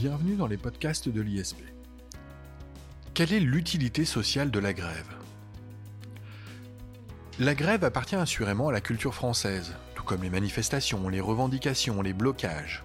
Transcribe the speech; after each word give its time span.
Bienvenue 0.00 0.36
dans 0.36 0.46
les 0.46 0.56
podcasts 0.56 1.08
de 1.08 1.20
l'ISP. 1.20 1.58
Quelle 3.14 3.32
est 3.32 3.40
l'utilité 3.40 4.04
sociale 4.04 4.52
de 4.52 4.60
la 4.60 4.72
grève? 4.72 5.08
La 7.40 7.56
grève 7.56 7.82
appartient 7.82 8.14
assurément 8.14 8.68
à 8.68 8.72
la 8.72 8.80
culture 8.80 9.12
française, 9.12 9.74
tout 9.96 10.04
comme 10.04 10.22
les 10.22 10.30
manifestations, 10.30 11.08
les 11.08 11.18
revendications, 11.18 12.00
les 12.00 12.12
blocages. 12.12 12.84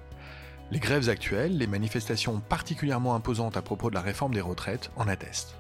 Les 0.72 0.80
grèves 0.80 1.08
actuelles, 1.08 1.56
les 1.56 1.68
manifestations 1.68 2.40
particulièrement 2.40 3.14
imposantes 3.14 3.58
à 3.58 3.62
propos 3.62 3.92
de 3.92 3.96
la 3.96 4.02
réforme 4.02 4.34
des 4.34 4.42
retraites 4.42 4.90
en 4.96 5.08
attestent. 5.08 5.54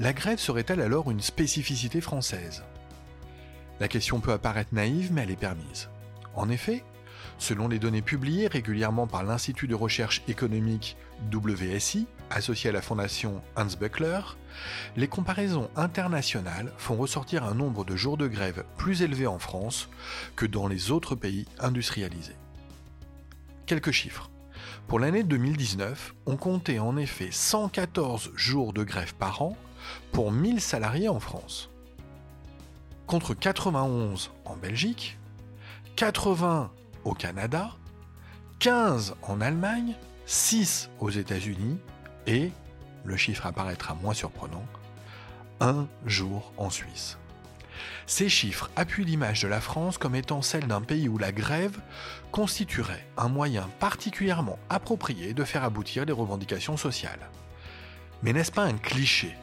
La 0.00 0.12
grève 0.12 0.40
serait-elle 0.40 0.80
alors 0.80 1.12
une 1.12 1.20
spécificité 1.20 2.00
française? 2.00 2.64
La 3.78 3.86
question 3.86 4.18
peut 4.18 4.32
apparaître 4.32 4.74
naïve, 4.74 5.12
mais 5.12 5.22
elle 5.22 5.30
est 5.30 5.36
permise. 5.36 5.90
En 6.34 6.48
effet, 6.48 6.82
selon 7.38 7.68
les 7.68 7.78
données 7.78 8.02
publiées 8.02 8.46
régulièrement 8.46 9.06
par 9.06 9.24
l'Institut 9.24 9.66
de 9.66 9.74
recherche 9.74 10.22
économique 10.28 10.96
WSI, 11.32 12.06
associé 12.30 12.70
à 12.70 12.72
la 12.72 12.82
fondation 12.82 13.42
Hans 13.56 13.66
Buckler, 13.78 14.20
les 14.96 15.08
comparaisons 15.08 15.70
internationales 15.76 16.72
font 16.78 16.96
ressortir 16.96 17.44
un 17.44 17.54
nombre 17.54 17.84
de 17.84 17.96
jours 17.96 18.16
de 18.16 18.26
grève 18.26 18.64
plus 18.76 19.02
élevé 19.02 19.26
en 19.26 19.38
France 19.38 19.88
que 20.36 20.46
dans 20.46 20.66
les 20.66 20.90
autres 20.90 21.14
pays 21.14 21.46
industrialisés. 21.58 22.36
Quelques 23.66 23.92
chiffres. 23.92 24.30
Pour 24.86 24.98
l'année 25.00 25.22
2019, 25.22 26.14
on 26.26 26.36
comptait 26.36 26.78
en 26.78 26.96
effet 26.96 27.30
114 27.30 28.32
jours 28.34 28.72
de 28.72 28.84
grève 28.84 29.14
par 29.14 29.42
an 29.42 29.56
pour 30.12 30.30
1000 30.30 30.60
salariés 30.60 31.08
en 31.08 31.20
France. 31.20 31.70
Contre 33.06 33.34
91 33.34 34.30
en 34.44 34.56
Belgique, 34.56 35.18
80 35.96 36.70
au 37.04 37.14
Canada, 37.14 37.70
15 38.58 39.16
en 39.22 39.40
Allemagne, 39.40 39.94
6 40.26 40.90
aux 41.00 41.10
États-Unis 41.10 41.78
et, 42.26 42.50
le 43.04 43.16
chiffre 43.16 43.46
apparaîtra 43.46 43.94
moins 43.94 44.14
surprenant, 44.14 44.64
un 45.60 45.86
jour 46.06 46.52
en 46.56 46.70
Suisse. 46.70 47.18
Ces 48.06 48.28
chiffres 48.28 48.70
appuient 48.76 49.04
l'image 49.04 49.42
de 49.42 49.48
la 49.48 49.60
France 49.60 49.98
comme 49.98 50.14
étant 50.14 50.42
celle 50.42 50.66
d'un 50.66 50.80
pays 50.80 51.08
où 51.08 51.18
la 51.18 51.32
grève 51.32 51.78
constituerait 52.32 53.06
un 53.16 53.28
moyen 53.28 53.68
particulièrement 53.80 54.58
approprié 54.68 55.34
de 55.34 55.44
faire 55.44 55.64
aboutir 55.64 56.04
les 56.04 56.12
revendications 56.12 56.76
sociales. 56.76 57.30
Mais 58.22 58.32
n'est-ce 58.32 58.52
pas 58.52 58.64
un 58.64 58.78
cliché? 58.78 59.36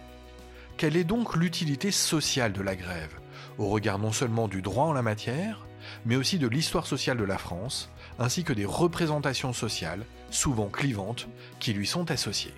Quelle 0.78 0.96
est 0.96 1.04
donc 1.04 1.36
l'utilité 1.36 1.92
sociale 1.92 2.54
de 2.54 2.62
la 2.62 2.76
grève, 2.76 3.20
au 3.58 3.68
regard 3.68 4.00
non 4.00 4.12
seulement 4.12 4.48
du 4.48 4.62
droit 4.62 4.86
en 4.86 4.94
la 4.94 5.04
matière, 5.04 5.66
mais 6.06 6.16
aussi 6.16 6.40
de 6.40 6.48
l'histoire 6.48 6.88
sociale 6.88 7.18
de 7.18 7.24
la 7.24 7.38
France, 7.38 7.90
ainsi 8.20 8.44
que 8.44 8.54
des 8.54 8.66
représentations 8.66 9.54
sociales, 9.54 10.06
souvent 10.30 10.70
clivantes, 10.70 11.28
qui 11.60 11.74
lui 11.74 11.88
sont 11.88 12.12
associées. 12.12 12.54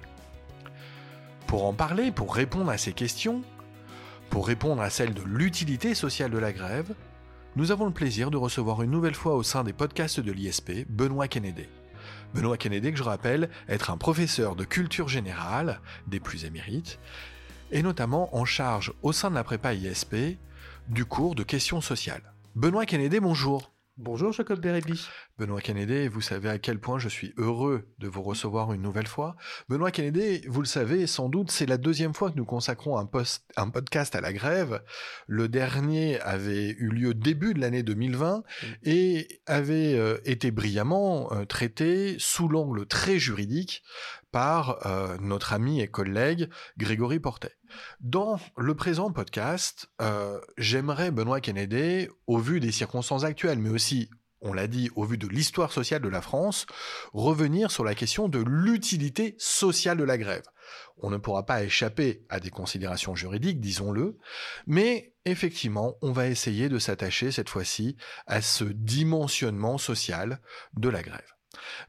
Pour 1.47 1.65
en 1.65 1.73
parler, 1.73 2.11
pour 2.11 2.33
répondre 2.33 2.71
à 2.71 2.77
ces 2.77 2.93
questions, 2.93 3.43
pour 4.29 4.47
répondre 4.47 4.81
à 4.81 4.89
celle 4.89 5.13
de 5.13 5.23
l'utilité 5.23 5.93
sociale 5.93 6.31
de 6.31 6.39
la 6.39 6.51
grève, 6.51 6.93
nous 7.55 7.71
avons 7.71 7.85
le 7.85 7.91
plaisir 7.91 8.31
de 8.31 8.37
recevoir 8.37 8.81
une 8.81 8.89
nouvelle 8.89 9.13
fois 9.13 9.35
au 9.35 9.43
sein 9.43 9.63
des 9.63 9.73
podcasts 9.73 10.19
de 10.19 10.31
l'ISP 10.31 10.87
Benoît 10.89 11.27
Kennedy. 11.27 11.67
Benoît 12.33 12.57
Kennedy, 12.57 12.91
que 12.91 12.97
je 12.97 13.03
rappelle, 13.03 13.49
être 13.69 13.91
un 13.91 13.97
professeur 13.97 14.55
de 14.55 14.65
culture 14.65 15.07
générale, 15.07 15.79
des 16.07 16.19
plus 16.19 16.45
émérites, 16.45 16.99
et 17.71 17.83
notamment 17.83 18.35
en 18.35 18.45
charge 18.45 18.91
au 19.03 19.11
sein 19.11 19.29
de 19.29 19.35
la 19.35 19.43
prépa 19.43 19.73
ISP 19.73 20.37
du 20.89 21.05
cours 21.05 21.35
de 21.35 21.43
questions 21.43 21.81
sociales. 21.81 22.32
Benoît 22.55 22.85
Kennedy, 22.85 23.19
bonjour. 23.19 23.73
Bonjour 23.97 24.31
Jacob 24.31 24.59
Bérébi. 24.59 25.07
Benoît 25.37 25.61
Kennedy, 25.61 26.07
vous 26.07 26.21
savez 26.21 26.49
à 26.49 26.59
quel 26.59 26.79
point 26.79 26.99
je 26.99 27.09
suis 27.09 27.33
heureux 27.37 27.87
de 27.97 28.07
vous 28.07 28.21
recevoir 28.21 28.71
une 28.71 28.83
nouvelle 28.83 29.07
fois. 29.07 29.35
Benoît 29.67 29.89
Kennedy, 29.89 30.45
vous 30.47 30.61
le 30.61 30.67
savez 30.67 31.07
sans 31.07 31.27
doute, 31.27 31.49
c'est 31.49 31.65
la 31.65 31.77
deuxième 31.77 32.13
fois 32.13 32.29
que 32.29 32.37
nous 32.37 32.45
consacrons 32.45 32.99
un, 32.99 33.09
un 33.57 33.69
podcast 33.69 34.15
à 34.15 34.21
la 34.21 34.31
grève. 34.31 34.83
Le 35.25 35.47
dernier 35.47 36.19
avait 36.21 36.69
eu 36.69 36.89
lieu 36.89 37.13
début 37.15 37.55
de 37.55 37.61
l'année 37.61 37.81
2020 37.81 38.43
et 38.83 39.41
avait 39.47 39.95
euh, 39.95 40.19
été 40.25 40.51
brillamment 40.51 41.33
euh, 41.33 41.45
traité 41.45 42.15
sous 42.19 42.47
l'angle 42.47 42.85
très 42.85 43.17
juridique 43.17 43.83
par 44.33 44.85
euh, 44.87 45.15
notre 45.21 45.53
ami 45.53 45.79
et 45.79 45.87
collègue 45.87 46.49
Grégory 46.77 47.19
Portet. 47.19 47.55
Dans 48.01 48.39
le 48.57 48.75
présent 48.75 49.11
podcast, 49.11 49.89
euh, 50.01 50.39
j'aimerais, 50.57 51.11
Benoît 51.11 51.39
Kennedy, 51.39 52.07
au 52.27 52.39
vu 52.39 52.59
des 52.59 52.71
circonstances 52.71 53.23
actuelles, 53.23 53.59
mais 53.59 53.69
aussi 53.69 54.09
on 54.43 54.53
l'a 54.53 54.67
dit, 54.67 54.89
au 54.95 55.05
vu 55.05 55.17
de 55.17 55.27
l'histoire 55.27 55.71
sociale 55.71 56.01
de 56.01 56.09
la 56.09 56.21
France, 56.21 56.65
revenir 57.13 57.71
sur 57.71 57.83
la 57.83 57.95
question 57.95 58.29
de 58.29 58.43
l'utilité 58.45 59.35
sociale 59.37 59.97
de 59.97 60.03
la 60.03 60.17
grève. 60.17 60.43
On 60.97 61.09
ne 61.09 61.17
pourra 61.17 61.45
pas 61.45 61.63
échapper 61.63 62.25
à 62.29 62.39
des 62.39 62.49
considérations 62.49 63.15
juridiques, 63.15 63.59
disons-le, 63.59 64.17
mais 64.67 65.13
effectivement, 65.25 65.95
on 66.01 66.11
va 66.11 66.27
essayer 66.27 66.69
de 66.69 66.79
s'attacher 66.79 67.31
cette 67.31 67.49
fois-ci 67.49 67.97
à 68.27 68.41
ce 68.41 68.65
dimensionnement 68.65 69.77
social 69.77 70.39
de 70.75 70.89
la 70.89 71.01
grève. 71.01 71.33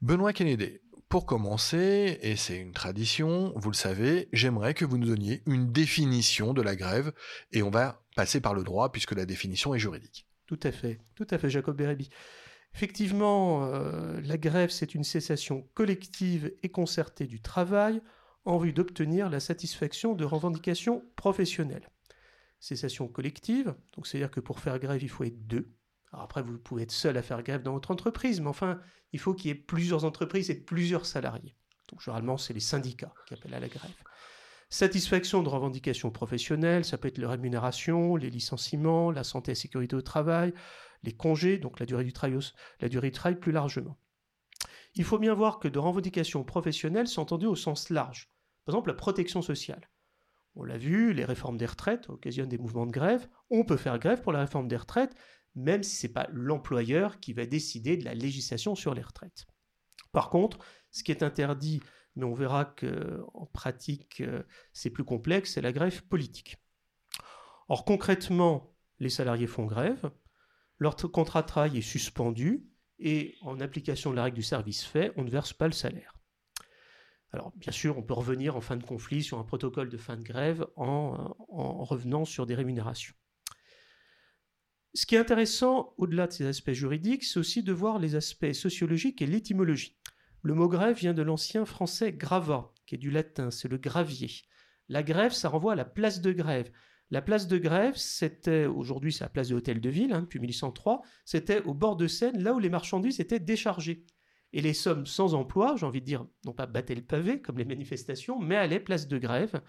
Benoît 0.01 0.33
Kennedy, 0.33 0.79
pour 1.09 1.27
commencer, 1.27 2.19
et 2.23 2.37
c'est 2.37 2.57
une 2.57 2.73
tradition, 2.73 3.53
vous 3.57 3.71
le 3.71 3.77
savez, 3.77 4.29
j'aimerais 4.33 4.75
que 4.75 4.85
vous 4.85 4.99
nous 4.99 5.07
donniez 5.07 5.43
une 5.47 5.71
définition 5.71 6.55
de 6.55 6.63
la 6.63 6.77
grève, 6.77 7.13
et 7.53 7.63
on 7.63 7.71
va 7.71 8.03
passer 8.17 8.41
par 8.41 8.55
le 8.55 8.65
droit 8.65 8.91
puisque 8.91 9.13
la 9.13 9.27
définition 9.27 9.75
est 9.75 9.79
juridique. 9.79 10.27
Tout 10.47 10.61
à 10.63 10.73
fait, 10.73 10.99
tout 11.15 11.27
à 11.31 11.39
fait, 11.39 11.51
Jacob 11.51 11.77
Bérébi. 11.77 12.11
Effectivement, 12.75 13.67
euh, 13.67 14.21
la 14.23 14.37
grève, 14.37 14.71
c'est 14.71 14.95
une 14.95 15.05
cessation 15.05 15.69
collective 15.75 16.53
et 16.63 16.69
concertée 16.69 17.27
du 17.27 17.41
travail 17.41 18.03
en 18.45 18.59
vue 18.59 18.73
d'obtenir 18.73 19.31
la 19.31 19.41
satisfaction 19.41 20.15
de 20.15 20.25
revendications 20.25 21.05
professionnelles. 21.17 21.89
Cessation 22.59 23.09
collective, 23.09 23.75
donc 23.95 24.07
c'est-à-dire 24.07 24.31
que 24.31 24.41
pour 24.41 24.61
faire 24.61 24.79
grève, 24.79 25.03
il 25.03 25.09
faut 25.09 25.25
être 25.25 25.47
deux, 25.47 25.75
après, 26.21 26.43
vous 26.43 26.59
pouvez 26.59 26.83
être 26.83 26.93
seul 26.93 27.17
à 27.17 27.23
faire 27.23 27.43
grève 27.43 27.63
dans 27.63 27.73
votre 27.73 27.91
entreprise, 27.91 28.41
mais 28.41 28.49
enfin, 28.49 28.81
il 29.13 29.19
faut 29.19 29.35
qu'il 29.35 29.49
y 29.49 29.51
ait 29.51 29.57
plusieurs 29.57 30.05
entreprises 30.05 30.51
et 30.51 30.55
plusieurs 30.55 31.07
salariés. 31.07 31.57
Donc 31.91 32.01
généralement, 32.01 32.37
c'est 32.37 32.55
les 32.55 32.61
syndicats 32.61 33.13
qui 33.27 33.35
appellent 33.35 33.55
à 33.55 33.61
la 33.61 33.69
grève. 33.69 33.91
Satisfaction 34.71 35.43
de 35.43 35.49
revendications 35.49 36.11
professionnelles, 36.11 36.85
ça 36.85 36.99
peut 36.99 37.09
être 37.09 37.19
la 37.19 37.29
rémunération, 37.29 38.17
les 38.17 38.31
licenciements, 38.31 39.11
la 39.11 39.25
santé 39.25 39.53
et 39.53 39.55
sécurité 39.55 39.95
au 39.95 40.03
travail, 40.03 40.53
les 41.05 41.13
congés, 41.13 41.59
donc 41.59 41.81
la 41.81 41.87
durée 41.87 42.05
du 42.05 42.13
travail, 42.13 42.39
la 42.81 42.89
durée 42.89 43.11
du 43.11 43.15
travail 43.15 43.39
plus 43.39 43.53
largement. 43.53 43.99
Il 44.95 45.05
faut 45.05 45.19
bien 45.19 45.35
voir 45.35 45.59
que 45.59 45.69
de 45.69 45.79
revendications 45.79 46.45
professionnelles 46.45 47.09
sont 47.09 47.23
entendues 47.23 47.47
au 47.47 47.57
sens 47.57 47.91
large. 47.91 48.31
Par 48.65 48.75
exemple, 48.75 48.91
la 48.91 48.95
protection 48.95 49.43
sociale. 49.43 49.91
On 50.57 50.63
l'a 50.63 50.79
vu, 50.79 51.13
les 51.13 51.25
réformes 51.25 51.57
des 51.57 51.67
retraites 51.67 52.09
occasionnent 52.09 52.49
des 52.49 52.59
mouvements 52.59 52.87
de 52.87 52.93
grève. 52.93 53.29
On 53.51 53.65
peut 53.65 53.77
faire 53.77 53.99
grève 53.99 54.23
pour 54.23 54.33
la 54.33 54.41
réforme 54.41 54.69
des 54.69 54.77
retraites, 54.77 55.15
même 55.57 55.83
si 55.83 55.97
ce 55.97 56.07
n'est 56.07 56.13
pas 56.13 56.29
l'employeur 56.33 57.19
qui 57.19 57.33
va 57.33 57.45
décider 57.45 57.97
de 57.97 58.05
la 58.05 58.15
législation 58.15 58.75
sur 58.75 58.95
les 58.95 59.03
retraites. 59.03 59.47
Par 60.13 60.31
contre, 60.31 60.59
ce 60.93 61.03
qui 61.03 61.11
est 61.11 61.25
interdit, 61.25 61.81
mais 62.15 62.25
on 62.25 62.35
verra 62.35 62.65
qu'en 62.65 63.47
pratique 63.53 64.21
euh, 64.21 64.45
c'est 64.73 64.91
plus 64.91 65.05
complexe, 65.05 65.55
c'est 65.55 65.61
la 65.61 65.73
grève 65.73 66.05
politique. 66.05 66.57
Or 67.69 67.85
concrètement, 67.85 68.73
les 69.01 69.09
salariés 69.09 69.49
font 69.49 69.67
grève, 69.67 70.11
leur 70.79 70.97
contrat 70.97 71.43
de 71.43 71.47
travail 71.47 71.79
est 71.79 71.83
suspendu, 71.83 72.67
et 72.99 73.37
en 73.43 73.61
application 73.61 74.11
de 74.11 74.17
la 74.17 74.25
règle 74.25 74.37
du 74.37 74.43
service 74.43 74.85
fait, 74.85 75.13
on 75.17 75.25
ne 75.25 75.31
verse 75.31 75.53
pas 75.53 75.67
le 75.67 75.73
salaire. 75.73 76.15
Alors 77.33 77.53
bien 77.57 77.73
sûr, 77.73 77.99
on 77.99 78.03
peut 78.03 78.15
revenir 78.15 78.57
en 78.57 78.61
fin 78.61 78.77
de 78.77 78.85
conflit 78.85 79.23
sur 79.23 79.39
un 79.39 79.45
protocole 79.45 79.89
de 79.89 79.97
fin 79.97 80.17
de 80.17 80.23
grève 80.23 80.65
en 80.77 81.35
revenant 81.49 82.25
sur 82.25 82.47
des 82.47 82.55
rémunérations. 82.55 83.15
Ce 84.95 85.07
qui 85.07 85.17
est 85.17 85.19
intéressant, 85.19 85.93
au-delà 85.99 86.29
de 86.29 86.33
ces 86.33 86.47
aspects 86.47 86.71
juridiques, 86.71 87.25
c'est 87.25 87.41
aussi 87.41 87.65
de 87.65 87.73
voir 87.73 87.99
les 87.99 88.15
aspects 88.15 88.53
sociologiques 88.53 89.21
et 89.21 89.27
l'étymologie. 89.27 89.99
Le 90.43 90.55
mot 90.55 90.69
grève 90.69 90.97
vient 90.97 91.15
de 91.15 91.23
l'ancien 91.23 91.65
français 91.65 92.13
grava, 92.13 92.73
qui 92.87 92.95
est 92.95 92.99
du 92.99 93.11
latin, 93.11 93.51
c'est 93.51 93.67
le 93.67 93.79
gravier. 93.79 94.31
La 94.89 95.03
grève, 95.03 95.33
ça 95.33 95.49
renvoie 95.49 95.73
à 95.73 95.77
la 95.77 95.85
place 95.85 96.21
de 96.21 96.31
grève. 96.31 96.71
La 97.11 97.23
place 97.23 97.47
de 97.47 97.59
grève, 97.59 97.97
c'était, 97.97 98.67
aujourd'hui 98.67 99.13
c'est 99.13 99.25
la 99.25 99.31
place 99.31 99.49
de 99.49 99.55
l'hôtel 99.55 99.81
de 99.81 99.91
ville, 99.91 100.13
hein, 100.13 100.23
depuis 100.23 100.41
1803, 100.41 101.03
c'était 101.25 101.63
au 101.63 101.75
bord 101.75 101.97
de 101.97 102.07
Seine, 102.07 102.43
là 102.43 102.55
où 102.55 102.59
les 102.59 102.71
marchandises 102.71 103.21
étaient 103.21 103.41
déchargées. 103.41 104.05
Et 104.53 104.61
les 104.61 104.73
sommes 104.73 105.05
sans 105.05 105.35
emploi, 105.35 105.75
j'ai 105.77 105.85
envie 105.85 106.01
de 106.01 106.07
dire, 106.07 106.25
non 106.45 106.53
pas 106.53 106.67
battaient 106.67 106.95
le 106.95 107.03
pavé 107.03 107.43
comme 107.43 107.59
les 107.59 107.65
manifestations, 107.65 108.39
mais 108.39 108.55
allaient 108.55 108.79
place 108.79 109.09
de 109.09 109.19
grève 109.19 109.61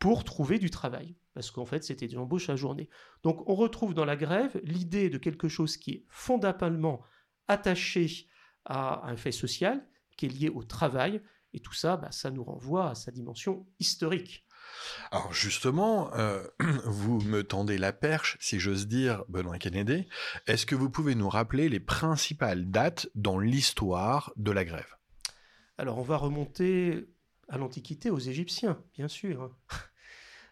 pour 0.00 0.24
trouver 0.24 0.58
du 0.58 0.68
travail. 0.68 1.14
Parce 1.32 1.52
qu'en 1.52 1.64
fait, 1.64 1.84
c'était 1.84 2.08
des 2.08 2.18
embauches 2.18 2.50
à 2.50 2.56
journée. 2.56 2.88
Donc 3.22 3.48
on 3.48 3.54
retrouve 3.54 3.94
dans 3.94 4.04
la 4.04 4.16
grève 4.16 4.60
l'idée 4.64 5.10
de 5.10 5.18
quelque 5.18 5.46
chose 5.46 5.76
qui 5.76 5.92
est 5.92 6.04
fondamentalement 6.08 7.02
attaché 7.46 8.26
à 8.64 9.08
un 9.08 9.16
fait 9.16 9.30
social, 9.30 9.86
qui 10.16 10.26
est 10.26 10.28
lié 10.28 10.48
au 10.48 10.64
travail. 10.64 11.22
Et 11.52 11.60
tout 11.60 11.72
ça, 11.72 11.96
bah, 11.96 12.10
ça 12.10 12.32
nous 12.32 12.42
renvoie 12.42 12.90
à 12.90 12.94
sa 12.96 13.12
dimension 13.12 13.64
historique. 13.78 14.44
Alors 15.10 15.32
justement, 15.32 16.12
euh, 16.14 16.42
vous 16.84 17.20
me 17.20 17.42
tendez 17.42 17.78
la 17.78 17.92
perche, 17.92 18.36
si 18.40 18.58
j'ose 18.58 18.86
dire, 18.86 19.24
Benoît 19.28 19.58
Kennedy. 19.58 20.06
Est-ce 20.46 20.66
que 20.66 20.74
vous 20.74 20.90
pouvez 20.90 21.14
nous 21.14 21.28
rappeler 21.28 21.68
les 21.68 21.80
principales 21.80 22.70
dates 22.70 23.08
dans 23.14 23.38
l'histoire 23.38 24.32
de 24.36 24.50
la 24.50 24.64
grève? 24.64 24.96
Alors 25.78 25.98
on 25.98 26.02
va 26.02 26.16
remonter 26.16 27.08
à 27.48 27.58
l'Antiquité, 27.58 28.10
aux 28.10 28.18
Égyptiens, 28.18 28.82
bien 28.94 29.08
sûr. 29.08 29.50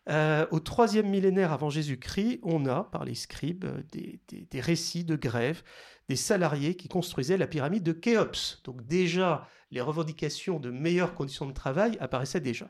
Euh, 0.09 0.47
au 0.51 0.61
troisième 0.61 1.09
millénaire 1.09 1.53
avant 1.53 1.69
Jésus-Christ, 1.69 2.41
on 2.43 2.67
a, 2.67 2.85
par 2.85 3.05
les 3.05 3.15
scribes, 3.15 3.67
des, 3.93 4.19
des, 4.29 4.61
récits 4.61 5.05
de 5.05 5.15
grève 5.15 5.63
des 6.09 6.17
salariés 6.17 6.75
qui 6.75 6.89
construisaient 6.89 7.37
la 7.37 7.47
pyramide 7.47 7.83
de 7.83 7.93
Khéops. 7.93 8.63
Donc 8.65 8.85
déjà, 8.87 9.47
les 9.71 9.83
revendications 9.83 10.59
de 10.59 10.71
meilleures 10.71 11.15
conditions 11.15 11.47
de 11.47 11.53
travail 11.53 11.97
apparaissaient 12.01 12.41
déjà. 12.41 12.69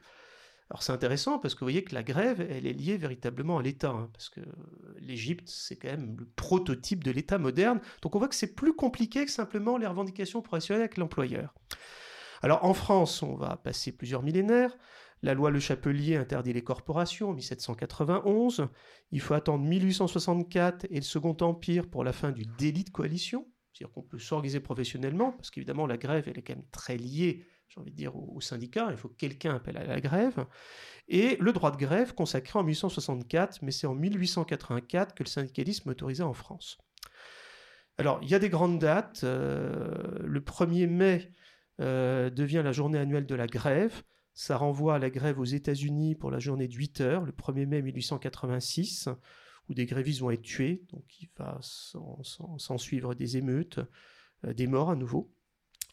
Alors 0.70 0.84
c'est 0.84 0.92
intéressant 0.92 1.40
parce 1.40 1.54
que 1.54 1.60
vous 1.60 1.66
voyez 1.66 1.82
que 1.82 1.94
la 1.94 2.04
grève, 2.04 2.40
elle 2.48 2.64
est 2.64 2.72
liée 2.72 2.96
véritablement 2.96 3.58
à 3.58 3.62
l'État, 3.62 3.90
hein, 3.90 4.08
parce 4.12 4.28
que 4.28 4.40
l'Égypte, 5.00 5.48
c'est 5.48 5.74
quand 5.74 5.88
même 5.88 6.16
le 6.16 6.26
prototype 6.36 7.02
de 7.02 7.10
l'État 7.10 7.38
moderne. 7.38 7.80
Donc 8.02 8.14
on 8.14 8.18
voit 8.18 8.28
que 8.28 8.36
c'est 8.36 8.54
plus 8.54 8.74
compliqué 8.74 9.24
que 9.24 9.32
simplement 9.32 9.76
les 9.76 9.88
revendications 9.88 10.42
professionnelles 10.42 10.82
avec 10.82 10.96
l'employeur. 10.96 11.54
Alors 12.42 12.64
en 12.64 12.72
France, 12.72 13.22
on 13.22 13.34
va 13.34 13.56
passer 13.56 13.90
plusieurs 13.90 14.22
millénaires. 14.22 14.76
La 15.22 15.34
loi 15.34 15.50
Le 15.50 15.58
Chapelier 15.60 16.16
interdit 16.16 16.52
les 16.52 16.62
corporations 16.62 17.30
en 17.30 17.34
1791. 17.34 18.68
Il 19.10 19.20
faut 19.20 19.34
attendre 19.34 19.64
1864 19.64 20.86
et 20.88 20.94
le 20.94 21.02
Second 21.02 21.36
Empire 21.40 21.90
pour 21.90 22.04
la 22.04 22.12
fin 22.12 22.30
du 22.30 22.44
délit 22.58 22.84
de 22.84 22.90
coalition. 22.90 23.46
C'est-à-dire 23.72 23.92
qu'on 23.92 24.02
peut 24.02 24.18
s'organiser 24.18 24.60
professionnellement, 24.60 25.32
parce 25.32 25.50
qu'évidemment 25.50 25.86
la 25.86 25.96
grève, 25.96 26.24
elle 26.28 26.38
est 26.38 26.42
quand 26.42 26.56
même 26.56 26.64
très 26.70 26.96
liée, 26.96 27.44
j'ai 27.70 27.80
envie 27.80 27.92
de 27.92 27.96
dire, 27.96 28.16
au, 28.16 28.40
syndicat. 28.40 28.88
Il 28.90 28.96
faut 28.96 29.08
que 29.08 29.16
quelqu'un 29.16 29.54
appelle 29.54 29.76
à 29.76 29.84
la 29.84 30.00
grève. 30.00 30.44
Et 31.08 31.36
le 31.36 31.52
droit 31.52 31.70
de 31.70 31.76
grève 31.76 32.14
consacré 32.14 32.58
en 32.58 32.64
1864, 32.64 33.62
mais 33.62 33.70
c'est 33.70 33.86
en 33.86 33.94
1884 33.94 35.14
que 35.14 35.22
le 35.22 35.28
syndicalisme 35.28 35.90
autorisé 35.90 36.22
en 36.22 36.32
France. 36.32 36.78
Alors, 37.96 38.18
il 38.22 38.28
y 38.28 38.34
a 38.34 38.38
des 38.38 38.48
grandes 38.48 38.80
dates. 38.80 39.22
Euh, 39.24 40.18
le 40.24 40.40
1er 40.40 40.88
mai 40.88 41.32
euh, 41.80 42.28
devient 42.28 42.62
la 42.64 42.72
journée 42.72 42.98
annuelle 42.98 43.26
de 43.26 43.34
la 43.34 43.46
grève. 43.46 44.02
Ça 44.34 44.56
renvoie 44.56 44.96
à 44.96 44.98
la 44.98 45.10
grève 45.10 45.38
aux 45.38 45.44
États-Unis 45.44 46.16
pour 46.16 46.30
la 46.30 46.38
journée 46.38 46.66
de 46.66 46.74
8 46.74 47.00
heures, 47.02 47.24
le 47.24 47.32
1er 47.32 47.66
mai 47.66 47.82
1886, 47.82 49.08
où 49.68 49.74
des 49.74 49.86
grévistes 49.86 50.20
vont 50.20 50.30
être 50.30 50.42
tués. 50.42 50.82
Donc 50.92 51.04
il 51.20 51.28
va 51.36 51.58
s'en 51.60 52.78
suivre 52.78 53.14
des 53.14 53.36
émeutes, 53.36 53.80
euh, 54.44 54.54
des 54.54 54.66
morts 54.66 54.90
à 54.90 54.96
nouveau. 54.96 55.30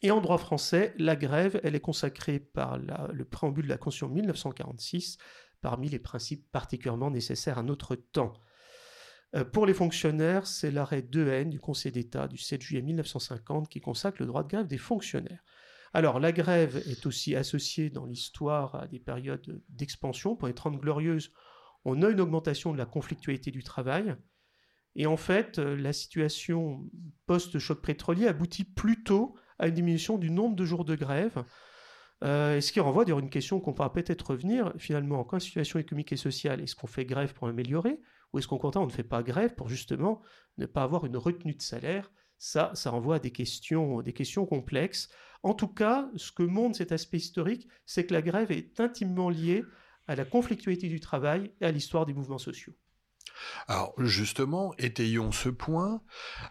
Et 0.01 0.11
en 0.11 0.21
droit 0.21 0.37
français, 0.37 0.93
la 0.97 1.15
grève, 1.15 1.59
elle 1.63 1.75
est 1.75 1.79
consacrée 1.79 2.39
par 2.39 2.77
le 2.77 3.25
préambule 3.25 3.65
de 3.65 3.69
la 3.69 3.77
Constitution 3.77 4.09
1946 4.09 5.17
parmi 5.61 5.89
les 5.89 5.99
principes 5.99 6.49
particulièrement 6.51 7.09
nécessaires 7.09 7.57
à 7.57 7.63
notre 7.63 7.95
temps. 7.95 8.33
Euh, 9.35 9.43
pour 9.43 9.65
les 9.65 9.73
fonctionnaires, 9.73 10.47
c'est 10.47 10.71
l'arrêt 10.71 11.01
2N 11.01 11.49
du 11.49 11.59
Conseil 11.59 11.91
d'État 11.91 12.27
du 12.27 12.37
7 12.37 12.61
juillet 12.61 12.81
1950 12.81 13.69
qui 13.69 13.81
consacre 13.81 14.17
le 14.21 14.27
droit 14.27 14.43
de 14.43 14.49
grève 14.49 14.67
des 14.67 14.77
fonctionnaires. 14.77 15.43
Alors, 15.93 16.19
la 16.19 16.31
grève 16.31 16.81
est 16.87 17.05
aussi 17.05 17.35
associée 17.35 17.89
dans 17.89 18.05
l'histoire 18.05 18.75
à 18.75 18.87
des 18.87 18.99
périodes 18.99 19.61
d'expansion. 19.69 20.35
Pour 20.35 20.47
les 20.47 20.53
Trente 20.53 20.79
Glorieuses, 20.79 21.31
on 21.85 22.01
a 22.01 22.09
une 22.09 22.21
augmentation 22.21 22.71
de 22.71 22.77
la 22.77 22.85
conflictualité 22.85 23.51
du 23.51 23.63
travail. 23.63 24.15
Et 24.95 25.05
en 25.05 25.17
fait, 25.17 25.59
euh, 25.59 25.75
la 25.75 25.93
situation 25.93 26.89
post-choc 27.25 27.81
pétrolier 27.81 28.27
aboutit 28.27 28.63
plutôt 28.63 29.35
à 29.59 29.67
une 29.67 29.73
diminution 29.73 30.17
du 30.17 30.29
nombre 30.29 30.55
de 30.55 30.65
jours 30.65 30.85
de 30.85 30.95
grève. 30.95 31.43
Euh, 32.23 32.59
ce 32.61 32.71
qui 32.71 32.79
renvoie 32.79 33.05
d'ailleurs 33.05 33.19
une 33.19 33.29
question 33.29 33.59
qu'on 33.59 33.73
pourra 33.73 33.93
peut-être 33.93 34.31
revenir 34.31 34.73
finalement. 34.77 35.27
En 35.31 35.39
situation 35.39 35.79
économique 35.79 36.11
et 36.11 36.17
sociale, 36.17 36.61
est-ce 36.61 36.75
qu'on 36.75 36.87
fait 36.87 37.05
grève 37.05 37.33
pour 37.33 37.47
améliorer 37.47 37.99
ou 38.33 38.39
est-ce 38.39 38.47
contraire 38.47 38.81
on 38.81 38.87
ne 38.87 38.91
fait 38.91 39.03
pas 39.03 39.23
grève 39.23 39.55
pour 39.55 39.69
justement 39.69 40.21
ne 40.57 40.65
pas 40.65 40.83
avoir 40.83 41.05
une 41.05 41.17
retenue 41.17 41.53
de 41.53 41.61
salaire? 41.61 42.11
Ça, 42.39 42.71
ça 42.75 42.91
renvoie 42.91 43.15
à 43.15 43.19
des 43.19 43.31
questions, 43.31 44.01
des 44.01 44.13
questions 44.13 44.45
complexes. 44.45 45.09
En 45.43 45.53
tout 45.53 45.67
cas, 45.67 46.09
ce 46.15 46.31
que 46.31 46.43
montre 46.43 46.77
cet 46.77 46.91
aspect 46.91 47.17
historique, 47.17 47.67
c'est 47.85 48.05
que 48.05 48.13
la 48.13 48.21
grève 48.21 48.51
est 48.51 48.79
intimement 48.79 49.29
liée 49.29 49.63
à 50.07 50.15
la 50.15 50.25
conflictualité 50.25 50.87
du 50.87 50.99
travail 50.99 51.51
et 51.61 51.65
à 51.65 51.71
l'histoire 51.71 52.05
des 52.05 52.13
mouvements 52.13 52.37
sociaux. 52.37 52.73
Alors 53.67 53.93
justement, 53.97 54.73
étayons 54.77 55.31
ce 55.31 55.49
point. 55.49 56.01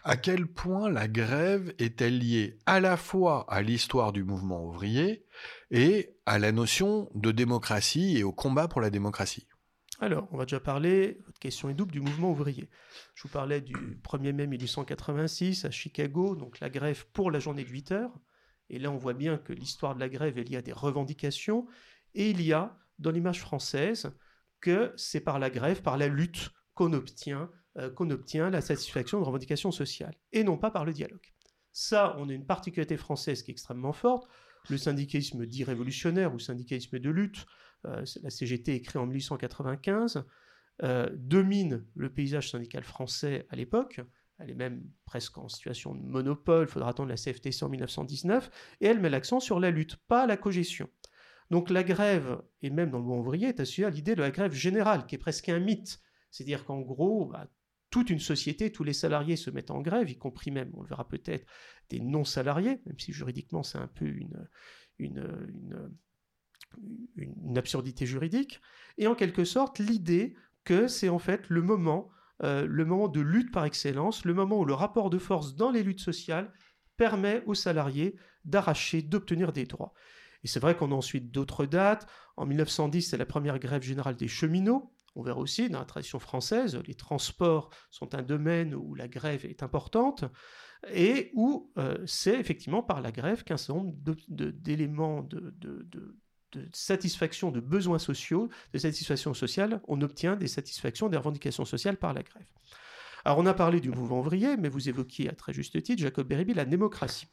À 0.03 0.17
quel 0.17 0.47
point 0.47 0.89
la 0.89 1.07
grève 1.07 1.73
est-elle 1.79 2.19
liée 2.19 2.59
à 2.65 2.79
la 2.79 2.97
fois 2.97 3.45
à 3.49 3.61
l'histoire 3.61 4.13
du 4.13 4.23
mouvement 4.23 4.63
ouvrier 4.63 5.25
et 5.71 6.15
à 6.25 6.39
la 6.39 6.51
notion 6.51 7.09
de 7.15 7.31
démocratie 7.31 8.17
et 8.17 8.23
au 8.23 8.31
combat 8.31 8.67
pour 8.67 8.81
la 8.81 8.89
démocratie? 8.89 9.47
Alors, 9.99 10.27
on 10.31 10.37
va 10.37 10.45
déjà 10.45 10.59
parler, 10.59 11.17
votre 11.25 11.39
question 11.39 11.69
est 11.69 11.73
double, 11.73 11.91
du 11.91 12.01
mouvement 12.01 12.29
ouvrier. 12.29 12.69
Je 13.15 13.23
vous 13.23 13.29
parlais 13.29 13.61
du 13.61 13.73
1er 14.03 14.31
mai 14.31 14.45
1886 14.45 15.65
à 15.65 15.71
Chicago, 15.71 16.35
donc 16.35 16.59
la 16.59 16.69
grève 16.69 17.07
pour 17.13 17.31
la 17.31 17.39
journée 17.39 17.63
de 17.63 17.69
8 17.69 17.91
heures. 17.93 18.13
Et 18.69 18.77
là, 18.77 18.91
on 18.91 18.97
voit 18.97 19.13
bien 19.13 19.37
que 19.37 19.53
l'histoire 19.53 19.95
de 19.95 19.99
la 19.99 20.09
grève 20.09 20.37
est 20.37 20.43
liée 20.43 20.57
à 20.57 20.61
des 20.61 20.73
revendications. 20.73 21.65
Et 22.13 22.29
il 22.29 22.43
y 22.43 22.53
a, 22.53 22.77
dans 22.99 23.09
l'image 23.09 23.39
française, 23.39 24.11
que 24.61 24.93
c'est 24.97 25.19
par 25.19 25.39
la 25.39 25.49
grève, 25.49 25.81
par 25.81 25.97
la 25.97 26.07
lutte, 26.07 26.51
qu'on 26.77 26.93
obtient, 26.93 27.49
euh, 27.77 27.91
obtient 27.97 28.49
la 28.49 28.61
satisfaction 28.61 29.19
de 29.19 29.25
revendications 29.25 29.71
sociales, 29.71 30.15
et 30.31 30.43
non 30.43 30.57
pas 30.57 30.71
par 30.71 30.85
le 30.85 30.93
dialogue. 30.93 31.33
Ça, 31.73 32.15
on 32.17 32.29
a 32.29 32.33
une 32.33 32.45
particularité 32.45 32.97
française 32.97 33.43
qui 33.43 33.51
est 33.51 33.53
extrêmement 33.53 33.93
forte. 33.93 34.27
Le 34.69 34.77
syndicalisme 34.77 35.45
dit 35.45 35.63
révolutionnaire 35.63 36.33
ou 36.33 36.39
syndicalisme 36.39 36.99
de 36.99 37.09
lutte, 37.09 37.45
euh, 37.85 38.03
la 38.23 38.29
CGT 38.29 38.75
est 38.75 38.81
créée 38.81 39.01
en 39.01 39.05
1895, 39.05 40.23
euh, 40.83 41.09
domine 41.13 41.85
le 41.95 42.11
paysage 42.11 42.51
syndical 42.51 42.83
français 42.83 43.45
à 43.49 43.55
l'époque 43.55 44.01
elle 44.39 44.51
est 44.51 44.55
même 44.55 44.83
presque 45.05 45.37
en 45.37 45.49
situation 45.49 45.95
de 45.95 46.03
monopole, 46.03 46.67
faudra 46.67 46.89
attendre 46.89 47.09
la 47.09 47.15
CFTC 47.15 47.63
en 47.63 47.69
1919, 47.69 48.49
et 48.81 48.85
elle 48.85 48.99
met 48.99 49.09
l'accent 49.09 49.39
sur 49.39 49.59
la 49.59 49.71
lutte, 49.71 49.95
pas 50.07 50.27
la 50.27 50.37
cogestion. 50.37 50.89
Donc 51.49 51.69
la 51.69 51.83
grève, 51.83 52.41
et 52.61 52.69
même 52.69 52.91
dans 52.91 52.97
le 52.97 53.03
mouvement 53.03 53.21
ouvrier, 53.21 53.47
est 53.47 53.59
associée 53.59 53.85
à 53.85 53.89
l'idée 53.89 54.15
de 54.15 54.21
la 54.21 54.31
grève 54.31 54.53
générale, 54.53 55.05
qui 55.05 55.15
est 55.15 55.19
presque 55.19 55.49
un 55.49 55.59
mythe. 55.59 55.99
C'est-à-dire 56.31 56.65
qu'en 56.65 56.81
gros, 56.81 57.25
bah, 57.25 57.47
toute 57.89 58.09
une 58.09 58.19
société, 58.19 58.71
tous 58.71 58.83
les 58.83 58.93
salariés 58.93 59.35
se 59.35 59.49
mettent 59.49 59.71
en 59.71 59.81
grève, 59.81 60.09
y 60.09 60.17
compris 60.17 60.51
même, 60.51 60.71
on 60.75 60.81
le 60.81 60.87
verra 60.87 61.07
peut-être, 61.07 61.47
des 61.89 61.99
non-salariés, 61.99 62.81
même 62.85 62.99
si 62.99 63.13
juridiquement 63.13 63.63
c'est 63.63 63.77
un 63.77 63.87
peu 63.87 64.05
une, 64.05 65.27
absurdité 67.55 68.05
juridique. 68.05 68.61
Et 68.97 69.07
en 69.07 69.15
quelque 69.15 69.45
sorte, 69.45 69.79
l'idée 69.79 70.35
que 70.63 70.87
c'est 70.87 71.09
en 71.09 71.19
fait 71.19 71.49
le 71.49 71.61
moment 71.61 72.11
euh, 72.43 72.67
le 72.67 72.85
moment 72.85 73.07
de 73.07 73.19
lutte 73.19 73.51
par 73.51 73.65
excellence, 73.65 74.23
le 74.23 74.33
moment 74.33 74.59
où 74.59 74.65
le 74.65 74.73
rapport 74.73 75.09
de 75.09 75.17
force 75.17 75.55
dans 75.55 75.71
les 75.71 75.81
luttes 75.81 76.01
sociales 76.01 76.51
permet 76.95 77.43
aux 77.45 77.55
salariés 77.55 78.15
d'arracher, 78.45 79.01
d'obtenir 79.01 79.53
des 79.53 79.65
droits. 79.65 79.93
Et 80.43 80.47
c'est 80.47 80.59
vrai 80.59 80.75
qu'on 80.75 80.91
a 80.91 80.95
ensuite 80.95 81.31
d'autres 81.31 81.65
dates. 81.65 82.07
En 82.35 82.45
1910, 82.45 83.01
c'est 83.01 83.17
la 83.17 83.25
première 83.25 83.57
grève 83.59 83.81
générale 83.81 84.15
des 84.15 84.27
cheminots. 84.27 84.93
On 85.17 85.23
verra 85.23 85.39
aussi 85.39 85.67
dans 85.67 85.79
la 85.79 85.85
tradition 85.85 86.19
française, 86.19 86.79
les 86.85 86.93
transports 86.93 87.71
sont 87.89 88.13
un 88.13 88.21
domaine 88.21 88.75
où 88.75 88.93
la 88.93 89.07
grève 89.07 89.45
est 89.45 89.63
importante 89.63 90.25
et 90.93 91.31
où 91.33 91.73
euh, 91.79 91.97
c'est 92.05 92.39
effectivement 92.39 92.83
par 92.83 93.01
la 93.01 93.11
grève 93.11 93.43
qu'un 93.43 93.57
certain 93.57 93.81
nombre 93.81 93.95
d'éléments 94.27 95.23
de, 95.23 95.55
satisfaction 96.71 97.49
de 97.49 97.59
besoins 97.59 97.97
sociaux, 97.97 98.49
de 98.73 98.77
satisfaction 98.77 99.33
sociale, 99.33 99.81
on 99.87 100.01
obtient 100.01 100.35
des 100.35 100.47
satisfactions, 100.47 101.09
des 101.09 101.17
revendications 101.17 101.65
sociales 101.65 101.97
par 101.97 102.13
la 102.13 102.21
grève. 102.21 102.45
Alors 103.25 103.39
on 103.39 103.47
a 103.47 103.55
parlé 103.55 103.81
du 103.81 103.89
mouvement 103.89 104.19
ouvrier, 104.19 104.55
mais 104.55 104.69
vous 104.69 104.87
évoquiez 104.87 105.29
à 105.29 105.33
très 105.33 105.51
juste 105.51 105.81
titre, 105.81 105.99
Jacob 105.99 106.27
Beribi, 106.27 106.53
la 106.53 106.65
démocratie. 106.65 107.25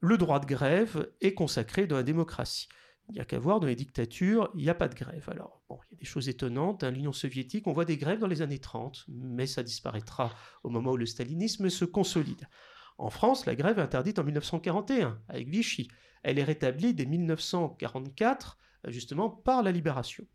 Le 0.00 0.16
droit 0.16 0.40
de 0.40 0.46
grève 0.46 1.10
est 1.20 1.34
consacré 1.34 1.86
dans 1.86 1.96
la 1.96 2.02
démocratie. 2.02 2.68
Il 3.10 3.16
n'y 3.16 3.20
a 3.20 3.26
qu'à 3.26 3.38
voir, 3.38 3.60
dans 3.60 3.66
les 3.66 3.76
dictatures, 3.76 4.50
il 4.54 4.62
n'y 4.62 4.70
a 4.70 4.74
pas 4.74 4.88
de 4.88 4.94
grève. 4.94 5.28
Alors, 5.28 5.57
il 5.70 5.94
y 5.94 5.96
a 5.96 5.98
des 5.98 6.06
choses 6.06 6.28
étonnantes. 6.28 6.80
Dans 6.80 6.90
l'Union 6.90 7.12
soviétique, 7.12 7.66
on 7.66 7.72
voit 7.72 7.84
des 7.84 7.96
grèves 7.96 8.18
dans 8.18 8.26
les 8.26 8.42
années 8.42 8.58
30, 8.58 9.04
mais 9.08 9.46
ça 9.46 9.62
disparaîtra 9.62 10.34
au 10.64 10.70
moment 10.70 10.92
où 10.92 10.96
le 10.96 11.06
stalinisme 11.06 11.68
se 11.68 11.84
consolide. 11.84 12.48
En 12.96 13.10
France, 13.10 13.46
la 13.46 13.54
grève 13.54 13.78
est 13.78 13.82
interdite 13.82 14.18
en 14.18 14.24
1941, 14.24 15.20
avec 15.28 15.48
Vichy 15.48 15.88
elle 16.22 16.38
est 16.38 16.44
rétablie 16.44 16.94
dès 16.94 17.06
1944, 17.06 18.58
euh, 18.86 18.90
justement 18.90 19.30
par 19.30 19.62
la 19.62 19.72
libération. 19.72 20.26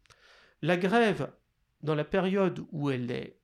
La 0.61 0.77
grève, 0.77 1.31
dans 1.81 1.95
la 1.95 2.05
période 2.05 2.65
où 2.71 2.89
elle 2.89 3.11
est 3.11 3.39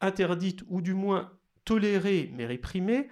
interdite, 0.00 0.62
ou 0.68 0.80
du 0.80 0.94
moins 0.94 1.32
tolérée 1.64 2.32
mais 2.34 2.46
réprimée, 2.46 3.08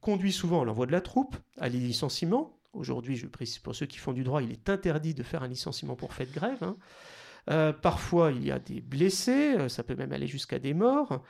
conduit 0.00 0.32
souvent 0.32 0.62
à 0.62 0.64
l'envoi 0.64 0.86
de 0.86 0.92
la 0.92 1.00
troupe, 1.00 1.36
à 1.58 1.68
les 1.68 1.78
licenciements. 1.78 2.55
Aujourd'hui, 2.76 3.16
je 3.16 3.26
précise 3.26 3.58
pour 3.58 3.74
ceux 3.74 3.86
qui 3.86 3.98
font 3.98 4.12
du 4.12 4.22
droit, 4.22 4.42
il 4.42 4.52
est 4.52 4.68
interdit 4.68 5.14
de 5.14 5.22
faire 5.22 5.42
un 5.42 5.48
licenciement 5.48 5.96
pour 5.96 6.12
fait 6.12 6.26
de 6.26 6.32
grève. 6.32 6.62
Hein. 6.62 6.76
Euh, 7.50 7.72
parfois, 7.72 8.32
il 8.32 8.44
y 8.44 8.50
a 8.50 8.58
des 8.58 8.80
blessés, 8.80 9.54
euh, 9.56 9.68
ça 9.68 9.82
peut 9.82 9.94
même 9.94 10.12
aller 10.12 10.26
jusqu'à 10.26 10.58
des 10.58 10.74
morts. 10.74 11.22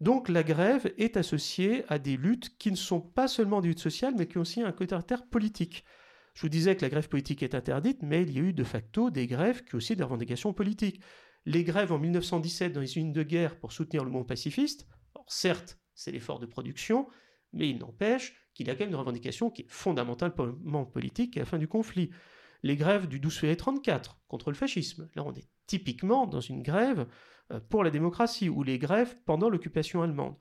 Donc 0.00 0.28
la 0.28 0.42
grève 0.42 0.92
est 0.98 1.16
associée 1.16 1.84
à 1.88 1.98
des 1.98 2.16
luttes 2.16 2.56
qui 2.58 2.70
ne 2.70 2.76
sont 2.76 3.00
pas 3.00 3.28
seulement 3.28 3.60
des 3.60 3.68
luttes 3.68 3.78
sociales, 3.80 4.14
mais 4.16 4.26
qui 4.26 4.38
ont 4.38 4.42
aussi 4.42 4.62
un 4.62 4.72
caractère 4.72 5.26
politique. 5.26 5.84
Je 6.34 6.42
vous 6.42 6.48
disais 6.48 6.76
que 6.76 6.82
la 6.82 6.88
grève 6.88 7.08
politique 7.08 7.42
est 7.42 7.54
interdite, 7.54 8.02
mais 8.02 8.22
il 8.22 8.32
y 8.32 8.38
a 8.38 8.42
eu 8.42 8.52
de 8.52 8.64
facto 8.64 9.10
des 9.10 9.26
grèves 9.26 9.64
qui 9.64 9.74
ont 9.74 9.78
aussi 9.78 9.96
des 9.96 10.02
revendications 10.02 10.52
politiques. 10.52 11.00
Les 11.44 11.64
grèves 11.64 11.92
en 11.92 11.98
1917 11.98 12.72
dans 12.72 12.80
les 12.80 12.86
usines 12.86 13.12
de 13.12 13.22
guerre 13.22 13.58
pour 13.58 13.72
soutenir 13.72 14.04
le 14.04 14.10
monde 14.10 14.26
pacifiste, 14.26 14.86
certes, 15.26 15.78
c'est 15.94 16.10
l'effort 16.10 16.38
de 16.38 16.46
production, 16.46 17.08
mais 17.52 17.68
il 17.68 17.78
n'empêche 17.78 18.34
qu'il 18.54 18.70
a 18.70 18.74
quand 18.74 18.80
même 18.80 18.90
une 18.90 18.96
revendication 18.96 19.50
qui 19.50 19.62
est 19.62 19.70
fondamentalement 19.70 20.84
politique 20.84 21.36
à 21.36 21.40
la 21.40 21.46
fin 21.46 21.58
du 21.58 21.68
conflit. 21.68 22.10
Les 22.62 22.76
grèves 22.76 23.08
du 23.08 23.18
12 23.18 23.34
février 23.34 23.56
34 23.56 24.20
contre 24.28 24.50
le 24.50 24.56
fascisme. 24.56 25.08
Là, 25.14 25.24
on 25.24 25.34
est 25.34 25.48
typiquement 25.66 26.26
dans 26.26 26.40
une 26.40 26.62
grève 26.62 27.06
euh, 27.50 27.60
pour 27.60 27.82
la 27.84 27.90
démocratie, 27.90 28.48
ou 28.48 28.62
les 28.62 28.78
grèves 28.78 29.16
pendant 29.24 29.48
l'occupation 29.48 30.02
allemande. 30.02 30.36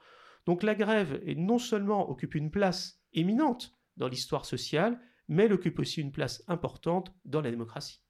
Donc 0.45 0.63
la 0.63 0.75
grève 0.75 1.21
est 1.25 1.35
non 1.35 1.57
seulement 1.57 2.09
occupe 2.09 2.35
une 2.35 2.51
place 2.51 3.01
éminente 3.13 3.75
dans 3.97 4.07
l'histoire 4.07 4.45
sociale, 4.45 4.99
mais 5.27 5.45
elle 5.45 5.53
occupe 5.53 5.79
aussi 5.79 6.01
une 6.01 6.11
place 6.11 6.43
importante 6.47 7.13
dans 7.25 7.41
la 7.41 7.51
démocratie. 7.51 8.01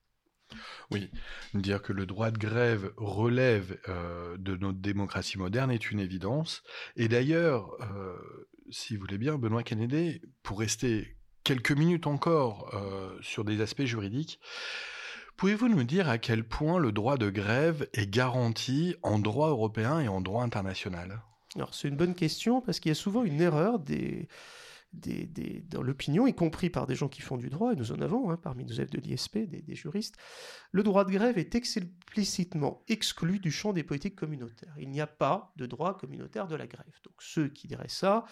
Oui, 0.90 1.10
dire 1.54 1.82
que 1.82 1.94
le 1.94 2.06
droit 2.06 2.32
de 2.32 2.38
grève 2.38 2.92
relève 2.98 3.80
euh, 3.88 4.36
de 4.38 4.58
notre 4.58 4.80
démocratie 4.80 5.38
moderne 5.38 5.72
est 5.72 5.92
une 5.92 6.00
évidence. 6.00 6.64
Et 6.98 7.08
d'ailleurs, 7.08 7.72
euh, 7.82 8.50
si 8.70 8.96
vous 8.96 9.02
voulez 9.02 9.18
bien, 9.18 9.38
Benoît 9.38 9.64
Kennedy, 9.64 10.22
pour 10.44 10.60
rester 10.60 11.16
quelques 11.44 11.72
minutes 11.72 12.08
encore 12.08 12.74
euh, 12.74 13.18
sur 13.22 13.44
des 13.44 13.62
aspects 13.62 13.84
juridiques, 13.84 14.40
pouvez-vous 15.38 15.68
nous 15.68 15.84
dire 15.84 16.10
à 16.10 16.18
quel 16.18 16.44
point 16.44 16.80
le 16.80 16.92
droit 16.92 17.18
de 17.18 17.30
grève 17.30 17.88
est 17.94 18.10
garanti 18.10 18.96
en 19.02 19.20
droit 19.20 19.50
européen 19.50 20.00
et 20.00 20.08
en 20.08 20.22
droit 20.22 20.44
international? 20.44 21.22
Alors 21.56 21.74
c'est 21.74 21.88
une 21.88 21.98
bonne 21.98 22.16
question 22.16 22.62
parce 22.62 22.80
qu'il 22.80 22.90
y 22.90 22.94
a 22.94 22.96
souvent 22.96 23.24
une 23.24 23.42
erreur 23.42 23.80
des 23.80 24.28
dans 24.94 25.82
l'opinion, 25.82 26.28
y 26.28 26.34
compris 26.34 26.70
par 26.70 26.86
des 26.86 26.96
gens 26.96 27.08
qui 27.08 27.22
font 27.22 27.38
du 27.38 27.50
droit, 27.50 27.72
et 27.72 27.76
nous 27.76 27.92
en 27.92 28.02
avons 28.02 28.30
hein, 28.30 28.38
parmi 28.38 28.66
nos 28.66 28.74
élèves 28.74 28.90
de 28.90 29.00
l'ISP, 29.00 29.38
des, 29.38 29.76
juristes, 29.76 30.18
le 30.72 30.84
droit 30.84 31.06
de 31.06 31.12
grève 31.12 31.38
est 31.38 31.56
explicitement 31.56 32.84
exclu 32.90 33.40
du 33.40 33.52
champ 33.52 33.72
des 33.72 33.84
politiques 33.84 34.16
communautaires. 34.16 34.76
Il 34.78 34.90
n'y 34.90 35.02
a 35.02 35.08
pas 35.08 35.54
de 35.56 35.66
droit 35.66 35.98
communautaire 35.98 36.48
de 36.48 36.56
la 36.56 36.68
grève. 36.68 37.00
Donc 37.06 37.16
ceux 37.20 37.48
qui 37.48 37.68
diraient 37.68 37.88
ça, 37.88 38.26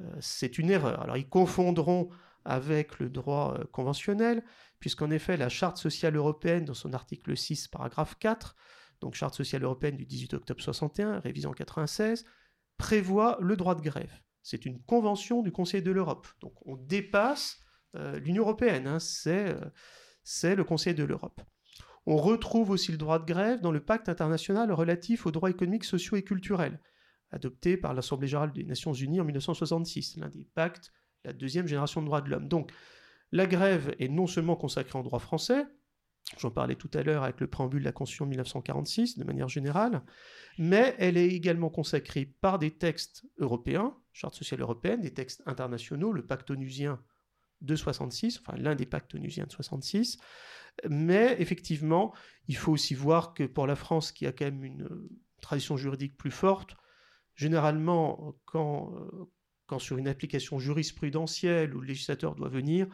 euh, 0.00 0.16
c'est 0.20 0.58
une 0.58 0.70
erreur. 0.70 1.02
Alors 1.02 1.18
ils 1.18 1.28
confondront 1.28 2.08
avec 2.46 2.98
le 2.98 3.10
droit 3.10 3.56
euh, 3.58 3.64
conventionnel, 3.64 4.42
puisqu'en 4.80 5.10
effet 5.10 5.36
la 5.36 5.50
Charte 5.50 5.76
sociale 5.76 6.16
européenne, 6.16 6.64
dans 6.64 6.74
son 6.74 6.94
article 6.94 7.36
6, 7.36 7.68
paragraphe 7.68 8.16
4, 8.18 8.56
donc 9.00 9.14
Charte 9.14 9.34
sociale 9.34 9.64
européenne 9.64 9.96
du 9.96 10.06
18 10.06 10.32
octobre 10.34 10.62
61, 10.62 11.20
révisée 11.20 11.46
en 11.46 11.52
96, 11.52 12.24
prévoit 12.78 13.36
le 13.40 13.56
droit 13.56 13.74
de 13.74 13.82
grève. 13.82 14.23
C'est 14.44 14.66
une 14.66 14.80
convention 14.82 15.42
du 15.42 15.50
Conseil 15.50 15.82
de 15.82 15.90
l'Europe. 15.90 16.28
Donc 16.40 16.52
on 16.66 16.76
dépasse 16.76 17.58
euh, 17.96 18.18
l'Union 18.20 18.42
européenne, 18.42 18.86
hein. 18.86 18.98
euh, 19.26 19.60
c'est 20.22 20.54
le 20.54 20.64
Conseil 20.64 20.94
de 20.94 21.02
l'Europe. 21.02 21.40
On 22.06 22.16
retrouve 22.16 22.68
aussi 22.68 22.92
le 22.92 22.98
droit 22.98 23.18
de 23.18 23.24
grève 23.24 23.62
dans 23.62 23.72
le 23.72 23.82
pacte 23.82 24.10
international 24.10 24.70
relatif 24.70 25.24
aux 25.24 25.30
droits 25.30 25.48
économiques, 25.48 25.84
sociaux 25.84 26.18
et 26.18 26.22
culturels, 26.22 26.78
adopté 27.30 27.78
par 27.78 27.94
l'Assemblée 27.94 28.28
générale 28.28 28.52
des 28.52 28.64
Nations 28.64 28.92
unies 28.92 29.20
en 29.20 29.24
1966, 29.24 30.18
l'un 30.18 30.28
des 30.28 30.44
pactes, 30.54 30.92
la 31.24 31.32
deuxième 31.32 31.66
génération 31.66 32.02
de 32.02 32.06
droits 32.06 32.20
de 32.20 32.28
l'homme. 32.28 32.46
Donc 32.46 32.70
la 33.32 33.46
grève 33.46 33.96
est 33.98 34.08
non 34.08 34.26
seulement 34.26 34.56
consacrée 34.56 34.98
en 34.98 35.02
droit 35.02 35.20
français, 35.20 35.66
J'en 36.38 36.50
parlais 36.50 36.74
tout 36.74 36.90
à 36.94 37.02
l'heure 37.02 37.22
avec 37.22 37.40
le 37.40 37.46
préambule 37.46 37.80
de 37.80 37.84
la 37.84 37.92
Constitution 37.92 38.26
1946, 38.26 39.18
de 39.18 39.24
manière 39.24 39.48
générale, 39.48 40.02
mais 40.58 40.94
elle 40.98 41.16
est 41.16 41.28
également 41.28 41.68
consacrée 41.68 42.24
par 42.24 42.58
des 42.58 42.70
textes 42.70 43.26
européens, 43.38 43.94
Charte 44.14 44.34
sociale 44.34 44.60
européenne, 44.60 45.00
des 45.00 45.12
textes 45.12 45.42
internationaux, 45.44 46.12
le 46.12 46.24
pacte 46.24 46.50
onusien 46.50 47.02
de 47.60 47.76
66, 47.76 48.40
enfin 48.40 48.56
l'un 48.56 48.74
des 48.74 48.86
pactes 48.86 49.14
onusiens 49.14 49.44
de 49.44 49.52
66, 49.52 50.18
mais 50.88 51.36
effectivement, 51.40 52.14
il 52.46 52.56
faut 52.56 52.72
aussi 52.72 52.94
voir 52.94 53.34
que 53.34 53.44
pour 53.44 53.66
la 53.66 53.76
France, 53.76 54.12
qui 54.12 54.26
a 54.26 54.32
quand 54.32 54.44
même 54.44 54.64
une 54.64 54.88
tradition 55.40 55.76
juridique 55.76 56.16
plus 56.16 56.30
forte, 56.30 56.76
généralement, 57.34 58.36
quand, 58.44 58.94
euh, 58.94 59.30
quand 59.66 59.80
sur 59.80 59.98
une 59.98 60.08
application 60.08 60.58
jurisprudentielle 60.58 61.74
où 61.74 61.80
le 61.80 61.88
législateur 61.88 62.36
doit 62.36 62.48
venir, 62.48 62.86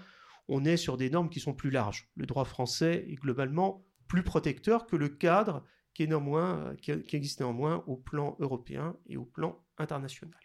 on 0.48 0.64
est 0.64 0.78
sur 0.78 0.96
des 0.96 1.10
normes 1.10 1.28
qui 1.28 1.40
sont 1.40 1.54
plus 1.54 1.70
larges. 1.70 2.10
Le 2.16 2.26
droit 2.26 2.46
français 2.46 3.04
est 3.08 3.16
globalement 3.16 3.86
plus 4.08 4.22
protecteur 4.22 4.86
que 4.86 4.96
le 4.96 5.10
cadre 5.10 5.64
qui, 5.92 6.04
est 6.04 6.06
néanmoins, 6.06 6.74
qui, 6.80 6.92
existe 6.92 7.40
néanmoins 7.40 7.84
au 7.86 7.96
plan 7.96 8.36
européen 8.40 8.96
et 9.06 9.16
au 9.16 9.24
plan 9.24 9.62
international. 9.76 10.40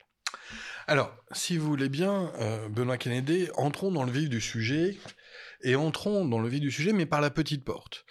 Alors, 0.88 1.16
si 1.32 1.58
vous 1.58 1.68
voulez 1.68 1.90
bien, 1.90 2.32
euh, 2.40 2.70
Benoît 2.70 2.98
Kennedy, 2.98 3.48
entrons 3.56 3.92
dans 3.92 4.04
le 4.04 4.12
vif 4.12 4.30
du 4.30 4.40
sujet, 4.40 4.98
et 5.64 5.76
entrons 5.76 6.26
dans 6.26 6.40
le 6.40 6.48
vif 6.48 6.60
du 6.60 6.70
sujet, 6.70 6.94
mais 6.94 7.08
par 7.08 7.22
la 7.22 7.32
petite 7.32 7.66
porte. 7.66 8.06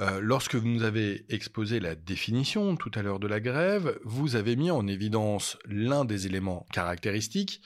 Euh, 0.00 0.20
lorsque 0.22 0.54
vous 0.54 0.68
nous 0.68 0.84
avez 0.84 1.26
exposé 1.28 1.80
la 1.80 1.96
définition 1.96 2.76
tout 2.76 2.92
à 2.94 3.02
l'heure 3.02 3.18
de 3.18 3.26
la 3.26 3.40
grève, 3.40 3.98
vous 4.04 4.36
avez 4.36 4.54
mis 4.54 4.70
en 4.70 4.86
évidence 4.86 5.58
l'un 5.66 6.04
des 6.04 6.26
éléments 6.26 6.66
caractéristiques, 6.72 7.60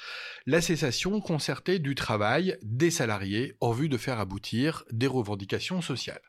la 0.46 0.62
cessation 0.62 1.20
concertée 1.20 1.78
du 1.78 1.94
travail 1.94 2.56
des 2.62 2.90
salariés 2.90 3.56
en 3.60 3.72
vue 3.72 3.90
de 3.90 3.98
faire 3.98 4.18
aboutir 4.18 4.84
des 4.90 5.06
revendications 5.06 5.82
sociales. 5.82 6.22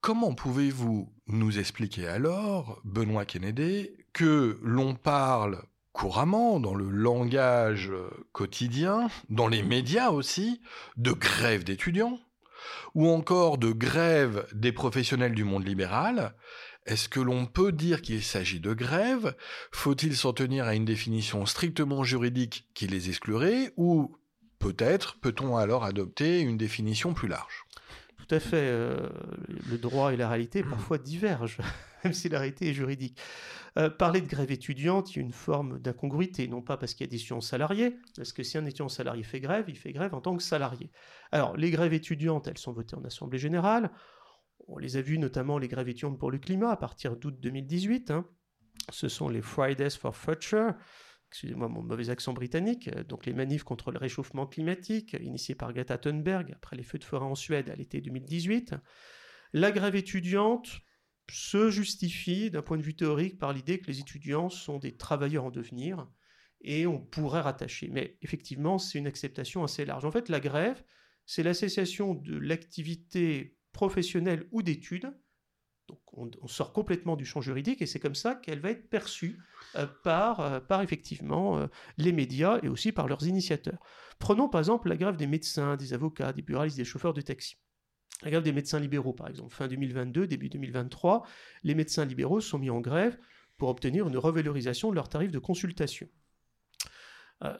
Comment 0.00 0.34
pouvez-vous 0.34 1.14
nous 1.28 1.58
expliquer 1.58 2.08
alors, 2.08 2.80
Benoît 2.84 3.24
Kennedy, 3.24 3.90
que 4.12 4.58
l'on 4.62 4.94
parle 4.96 5.62
couramment 6.00 6.60
dans 6.60 6.74
le 6.74 6.88
langage 6.88 7.92
quotidien, 8.32 9.10
dans 9.28 9.48
les 9.48 9.62
médias 9.62 10.08
aussi, 10.08 10.62
de 10.96 11.12
grève 11.12 11.62
d'étudiants 11.62 12.18
ou 12.94 13.06
encore 13.06 13.58
de 13.58 13.70
grève 13.70 14.46
des 14.54 14.72
professionnels 14.72 15.34
du 15.34 15.44
monde 15.44 15.66
libéral, 15.66 16.34
est-ce 16.86 17.10
que 17.10 17.20
l'on 17.20 17.44
peut 17.44 17.70
dire 17.70 18.00
qu'il 18.00 18.22
s'agit 18.22 18.60
de 18.60 18.72
grève? 18.72 19.36
Faut-il 19.72 20.16
s'en 20.16 20.32
tenir 20.32 20.64
à 20.64 20.74
une 20.74 20.86
définition 20.86 21.44
strictement 21.44 22.02
juridique 22.02 22.66
qui 22.72 22.86
les 22.86 23.10
exclurait 23.10 23.74
Ou 23.76 24.16
peut-être 24.58 25.18
peut-on 25.20 25.58
alors 25.58 25.84
adopter 25.84 26.40
une 26.40 26.56
définition 26.56 27.12
plus 27.12 27.28
large? 27.28 27.66
Tout 28.30 28.36
à 28.36 28.40
fait. 28.40 28.68
Euh, 28.68 29.08
le 29.68 29.76
droit 29.76 30.12
et 30.12 30.16
la 30.16 30.28
réalité 30.28 30.62
parfois 30.62 30.98
divergent, 30.98 31.64
même 32.04 32.12
si 32.12 32.28
la 32.28 32.38
réalité 32.38 32.68
est 32.68 32.74
juridique. 32.74 33.18
Euh, 33.76 33.90
parler 33.90 34.20
de 34.20 34.28
grève 34.28 34.52
étudiante, 34.52 35.10
il 35.10 35.16
y 35.16 35.18
a 35.18 35.22
une 35.22 35.32
forme 35.32 35.80
d'incongruité, 35.80 36.46
non 36.46 36.62
pas 36.62 36.76
parce 36.76 36.94
qu'il 36.94 37.04
y 37.04 37.08
a 37.08 37.10
des 37.10 37.16
étudiants 37.16 37.40
salariés, 37.40 37.96
parce 38.14 38.32
que 38.32 38.44
si 38.44 38.56
un 38.56 38.64
étudiant 38.66 38.88
salarié 38.88 39.24
fait 39.24 39.40
grève, 39.40 39.64
il 39.66 39.76
fait 39.76 39.92
grève 39.92 40.14
en 40.14 40.20
tant 40.20 40.36
que 40.36 40.44
salarié. 40.44 40.92
Alors, 41.32 41.56
les 41.56 41.72
grèves 41.72 41.92
étudiantes, 41.92 42.46
elles 42.46 42.58
sont 42.58 42.70
votées 42.70 42.94
en 42.94 43.04
Assemblée 43.04 43.38
générale. 43.38 43.90
On 44.68 44.78
les 44.78 44.96
a 44.96 45.02
vues 45.02 45.18
notamment 45.18 45.58
les 45.58 45.66
grèves 45.66 45.88
étudiantes 45.88 46.18
pour 46.18 46.30
le 46.30 46.38
climat 46.38 46.70
à 46.70 46.76
partir 46.76 47.16
d'août 47.16 47.34
2018. 47.40 48.12
Hein. 48.12 48.26
Ce 48.90 49.08
sont 49.08 49.28
les 49.28 49.42
Fridays 49.42 49.90
for 49.90 50.14
Future, 50.14 50.74
excusez-moi 51.30 51.68
mon 51.68 51.82
mauvais 51.82 52.10
accent 52.10 52.32
britannique, 52.32 52.88
euh, 52.88 53.04
donc 53.04 53.26
les 53.26 53.32
manifs 53.32 53.64
contre 53.64 53.90
le 53.90 53.98
réchauffement 53.98 54.46
climatique, 54.46 55.16
initiés 55.20 55.54
par 55.54 55.72
Greta 55.72 55.98
Thunberg 55.98 56.52
après 56.54 56.76
les 56.76 56.82
feux 56.82 56.98
de 56.98 57.04
forêt 57.04 57.26
en 57.26 57.34
Suède 57.34 57.70
à 57.70 57.74
l'été 57.74 58.00
2018. 58.00 58.74
La 59.52 59.72
grève 59.72 59.96
étudiante, 59.96 60.82
se 61.30 61.70
justifie 61.70 62.50
d'un 62.50 62.62
point 62.62 62.76
de 62.76 62.82
vue 62.82 62.94
théorique 62.94 63.38
par 63.38 63.52
l'idée 63.52 63.78
que 63.78 63.86
les 63.86 64.00
étudiants 64.00 64.50
sont 64.50 64.78
des 64.78 64.96
travailleurs 64.96 65.44
en 65.44 65.50
devenir 65.50 66.08
et 66.62 66.86
on 66.86 67.00
pourrait 67.00 67.40
rattacher. 67.40 67.88
Mais 67.88 68.18
effectivement, 68.22 68.78
c'est 68.78 68.98
une 68.98 69.06
acceptation 69.06 69.64
assez 69.64 69.84
large. 69.84 70.04
En 70.04 70.10
fait, 70.10 70.28
la 70.28 70.40
grève, 70.40 70.82
c'est 71.24 71.42
la 71.42 71.54
cessation 71.54 72.14
de 72.14 72.36
l'activité 72.36 73.56
professionnelle 73.72 74.46
ou 74.50 74.62
d'études. 74.62 75.12
On, 76.12 76.48
sort 76.48 76.72
complètement 76.72 77.16
du 77.16 77.24
champ 77.24 77.40
juridique 77.40 77.82
et 77.82 77.86
c'est 77.86 78.00
comme 78.00 78.14
ça 78.14 78.34
qu'elle 78.34 78.60
va 78.60 78.70
être 78.70 78.88
perçue 78.90 79.38
euh, 79.76 79.86
par, 80.04 80.40
euh, 80.40 80.60
par 80.60 80.82
effectivement 80.82 81.58
euh, 81.58 81.66
les 81.98 82.12
médias 82.12 82.58
et 82.62 82.68
aussi 82.68 82.92
par 82.92 83.08
leurs 83.08 83.26
initiateurs. 83.26 83.78
Prenons 84.18 84.48
par 84.48 84.60
exemple 84.60 84.88
la 84.88 84.96
grève 84.96 85.16
des 85.16 85.26
médecins, 85.26 85.76
des 85.76 85.94
avocats, 85.94 86.32
des 86.32 86.42
buralistes, 86.42 86.76
des 86.76 86.84
chauffeurs 86.84 87.14
de 87.14 87.20
taxi. 87.20 87.56
La 88.22 88.30
grève 88.30 88.42
des 88.42 88.52
médecins 88.52 88.78
libéraux, 88.78 89.14
par 89.14 89.28
exemple, 89.28 89.54
fin 89.54 89.66
2022, 89.66 90.26
début 90.26 90.50
2023, 90.50 91.26
les 91.62 91.74
médecins 91.74 92.04
libéraux 92.04 92.40
sont 92.40 92.58
mis 92.58 92.68
en 92.68 92.80
grève 92.80 93.18
pour 93.56 93.68
obtenir 93.70 94.06
une 94.08 94.18
revalorisation 94.18 94.90
de 94.90 94.94
leurs 94.94 95.08
tarifs 95.08 95.30
de 95.30 95.38
consultation. 95.38 96.08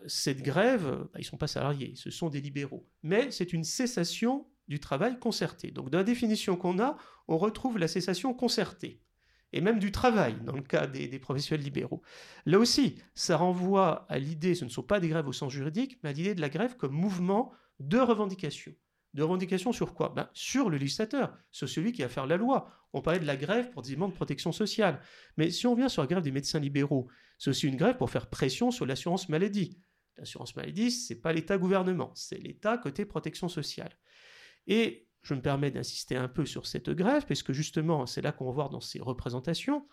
Cette 0.07 0.43
grève, 0.43 0.85
bah, 0.85 1.09
ils 1.15 1.21
ne 1.21 1.25
sont 1.25 1.39
pas 1.39 1.47
salariés, 1.47 1.95
ce 1.97 2.11
sont 2.11 2.29
des 2.29 2.43
libéraux. 2.43 2.87
Mais 3.03 3.31
c'est 3.31 3.55
une 3.55 3.65
cessation 3.65 4.47
du 4.71 4.79
travail 4.79 5.19
concerté. 5.19 5.73
Donc 5.73 5.91
dans 5.91 5.99
la 5.99 6.05
définition 6.05 6.57
qu'on 6.57 6.79
a, 6.79 6.97
on 7.29 7.37
retrouve 7.37 7.77
la 7.77 7.89
cessation 7.89 8.33
concertée. 8.33 9.03
Et 9.53 9.61
même 9.61 9.81
du 9.81 9.91
travail, 9.91 10.37
dans 10.45 10.55
le 10.55 10.63
cas 10.63 10.87
des, 10.87 11.19
professionnels 11.19 11.65
libéraux. 11.65 12.03
Là 12.47 12.57
aussi, 12.61 12.95
ça 13.17 13.37
renvoie 13.37 14.07
à 14.09 14.21
l'idée, 14.21 14.55
ce 14.55 14.65
ne 14.65 14.71
sont 14.71 14.85
pas 14.85 15.01
des 15.01 15.09
grèves 15.09 15.27
au 15.27 15.33
sens 15.33 15.53
juridique, 15.53 15.99
mais 16.03 16.11
à 16.11 16.13
l'idée 16.13 16.37
de 16.37 16.41
la 16.41 16.49
grève 16.49 16.77
comme 16.77 16.93
mouvement 16.93 17.53
de 17.81 17.99
revendication. 17.99 18.73
De 19.13 19.25
revendication 19.25 19.73
sur 19.73 19.93
quoi? 19.93 20.11
Ben, 20.11 20.31
Sur 20.35 20.71
le 20.71 20.79
législateur, 20.79 21.37
sur 21.51 21.69
celui 21.69 21.91
qui 21.91 22.03
va 22.03 22.09
faire 22.09 22.29
la 22.29 22.37
loi. 22.37 22.71
On 22.93 23.03
parlait 23.03 23.19
de 23.19 23.27
la 23.27 23.37
grève 23.37 23.71
pour 23.73 23.83
des 23.83 23.95
demandes 23.95 24.13
de 24.13 24.17
protection 24.17 24.53
sociale. 24.53 25.01
Mais 25.37 25.51
si 25.51 25.67
on 25.67 25.75
vient 25.75 25.89
sur 25.89 26.03
la 26.03 26.07
grève 26.07 26.23
des 26.23 26.31
médecins 26.31 26.61
libéraux, 26.61 27.09
c'est 27.39 27.51
aussi 27.51 27.67
une 27.67 27.77
grève 27.77 27.97
pour 27.97 28.09
faire 28.09 28.31
pression 28.31 28.71
sur 28.71 28.87
l'assurance 28.87 29.29
maladie. 29.29 29.81
L'assurance 30.17 30.55
maladie, 30.55 30.93
ce 30.93 31.13
n'est 31.13 31.19
pas 31.19 31.33
l'État-gouvernement, 31.33 32.13
c'est 32.15 32.39
l'État 32.39 32.79
côté 32.79 33.05
protection 33.05 33.49
sociale. 33.49 33.91
Et 34.67 35.09
je 35.23 35.35
me 35.35 35.43
permets 35.43 35.71
d'insister 35.71 36.17
un 36.17 36.29
peu 36.29 36.47
sur 36.47 36.67
cette 36.67 36.91
grève, 36.91 37.27
parce 37.27 37.43
que 37.43 37.53
justement, 37.53 38.07
c'est 38.07 38.23
là 38.23 38.33
qu'on 38.33 38.47
va 38.47 38.53
voir 38.53 38.71
dans 38.71 38.81
ces 38.81 39.01
représentations, 39.01 39.87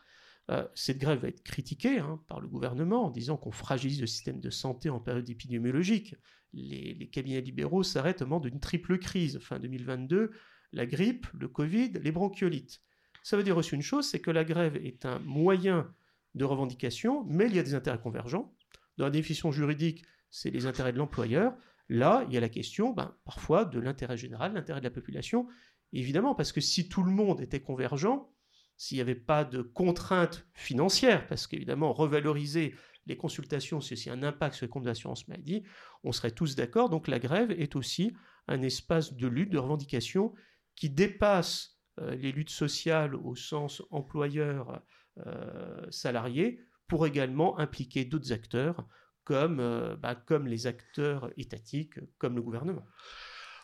Euh, 0.50 0.66
cette 0.76 0.98
grève 0.98 1.20
va 1.20 1.28
être 1.28 1.44
critiquée 1.44 2.00
hein, 2.00 2.22
par 2.30 2.40
le 2.40 2.48
gouvernement 2.48 3.06
en 3.06 3.10
disant 3.10 3.36
qu'on 3.36 3.52
fragilise 3.52 4.00
le 4.00 4.08
système 4.08 4.40
de 4.40 4.50
santé 4.50 4.90
en 4.90 5.00
période 5.00 5.30
épidémiologique. 5.30 6.16
Les, 6.54 7.10
cabinets 7.12 7.42
libéraux 7.42 7.84
s'arrêtent 7.84 8.22
au 8.22 8.26
moment 8.26 8.40
d'une 8.40 8.60
triple 8.60 8.98
crise. 8.98 9.40
Fin 9.40 9.60
2022, 9.60 10.32
la 10.72 10.86
grippe, 10.86 11.28
le 11.34 11.50
Covid, 11.50 11.94
les 12.02 12.12
bronchiolites. 12.12 12.82
Ça 13.24 13.36
veut 13.36 13.44
dire 13.44 13.58
aussi 13.58 13.76
une 13.76 13.82
chose, 13.82 14.08
c'est 14.08 14.22
que 14.22 14.32
la 14.32 14.46
grève 14.46 14.78
est 14.78 15.06
un 15.06 15.20
moyen 15.20 15.94
de 16.36 16.46
revendication, 16.46 17.26
mais 17.26 17.48
il 17.48 17.56
y 17.56 17.60
a 17.60 17.64
des 17.64 17.76
intérêts 17.76 18.00
convergents. 18.00 18.56
Dans 18.98 19.06
la 19.06 19.12
définition 19.12 19.52
juridique, 19.52 20.06
c'est 20.30 20.50
les 20.50 20.66
intérêts 20.66 20.94
de 20.94 20.98
l'employeur. 20.98 21.58
Là, 21.90 22.26
il 22.28 22.34
y 22.34 22.38
a 22.38 22.42
la 22.42 22.50
question, 22.50 22.92
ben, 22.92 23.16
parfois, 23.24 23.66
de 23.66 23.80
l'intérêt 23.80 24.18
général, 24.18 24.54
l'intérêt 24.54 24.82
de 24.82 24.86
la 24.86 24.92
population. 24.92 25.48
Évidemment, 25.94 26.36
parce 26.36 26.52
que 26.52 26.62
si 26.62 26.90
tout 26.90 27.04
le 27.04 27.12
monde 27.12 27.40
était 27.40 27.62
convergent, 27.62 28.30
s'il 28.76 28.98
n'y 28.98 29.02
avait 29.02 29.16
pas 29.16 29.46
de 29.46 29.62
contraintes 29.62 30.46
financières, 30.54 31.26
parce 31.28 31.48
qu'évidemment, 31.48 31.94
revaloriser 31.94 32.76
les 33.08 33.18
consultations, 33.18 33.82
c'est 33.82 33.94
aussi 33.94 34.10
un 34.10 34.22
impact 34.22 34.56
sur 34.56 34.66
les 34.66 34.70
comptes 34.70 34.84
d'assurance 34.84 35.28
maladie, 35.28 35.64
on 36.04 36.12
serait 36.12 36.32
tous 36.32 36.56
d'accord. 36.56 36.90
Donc 36.90 37.08
la 37.08 37.20
grève 37.20 37.52
est 37.52 37.76
aussi 37.76 38.14
un 38.48 38.62
espace 38.62 39.14
de 39.14 39.28
lutte, 39.28 39.52
de 39.52 39.58
revendication 39.58 40.34
qui 40.76 40.90
dépasse 40.90 41.80
euh, 42.00 42.16
les 42.16 42.32
luttes 42.32 42.50
sociales 42.50 43.14
au 43.16 43.36
sens 43.36 43.84
employeur-salarié 43.92 46.60
euh, 46.60 46.64
pour 46.88 47.06
également 47.08 47.60
impliquer 47.60 48.06
d'autres 48.06 48.32
acteurs 48.32 48.88
comme, 49.28 49.60
euh, 49.60 49.98
bah, 49.98 50.16
comme 50.16 50.48
les 50.48 50.68
acteurs 50.68 51.30
étatiques, 51.36 51.96
comme 52.18 52.38
le 52.38 52.42
gouvernement. 52.42 52.86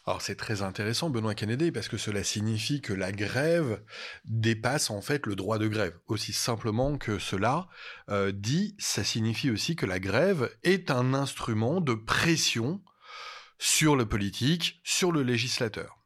Alors 0.06 0.22
c'est 0.22 0.36
très 0.36 0.62
intéressant, 0.62 1.10
Benoît 1.10 1.36
Kennedy, 1.36 1.72
parce 1.72 1.88
que 1.88 1.96
cela 1.96 2.22
signifie 2.26 2.82
que 2.82 2.92
la 2.92 3.14
grève 3.14 3.82
dépasse 4.26 4.90
en 4.90 5.02
fait 5.02 5.26
le 5.26 5.38
droit 5.38 5.60
de 5.60 5.70
grève. 5.70 5.98
Aussi 6.08 6.34
simplement 6.34 6.98
que 6.98 7.18
cela 7.18 7.70
euh, 8.10 8.34
dit, 8.34 8.76
ça 8.78 9.06
signifie 9.06 9.50
aussi 9.50 9.78
que 9.78 9.86
la 9.86 10.02
grève 10.02 10.54
est 10.64 10.92
un 10.92 11.14
instrument 11.14 11.80
de 11.80 11.94
pression 11.94 12.82
sur 13.58 13.96
le 13.96 14.06
politique, 14.06 14.82
sur 14.84 15.14
le 15.14 15.24
législateur. 15.24 15.98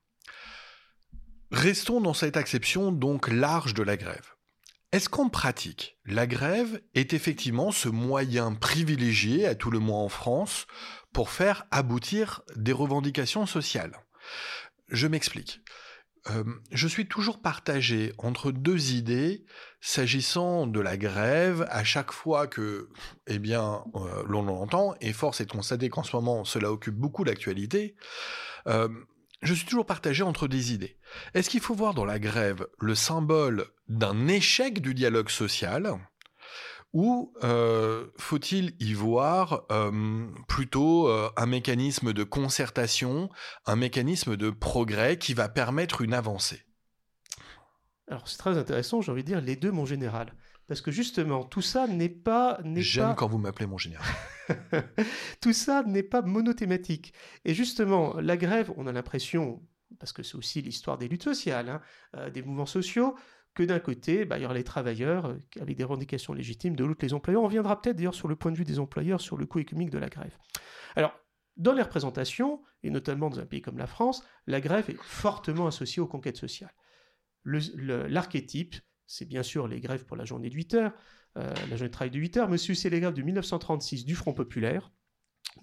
Restons 1.50 2.00
dans 2.00 2.14
cette 2.14 2.38
acception 2.38 2.92
donc 2.92 3.28
large 3.28 3.74
de 3.74 3.82
la 3.82 3.98
grève. 3.98 4.37
Est-ce 4.94 5.10
qu'en 5.10 5.27
pratique, 5.27 5.98
la 6.06 6.27
grève 6.27 6.82
est 6.96 7.13
effectivement 7.13 7.72
ce 7.72 7.89
moyen 7.89 8.53
privilégié, 8.53 9.46
à 9.46 9.53
tout 9.53 9.70
le 9.70 9.79
moins 9.79 10.01
en 10.01 10.10
France, 10.10 10.65
pour 11.12 11.29
faire 11.29 11.65
aboutir 11.72 12.41
des 12.56 12.72
revendications 12.72 13.46
sociales? 13.46 14.00
Je 14.88 15.08
m'explique. 15.08 15.62
Euh, 16.29 16.44
je 16.72 16.88
suis 16.88 17.08
toujours 17.08 17.41
partagé 17.41 18.13
entre 18.17 18.51
deux 18.51 18.94
idées 18.94 19.46
s'agissant 19.82 20.67
de 20.67 20.79
la 20.79 20.98
grève 20.98 21.65
à 21.70 21.84
chaque 21.84 22.12
fois 22.12 22.48
que, 22.48 22.89
eh 23.27 23.39
bien, 23.39 23.84
euh, 23.96 24.24
l'on 24.25 24.44
l'entend, 24.44 24.96
et 25.01 25.13
force 25.13 25.41
est 25.41 25.46
de 25.46 25.51
constater 25.51 25.89
qu'en 25.89 26.03
ce 26.03 26.15
moment 26.15 26.46
cela 26.46 26.72
occupe 26.72 26.96
beaucoup 26.96 27.24
d'actualité. 27.24 27.96
Euh, 28.67 28.88
je 29.41 29.53
suis 29.53 29.65
toujours 29.65 29.86
partagé 29.86 30.24
entre 30.24 30.48
des 30.48 30.74
idées. 30.74 30.98
Est-ce 31.34 31.50
qu'il 31.50 31.62
faut 31.62 31.75
voir 31.75 31.94
dans 31.94 32.06
la 32.06 32.20
grève 32.20 32.67
le 32.79 32.96
symbole 32.96 33.67
d'un 33.88 34.27
échec 34.27 34.82
du 34.82 34.94
dialogue 34.94 35.29
social 35.29 36.00
ou 36.94 37.34
euh, 37.44 38.08
faut-il 38.17 38.75
y 38.79 38.94
voir 38.94 39.65
euh, 39.72 40.25
plutôt 40.48 41.10
euh, 41.10 41.29
un 41.36 41.46
mécanisme 41.46 42.13
de 42.13 42.24
concertation, 42.24 43.29
un 43.65 43.75
mécanisme 43.75 44.38
de 44.38 44.50
progrès 44.50 45.17
qui 45.17 45.34
va 45.34 45.50
permettre 45.50 46.01
une 46.01 46.13
avancée? 46.13 46.63
Alors 48.08 48.27
c'est 48.27 48.38
très 48.38 48.58
intéressant, 48.58 49.01
j'ai 49.01 49.12
envie 49.12 49.24
de 49.24 49.27
dire 49.27 49.41
les 49.41 49.58
deux 49.58 49.72
mon 49.72 49.86
général. 49.86 50.34
Parce 50.67 50.81
que 50.81 50.91
justement, 50.91 51.43
tout 51.43 51.62
ça 51.62 51.88
n'est 51.88 52.09
pas... 52.09 52.59
J'aime 52.75 53.15
quand 53.15 53.27
vous 53.27 53.38
m'appelez 53.38 53.65
mon 53.65 53.77
général. 53.77 54.06
tout 55.41 55.53
ça 55.53 55.84
n'est 55.84 56.03
pas 56.03 56.21
monothématique. 56.21 57.13
Et 57.45 57.53
justement, 57.53 58.19
la 58.19 58.36
grève, 58.36 58.71
on 58.75 58.86
a 58.86 58.91
l'impression, 58.91 59.62
parce 59.99 60.12
que 60.12 60.23
c'est 60.23 60.36
aussi 60.36 60.62
l'histoire 60.62 60.97
des 60.97 61.08
luttes 61.08 61.23
sociales, 61.23 61.69
hein, 61.69 61.82
euh, 62.15 62.30
des 62.30 62.41
mouvements 62.41 62.65
sociaux, 62.65 63.15
que 63.53 63.63
d'un 63.63 63.80
côté, 63.80 64.25
bah, 64.25 64.38
il 64.38 64.43
y 64.43 64.45
aura 64.45 64.53
les 64.53 64.63
travailleurs 64.63 65.27
euh, 65.27 65.38
avec 65.62 65.77
des 65.77 65.84
revendications 65.84 66.34
légitimes, 66.34 66.75
de 66.75 66.84
l'autre 66.84 67.03
les 67.03 67.13
employeurs. 67.13 67.43
On 67.43 67.47
viendra 67.47 67.82
peut-être 67.82 67.95
d'ailleurs 67.95 68.13
sur 68.13 68.27
le 68.27 68.36
point 68.36 68.51
de 68.51 68.58
vue 68.58 68.65
des 68.65 68.80
employeurs, 68.80 69.21
sur 69.21 69.38
le 69.38 69.45
coût 69.45 69.60
économique 69.60 69.89
de 69.89 69.97
la 69.97 70.10
grève. 70.10 70.38
Alors, 70.95 71.17
dans 71.56 71.73
les 71.73 71.82
représentations, 71.82 72.62
et 72.84 72.89
notamment 72.89 73.30
dans 73.30 73.39
un 73.39 73.45
pays 73.45 73.62
comme 73.62 73.77
la 73.77 73.88
France, 73.88 74.23
la 74.45 74.62
grève 74.62 74.89
est 74.89 75.01
fortement 75.01 75.65
associée 75.65 76.01
aux 76.01 76.08
conquêtes 76.08 76.38
sociales. 76.38 76.73
L'archétype, 77.45 78.75
c'est 79.08 79.26
bien 79.26 79.43
sûr 79.43 79.67
les 79.67 79.80
grèves 79.80 80.06
pour 80.06 80.17
la 80.17 80.26
journée 80.26 80.50
de 80.50 80.56
8 80.56 80.74
heures, 80.76 80.93
euh, 81.38 81.54
la 81.70 81.78
journée 81.78 81.89
de 81.89 81.93
travail 81.93 82.12
de 82.12 82.20
8 82.20 82.38
heures, 82.38 82.50
Monsieur, 82.50 82.76
c'est 82.76 82.89
les 82.89 83.00
grèves 83.00 83.13
de 83.13 83.22
1936 83.22 84.06
du 84.06 84.15
Front 84.15 84.34
Populaire, 84.34 84.91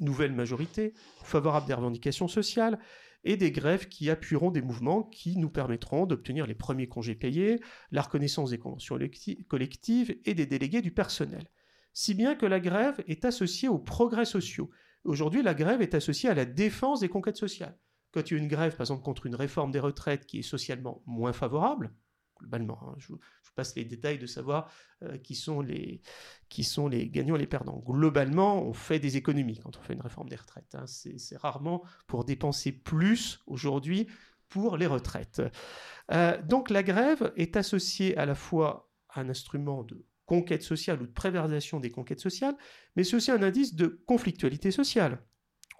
nouvelle 0.00 0.33
majorité, 0.33 0.94
favorable 1.22 1.66
des 1.66 1.74
revendications 1.74 2.28
sociales, 2.28 2.78
et 3.24 3.37
des 3.37 3.50
grèves 3.50 3.88
qui 3.88 4.11
appuieront 4.11 4.50
des 4.50 4.62
mouvements 4.62 5.02
qui 5.02 5.37
nous 5.37 5.48
permettront 5.48 6.07
d'obtenir 6.07 6.46
les 6.46 6.54
premiers 6.54 6.88
congés 6.88 7.14
payés, 7.14 7.61
la 7.90 8.02
reconnaissance 8.02 8.50
des 8.50 8.59
conventions 8.59 8.98
collectives 9.48 10.16
et 10.24 10.35
des 10.35 10.46
délégués 10.46 10.83
du 10.83 10.90
personnel. 10.90 11.48
Si 11.94 12.14
bien 12.14 12.35
que 12.35 12.46
la 12.46 12.61
grève 12.61 13.02
est 13.07 13.24
associée 13.24 13.68
aux 13.68 13.78
progrès 13.78 14.24
sociaux. 14.24 14.70
Aujourd'hui, 15.04 15.42
la 15.42 15.54
grève 15.54 15.80
est 15.80 15.94
associée 15.94 16.28
à 16.28 16.35
la 16.35 16.44
défense 16.44 17.00
des 17.00 17.09
conquêtes 17.09 17.37
sociales. 17.37 17.78
Quand 18.12 18.30
il 18.30 18.35
y 18.35 18.37
a 18.37 18.42
une 18.42 18.48
grève, 18.48 18.72
par 18.72 18.83
exemple, 18.83 19.02
contre 19.02 19.26
une 19.26 19.35
réforme 19.35 19.70
des 19.70 19.80
retraites 19.80 20.26
qui 20.26 20.40
est 20.40 20.42
socialement 20.42 21.02
moins 21.07 21.33
favorable, 21.33 21.94
globalement. 22.38 22.78
Hein. 22.82 22.94
Je, 22.98 23.12
passe 23.54 23.76
les 23.76 23.84
détails 23.84 24.18
de 24.18 24.26
savoir 24.26 24.68
euh, 25.02 25.16
qui, 25.18 25.36
sont 25.36 25.60
les, 25.60 26.00
gagnants 27.08 27.36
et 27.36 27.38
les 27.38 27.46
perdants. 27.46 27.82
Globalement, 27.86 28.60
on 28.62 28.72
fait 28.72 28.98
des 28.98 29.16
économies 29.16 29.60
quand 29.60 29.76
on 29.76 29.80
fait 29.80 29.94
une 29.94 30.00
réforme 30.00 30.28
des 30.28 30.36
retraites. 30.36 30.74
Hein. 30.74 30.86
C'est 30.86 31.36
rarement 31.36 31.84
pour 32.08 32.24
dépenser 32.24 32.72
plus 32.72 33.40
aujourd'hui 33.46 34.08
pour 34.48 34.76
les 34.76 34.86
retraites. 34.86 35.40
Euh, 36.12 36.40
donc 36.42 36.70
la 36.70 36.82
grève 36.82 37.32
est 37.36 37.56
associée 37.56 38.16
à 38.16 38.26
la 38.26 38.34
fois 38.34 38.90
à 39.08 39.20
un 39.20 39.28
instrument 39.28 39.84
de 39.84 40.04
conquête 40.26 40.62
sociale 40.62 41.02
ou 41.02 41.06
de 41.06 41.12
préversation 41.12 41.80
des 41.80 41.90
conquêtes 41.90 42.20
sociales, 42.20 42.56
mais 42.96 43.04
c'est 43.04 43.16
aussi 43.16 43.30
un 43.30 43.42
indice 43.42 43.74
de 43.74 44.02
conflictualité 44.06 44.70
sociale. 44.70 45.22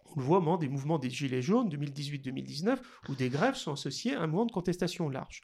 On 0.07 0.21
le 0.21 0.23
voit 0.23 0.39
au 0.39 0.57
des 0.59 0.69
mouvements 0.69 0.99
des 0.99 1.11
Gilets 1.11 1.43
jaunes 1.43 1.69
2018-2019, 1.71 2.79
où 3.09 3.15
des 3.15 3.31
grèves 3.31 3.57
sont 3.57 3.73
associées 3.73 4.15
à 4.15 4.23
un 4.23 4.27
mouvement 4.27 4.47
de 4.47 4.53
contestation 4.53 5.09
large. 5.09 5.43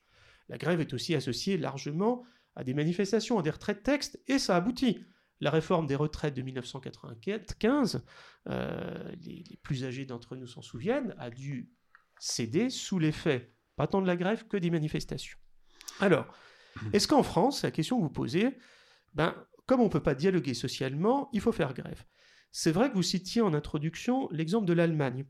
La 0.50 0.58
grève 0.58 0.80
est 0.80 0.92
aussi 0.92 1.14
associée 1.14 1.56
largement 1.56 2.24
à 2.56 2.64
des 2.64 2.74
manifestations, 2.74 3.38
à 3.38 3.42
des 3.42 3.50
retraites 3.50 3.84
textes, 3.84 4.20
et 4.26 4.38
ça 4.38 4.56
aboutit. 4.56 5.04
La 5.40 5.50
réforme 5.50 5.86
des 5.86 5.94
retraites 5.94 6.34
de 6.34 6.42
1995, 6.42 8.04
euh, 8.48 9.12
les, 9.22 9.44
plus 9.62 9.84
âgés 9.84 10.04
d'entre 10.04 10.36
nous 10.36 10.48
s'en 10.48 10.60
souviennent, 10.60 11.14
a 11.18 11.30
dû 11.30 11.70
céder 12.18 12.68
sous 12.68 12.98
l'effet, 12.98 13.54
pas 13.76 13.86
tant 13.86 14.02
de 14.02 14.08
la 14.08 14.16
grève 14.16 14.46
que 14.48 14.56
des 14.56 14.70
manifestations. 14.70 15.38
Alors, 16.00 16.26
est-ce 16.92 17.06
qu'en 17.06 17.22
France, 17.22 17.62
la 17.62 17.70
question 17.70 17.98
que 17.98 18.02
vous 18.02 18.10
posez, 18.10 18.58
ben, 19.14 19.34
comme 19.66 19.80
on 19.80 19.84
ne 19.84 19.90
peut 19.90 20.02
pas 20.02 20.16
dialoguer 20.16 20.54
socialement, 20.54 21.30
il 21.32 21.40
faut 21.40 21.52
faire 21.52 21.74
grève. 21.74 22.04
C'est 22.50 22.72
vrai 22.72 22.90
que 22.90 22.96
vous 22.96 23.04
citiez 23.04 23.40
en 23.40 23.54
introduction 23.54 24.28
l'exemple 24.32 24.66
de 24.66 24.72
l'Allemagne. 24.72 25.24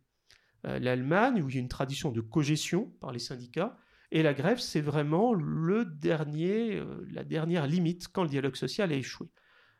Euh, 0.66 0.78
L'Allemagne, 0.78 1.42
où 1.42 1.50
il 1.50 1.54
y 1.54 1.58
a 1.58 1.60
une 1.60 1.68
tradition 1.68 2.10
de 2.10 2.22
cogestion 2.22 2.86
par 3.00 3.12
les 3.12 3.18
syndicats, 3.18 3.78
et 4.12 4.22
la 4.22 4.34
grève, 4.34 4.58
c'est 4.58 4.80
vraiment 4.80 5.32
le 5.34 5.84
dernier, 5.84 6.76
euh, 6.76 7.06
la 7.12 7.22
dernière 7.22 7.66
limite 7.66 8.08
quand 8.08 8.24
le 8.24 8.28
dialogue 8.28 8.56
social 8.56 8.92
a 8.92 8.96
échoué. 8.96 9.28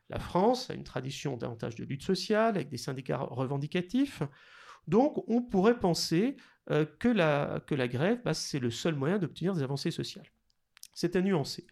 La 0.09 0.19
France 0.19 0.69
a 0.69 0.73
une 0.73 0.83
tradition 0.83 1.37
davantage 1.37 1.75
de 1.75 1.83
lutte 1.83 2.03
sociale, 2.03 2.55
avec 2.55 2.69
des 2.69 2.77
syndicats 2.77 3.17
revendicatifs. 3.17 4.23
Donc, 4.87 5.23
on 5.27 5.41
pourrait 5.41 5.79
penser 5.79 6.37
euh, 6.69 6.85
que, 6.99 7.07
la, 7.07 7.61
que 7.67 7.75
la 7.75 7.87
grève, 7.87 8.21
bah, 8.23 8.33
c'est 8.33 8.59
le 8.59 8.71
seul 8.71 8.95
moyen 8.95 9.19
d'obtenir 9.19 9.53
des 9.53 9.63
avancées 9.63 9.91
sociales. 9.91 10.31
C'est 10.93 11.15
à 11.15 11.21
nuancer. 11.21 11.67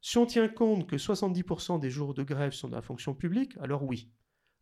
Si 0.00 0.18
on 0.18 0.26
tient 0.26 0.48
compte 0.48 0.88
que 0.88 0.96
70% 0.96 1.80
des 1.80 1.90
jours 1.90 2.14
de 2.14 2.22
grève 2.22 2.52
sont 2.52 2.68
dans 2.68 2.76
la 2.76 2.82
fonction 2.82 3.14
publique, 3.14 3.56
alors 3.60 3.82
oui, 3.82 4.10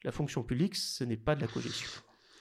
la 0.04 0.12
fonction 0.12 0.42
publique, 0.42 0.76
ce 0.76 1.04
n'est 1.04 1.16
pas 1.16 1.34
de 1.34 1.40
la 1.40 1.48
cogestion. 1.48 1.88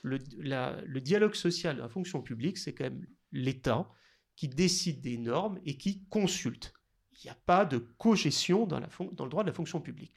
Le, 0.02 0.18
le 0.38 1.00
dialogue 1.00 1.34
social 1.34 1.76
dans 1.76 1.82
la 1.82 1.88
fonction 1.88 2.22
publique, 2.22 2.58
c'est 2.58 2.74
quand 2.74 2.84
même 2.84 3.06
l'État 3.32 3.90
qui 4.36 4.48
décide 4.48 5.00
des 5.00 5.18
normes 5.18 5.58
et 5.64 5.76
qui 5.76 6.04
consulte. 6.06 6.72
Il 7.12 7.26
n'y 7.26 7.30
a 7.30 7.38
pas 7.46 7.64
de 7.64 7.78
cogestion 7.78 8.66
dans, 8.66 8.80
dans 9.12 9.24
le 9.24 9.30
droit 9.30 9.44
de 9.44 9.48
la 9.48 9.54
fonction 9.54 9.80
publique. 9.80 10.12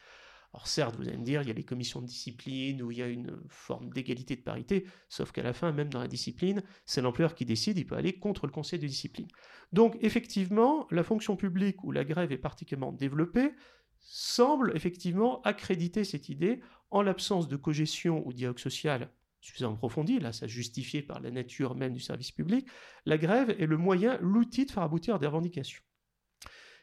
Alors 0.53 0.67
certes, 0.67 0.95
vous 0.95 1.07
allez 1.07 1.17
me 1.17 1.23
dire, 1.23 1.41
il 1.41 1.47
y 1.47 1.51
a 1.51 1.53
les 1.53 1.63
commissions 1.63 2.01
de 2.01 2.07
discipline 2.07 2.81
où 2.81 2.91
il 2.91 2.97
y 2.97 3.01
a 3.03 3.07
une 3.07 3.37
forme 3.49 3.89
d'égalité 3.91 4.35
de 4.35 4.41
parité, 4.41 4.87
sauf 5.09 5.31
qu'à 5.31 5.43
la 5.43 5.53
fin, 5.53 5.71
même 5.71 5.89
dans 5.89 5.99
la 5.99 6.07
discipline, 6.07 6.63
c'est 6.85 7.01
l'employeur 7.01 7.35
qui 7.35 7.45
décide, 7.45 7.77
il 7.77 7.85
peut 7.85 7.95
aller 7.95 8.17
contre 8.17 8.47
le 8.47 8.51
conseil 8.51 8.79
de 8.79 8.87
discipline. 8.87 9.27
Donc 9.71 9.97
effectivement, 10.01 10.87
la 10.89 11.03
fonction 11.03 11.35
publique 11.35 11.83
où 11.83 11.91
la 11.91 12.05
grève 12.05 12.31
est 12.31 12.37
particulièrement 12.37 12.93
développée 12.93 13.51
semble 13.99 14.71
effectivement 14.75 15.41
accréditer 15.41 16.03
cette 16.03 16.29
idée 16.29 16.61
en 16.91 17.01
l'absence 17.01 17.47
de 17.47 17.57
cogestion 17.57 18.25
ou 18.25 18.31
dialogue 18.31 18.59
social 18.59 19.11
suffisamment 19.47 19.75
approfondie, 19.75 20.19
là 20.19 20.33
ça 20.33 20.47
justifié 20.47 21.01
par 21.01 21.19
la 21.19 21.31
nature 21.31 21.75
même 21.75 21.93
du 21.93 21.99
service 21.99 22.31
public, 22.31 22.67
la 23.05 23.17
grève 23.17 23.49
est 23.49 23.65
le 23.65 23.77
moyen, 23.77 24.17
l'outil 24.21 24.65
de 24.65 24.71
faire 24.71 24.83
aboutir 24.83 25.19
des 25.19 25.27
revendications. 25.27 25.81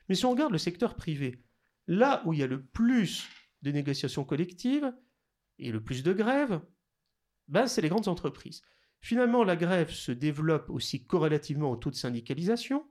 Mais 0.09 0.15
si 0.15 0.25
on 0.27 0.31
regarde 0.31 0.53
le 0.53 0.59
secteur 0.59 0.97
privé, 0.97 1.45
Là 1.87 2.23
où 2.25 2.33
il 2.33 2.41
y 2.41 2.43
a 2.43 2.47
le 2.47 2.63
plus 2.65 3.29
de 3.63 3.71
négociations 3.71 4.25
collectives 4.25 4.93
et 5.59 5.71
le 5.71 5.83
plus 5.83 6.03
de 6.03 6.13
grèves, 6.13 6.61
ben, 7.49 7.67
c'est 7.67 7.83
les 7.83 7.89
grandes 7.89 8.09
entreprises. 8.09 8.63
Finalement, 9.01 9.45
la 9.45 9.57
grève 9.57 9.91
se 9.91 10.13
développe 10.13 10.71
aussi 10.71 11.07
corrélativement 11.07 11.71
au 11.71 11.77
taux 11.77 11.91
de 11.91 11.95
syndicalisation. 11.95 12.89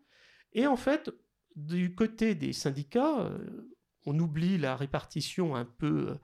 Et 0.54 0.68
en 0.68 0.76
fait, 0.76 1.12
du 1.56 1.96
côté 1.96 2.36
des 2.36 2.54
syndicats, 2.54 3.22
euh, 3.22 3.74
on 4.06 4.18
oublie 4.20 4.60
la 4.60 4.76
répartition 4.76 5.56
un 5.56 5.66
peu 5.66 6.10
euh, 6.10 6.16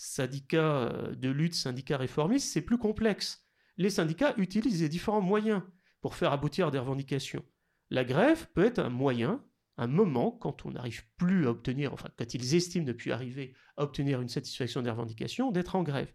syndicats 0.00 0.88
euh, 0.88 1.14
de 1.14 1.28
lutte, 1.28 1.54
syndicats 1.54 1.98
réformistes, 1.98 2.50
c'est 2.50 2.62
plus 2.62 2.78
complexe. 2.78 3.46
Les 3.76 3.90
syndicats 3.90 4.32
utilisent 4.38 4.80
les 4.80 4.88
différents 4.88 5.20
moyens 5.20 5.62
pour 6.00 6.14
faire 6.14 6.32
aboutir 6.32 6.70
des 6.70 6.78
revendications. 6.78 7.44
La 7.90 8.04
grève 8.04 8.48
peut 8.54 8.64
être 8.64 8.78
un 8.78 8.88
moyen, 8.88 9.44
un 9.76 9.88
moment, 9.88 10.30
quand 10.30 10.64
on 10.64 10.70
n'arrive 10.70 11.04
plus 11.18 11.46
à 11.46 11.50
obtenir, 11.50 11.92
enfin, 11.92 12.08
quand 12.16 12.32
ils 12.32 12.54
estiment 12.54 12.86
ne 12.86 12.92
plus 12.92 13.12
arriver 13.12 13.54
à 13.76 13.82
obtenir 13.82 14.22
une 14.22 14.30
satisfaction 14.30 14.80
des 14.80 14.90
revendications, 14.90 15.50
d'être 15.50 15.76
en 15.76 15.82
grève. 15.82 16.10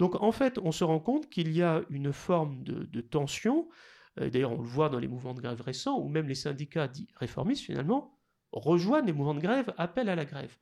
Donc, 0.00 0.20
en 0.20 0.32
fait, 0.32 0.58
on 0.58 0.72
se 0.72 0.82
rend 0.82 0.98
compte 0.98 1.28
qu'il 1.28 1.52
y 1.52 1.62
a 1.62 1.82
une 1.90 2.12
forme 2.12 2.64
de, 2.64 3.00
tension, 3.00 3.68
euh, 4.20 4.30
d'ailleurs, 4.30 4.52
on 4.52 4.62
le 4.62 4.68
voit 4.68 4.88
dans 4.88 4.98
les 4.98 5.08
mouvements 5.08 5.34
de 5.34 5.40
grève 5.40 5.60
récents, 5.60 6.00
où 6.00 6.08
même 6.08 6.26
les 6.26 6.34
syndicats 6.34 6.88
dits 6.88 7.08
réformistes, 7.14 7.62
finalement, 7.62 8.18
rejoignent 8.50 9.06
les 9.06 9.12
mouvements 9.12 9.34
de 9.34 9.40
grève, 9.40 9.72
appellent 9.76 10.08
à 10.08 10.16
la 10.16 10.24
grève 10.24 10.56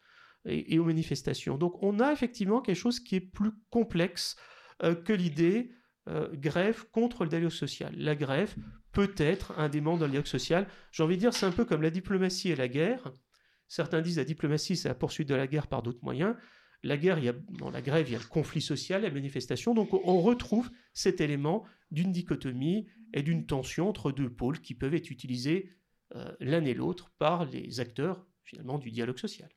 et, 0.46 0.78
aux 0.78 0.84
manifestations. 0.84 1.58
Donc, 1.58 1.82
on 1.82 2.00
a 2.00 2.12
effectivement 2.12 2.60
quelque 2.60 2.76
chose 2.76 3.00
qui 3.00 3.16
est 3.16 3.20
plus 3.20 3.52
complexe 3.70 4.36
euh, 4.82 4.94
que 4.94 5.12
l'idée 5.12 5.72
euh, 6.08 6.28
grève 6.34 6.84
contre 6.90 7.24
le 7.24 7.30
dialogue 7.30 7.50
social. 7.50 7.94
La 7.96 8.14
grève 8.14 8.54
peut 8.92 9.14
être 9.16 9.58
un 9.58 9.68
des 9.68 9.80
membres 9.80 10.00
d'un 10.00 10.08
dialogue 10.08 10.26
social. 10.26 10.68
J'ai 10.92 11.02
envie 11.02 11.16
de 11.16 11.20
dire, 11.20 11.34
c'est 11.34 11.46
un 11.46 11.52
peu 11.52 11.64
comme 11.64 11.82
la 11.82 11.90
diplomatie 11.90 12.50
et 12.50 12.56
la 12.56 12.68
guerre. 12.68 13.12
Certains 13.68 14.00
disent 14.00 14.18
la 14.18 14.24
diplomatie, 14.24 14.76
c'est 14.76 14.88
la 14.88 14.94
poursuite 14.94 15.28
de 15.28 15.34
la 15.34 15.46
guerre 15.46 15.66
par 15.66 15.82
d'autres 15.82 16.02
moyens. 16.02 16.36
La 16.82 16.96
guerre, 16.96 17.18
il 17.18 17.24
y 17.24 17.28
a, 17.28 17.34
dans 17.58 17.70
la 17.70 17.82
grève, 17.82 18.08
il 18.08 18.12
y 18.12 18.16
a 18.16 18.20
le 18.20 18.24
conflit 18.24 18.60
social, 18.60 19.02
la 19.02 19.10
manifestation. 19.10 19.74
Donc 19.74 19.92
on 19.92 20.20
retrouve 20.20 20.70
cet 20.92 21.20
élément 21.20 21.64
d'une 21.90 22.12
dichotomie 22.12 22.86
et 23.12 23.22
d'une 23.22 23.46
tension 23.46 23.88
entre 23.88 24.12
deux 24.12 24.30
pôles 24.30 24.60
qui 24.60 24.74
peuvent 24.74 24.94
être 24.94 25.10
utilisés 25.10 25.72
euh, 26.14 26.32
l'un 26.38 26.64
et 26.64 26.74
l'autre 26.74 27.10
par 27.18 27.44
les 27.46 27.80
acteurs 27.80 28.24
finalement 28.44 28.78
du 28.78 28.90
dialogue 28.90 29.18
social. 29.18 29.48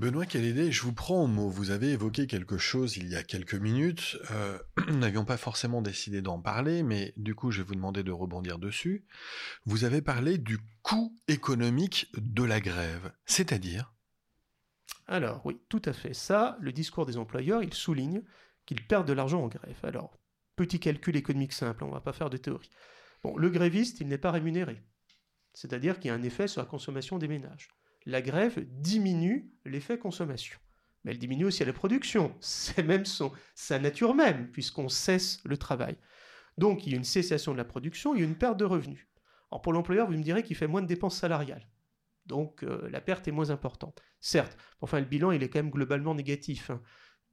Benoît 0.00 0.24
idée 0.32 0.72
je 0.72 0.80
vous 0.80 0.94
prends 0.94 1.24
au 1.24 1.26
mot. 1.26 1.50
Vous 1.50 1.72
avez 1.72 1.90
évoqué 1.90 2.26
quelque 2.26 2.56
chose 2.56 2.96
il 2.96 3.10
y 3.10 3.16
a 3.16 3.22
quelques 3.22 3.54
minutes. 3.54 4.16
Euh, 4.30 4.58
nous 4.88 4.96
n'avions 4.96 5.26
pas 5.26 5.36
forcément 5.36 5.82
décidé 5.82 6.22
d'en 6.22 6.40
parler, 6.40 6.82
mais 6.82 7.12
du 7.18 7.34
coup, 7.34 7.50
je 7.50 7.58
vais 7.58 7.68
vous 7.68 7.74
demander 7.74 8.02
de 8.02 8.10
rebondir 8.10 8.58
dessus. 8.58 9.04
Vous 9.66 9.84
avez 9.84 10.00
parlé 10.00 10.38
du 10.38 10.58
coût 10.80 11.14
économique 11.28 12.10
de 12.16 12.42
la 12.44 12.60
grève, 12.60 13.12
c'est-à-dire? 13.26 13.92
Alors, 15.06 15.44
oui, 15.44 15.60
tout 15.68 15.82
à 15.84 15.92
fait. 15.92 16.14
Ça, 16.14 16.56
le 16.62 16.72
discours 16.72 17.04
des 17.04 17.18
employeurs, 17.18 17.62
il 17.62 17.74
souligne 17.74 18.22
qu'ils 18.64 18.82
perdent 18.82 19.06
de 19.06 19.12
l'argent 19.12 19.42
en 19.42 19.48
grève. 19.48 19.80
Alors, 19.82 20.18
petit 20.56 20.80
calcul 20.80 21.14
économique 21.14 21.52
simple, 21.52 21.84
on 21.84 21.88
ne 21.88 21.92
va 21.92 22.00
pas 22.00 22.14
faire 22.14 22.30
de 22.30 22.38
théorie. 22.38 22.70
Bon, 23.22 23.36
le 23.36 23.50
gréviste, 23.50 24.00
il 24.00 24.08
n'est 24.08 24.16
pas 24.16 24.30
rémunéré. 24.30 24.82
C'est-à-dire 25.52 26.00
qu'il 26.00 26.08
y 26.08 26.10
a 26.10 26.14
un 26.14 26.22
effet 26.22 26.48
sur 26.48 26.62
la 26.62 26.66
consommation 26.66 27.18
des 27.18 27.28
ménages 27.28 27.68
la 28.06 28.22
grève 28.22 28.64
diminue 28.80 29.50
l'effet 29.64 29.98
consommation. 29.98 30.58
Mais 31.04 31.12
elle 31.12 31.18
diminue 31.18 31.46
aussi 31.46 31.64
la 31.64 31.72
production. 31.72 32.34
C'est 32.40 32.82
même 32.82 33.04
sa 33.54 33.78
nature 33.78 34.14
même, 34.14 34.50
puisqu'on 34.50 34.88
cesse 34.88 35.40
le 35.44 35.56
travail. 35.56 35.96
Donc 36.58 36.86
il 36.86 36.92
y 36.92 36.94
a 36.94 36.98
une 36.98 37.04
cessation 37.04 37.52
de 37.52 37.56
la 37.56 37.64
production, 37.64 38.14
il 38.14 38.20
y 38.20 38.22
a 38.22 38.26
une 38.26 38.36
perte 38.36 38.58
de 38.58 38.64
revenus. 38.64 39.06
Alors 39.50 39.62
pour 39.62 39.72
l'employeur, 39.72 40.06
vous 40.06 40.16
me 40.16 40.22
direz 40.22 40.42
qu'il 40.42 40.56
fait 40.56 40.66
moins 40.66 40.82
de 40.82 40.86
dépenses 40.86 41.16
salariales. 41.16 41.68
Donc 42.26 42.62
euh, 42.62 42.88
la 42.90 43.00
perte 43.00 43.26
est 43.28 43.32
moins 43.32 43.50
importante. 43.50 44.02
Certes, 44.20 44.56
enfin 44.80 45.00
le 45.00 45.06
bilan 45.06 45.32
il 45.32 45.42
est 45.42 45.48
quand 45.48 45.58
même 45.58 45.70
globalement 45.70 46.14
négatif. 46.14 46.70
Hein. 46.70 46.82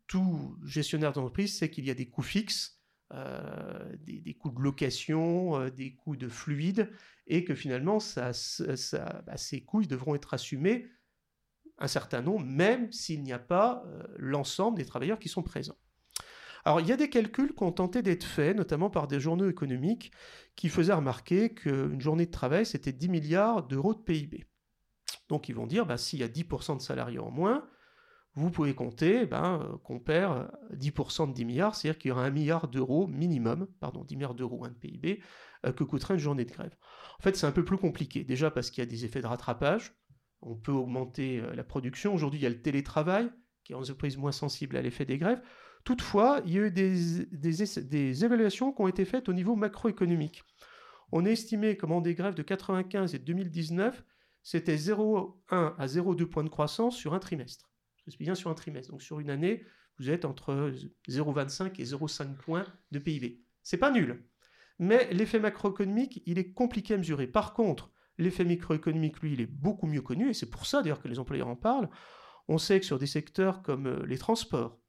Tout 0.07 0.57
gestionnaire 0.65 1.11
d'entreprise 1.11 1.57
sait 1.57 1.69
qu'il 1.69 1.85
y 1.85 1.91
a 1.91 1.93
des 1.93 2.09
coûts 2.09 2.21
fixes 2.21 2.76
euh, 3.13 3.95
des, 3.99 4.33
coûts 4.33 4.51
de 4.51 4.61
location, 4.61 5.57
euh, 5.57 5.69
des 5.69 5.95
coûts 5.95 6.17
de 6.17 6.27
fluide, 6.27 6.91
et 7.25 7.45
que 7.45 7.55
finalement, 7.55 7.99
bah, 8.15 8.33
ces 8.33 9.61
coûts 9.61 9.85
devront 9.85 10.15
être 10.15 10.33
assumés 10.33 10.87
un 11.77 11.87
certain 11.87 12.21
nombre, 12.21 12.45
même 12.45 12.91
s'il 12.91 13.23
n'y 13.23 13.31
a 13.31 13.39
pas 13.39 13.83
euh, 13.85 14.03
l'ensemble 14.17 14.77
des 14.77 14.85
travailleurs 14.85 15.19
qui 15.19 15.29
sont 15.29 15.43
présents. 15.43 15.77
Alors, 16.65 16.81
il 16.81 16.87
y 16.87 16.91
a 16.91 16.97
des 16.97 17.09
calculs 17.09 17.53
qui 17.55 17.63
ont 17.63 17.71
tenté 17.71 18.01
d'être 18.01 18.25
faits, 18.25 18.57
notamment 18.57 18.89
par 18.89 19.07
des 19.07 19.21
journaux 19.21 19.49
économiques, 19.49 20.11
qui 20.57 20.67
faisaient 20.67 20.93
remarquer 20.93 21.53
qu'une 21.53 22.01
journée 22.01 22.25
de 22.25 22.31
travail, 22.31 22.65
c'était 22.65 22.91
10 22.91 23.07
milliards 23.07 23.63
d'euros 23.63 23.93
de 23.93 24.01
PIB. 24.01 24.47
Donc, 25.29 25.47
ils 25.47 25.55
vont 25.55 25.67
dire, 25.67 25.85
bah, 25.85 25.97
s'il 25.97 26.19
y 26.19 26.23
a 26.23 26.27
10% 26.27 26.75
de 26.75 26.81
salariés 26.81 27.19
en 27.19 27.31
moins, 27.31 27.69
vous 28.37 28.51
pouvez 28.51 28.75
compter 28.75 29.25
ben, 29.25 29.61
euh, 29.63 29.77
qu'on 29.79 29.99
perd 29.99 30.51
10% 30.75 31.23
euh, 31.23 31.27
de 31.27 31.33
10 31.33 31.45
milliards, 31.45 31.75
c'est-à-dire 31.75 31.97
qu'il 31.97 32.09
y 32.09 32.11
aura 32.11 32.23
un 32.23 32.29
milliard 32.29 32.67
d'euros 32.67 33.07
minimum, 33.07 33.67
pardon, 33.79 34.03
10 34.03 34.15
milliards 34.15 34.35
d'euros 34.35 34.67
de 34.67 34.73
PIB, 34.73 35.21
euh, 35.65 35.71
que 35.71 35.83
coûterait 35.83 36.13
une 36.13 36.19
journée 36.19 36.45
de 36.45 36.51
grève. 36.51 36.75
En 37.19 37.23
fait, 37.23 37.35
c'est 37.35 37.47
un 37.47 37.51
peu 37.51 37.65
plus 37.65 37.77
compliqué, 37.77 38.23
déjà 38.23 38.51
parce 38.51 38.69
qu'il 38.69 38.83
y 38.83 38.87
a 38.87 38.89
des 38.89 39.05
effets 39.05 39.21
de 39.21 39.27
rattrapage, 39.27 39.95
on 40.41 40.55
peut 40.55 40.71
augmenter 40.71 41.41
la 41.55 41.63
production, 41.63 42.13
aujourd'hui 42.13 42.39
il 42.39 42.43
y 42.43 42.45
a 42.45 42.49
le 42.49 42.61
télétravail, 42.61 43.31
qui 43.63 43.73
est 43.73 43.75
en 43.75 43.79
entreprise 43.79 44.17
moins 44.17 44.31
sensible 44.31 44.77
à 44.77 44.83
l'effet 44.83 45.03
des 45.03 45.17
grèves. 45.17 45.41
Toutefois, 45.83 46.41
il 46.45 46.53
y 46.53 46.59
a 46.59 46.67
eu 46.67 46.71
des, 46.71 48.23
évaluations 48.23 48.71
qui 48.71 48.81
ont 48.83 48.87
été 48.87 49.03
faites 49.03 49.29
au 49.29 49.33
niveau 49.33 49.55
macroéconomique. 49.55 50.43
On 51.11 51.25
a 51.25 51.29
estimé 51.31 51.75
comment 51.75 52.01
des 52.01 52.13
grèves 52.13 52.35
de 52.35 52.43
95 52.43 53.15
et 53.15 53.19
2019, 53.19 54.03
c'était 54.43 54.75
0,1 54.75 55.33
à 55.49 55.85
0,2 55.87 56.25
points 56.25 56.43
de 56.43 56.49
croissance 56.49 56.95
sur 56.95 57.15
un 57.15 57.19
trimestre 57.19 57.66
c'est 58.11 58.19
bien 58.19 58.35
sur 58.35 58.49
un 58.49 58.53
trimestre. 58.53 58.91
Donc 58.91 59.01
sur 59.01 59.19
une 59.19 59.29
année, 59.29 59.63
vous 59.99 60.09
êtes 60.09 60.25
entre 60.25 60.73
0,25 61.09 61.79
et 61.79 61.83
0,5 61.83 62.35
points 62.35 62.65
de 62.91 62.99
PIB. 62.99 63.43
C'est 63.63 63.77
pas 63.77 63.91
nul. 63.91 64.23
Mais 64.79 65.11
l'effet 65.11 65.39
macroéconomique, 65.39 66.21
il 66.25 66.37
est 66.37 66.53
compliqué 66.53 66.93
à 66.93 66.97
mesurer. 66.97 67.27
Par 67.27 67.53
contre, 67.53 67.91
l'effet 68.17 68.45
microéconomique, 68.45 69.19
lui, 69.21 69.33
il 69.33 69.41
est 69.41 69.47
beaucoup 69.47 69.87
mieux 69.87 70.01
connu, 70.01 70.29
et 70.29 70.33
c'est 70.33 70.49
pour 70.49 70.65
ça 70.65 70.81
d'ailleurs 70.81 71.01
que 71.01 71.07
les 71.07 71.19
employeurs 71.19 71.47
en 71.47 71.55
parlent. 71.55 71.89
On 72.47 72.57
sait 72.57 72.79
que 72.79 72.85
sur 72.85 72.99
des 72.99 73.07
secteurs 73.07 73.61
comme 73.61 73.87
euh, 73.87 74.05
les 74.05 74.17
transports, 74.17 74.79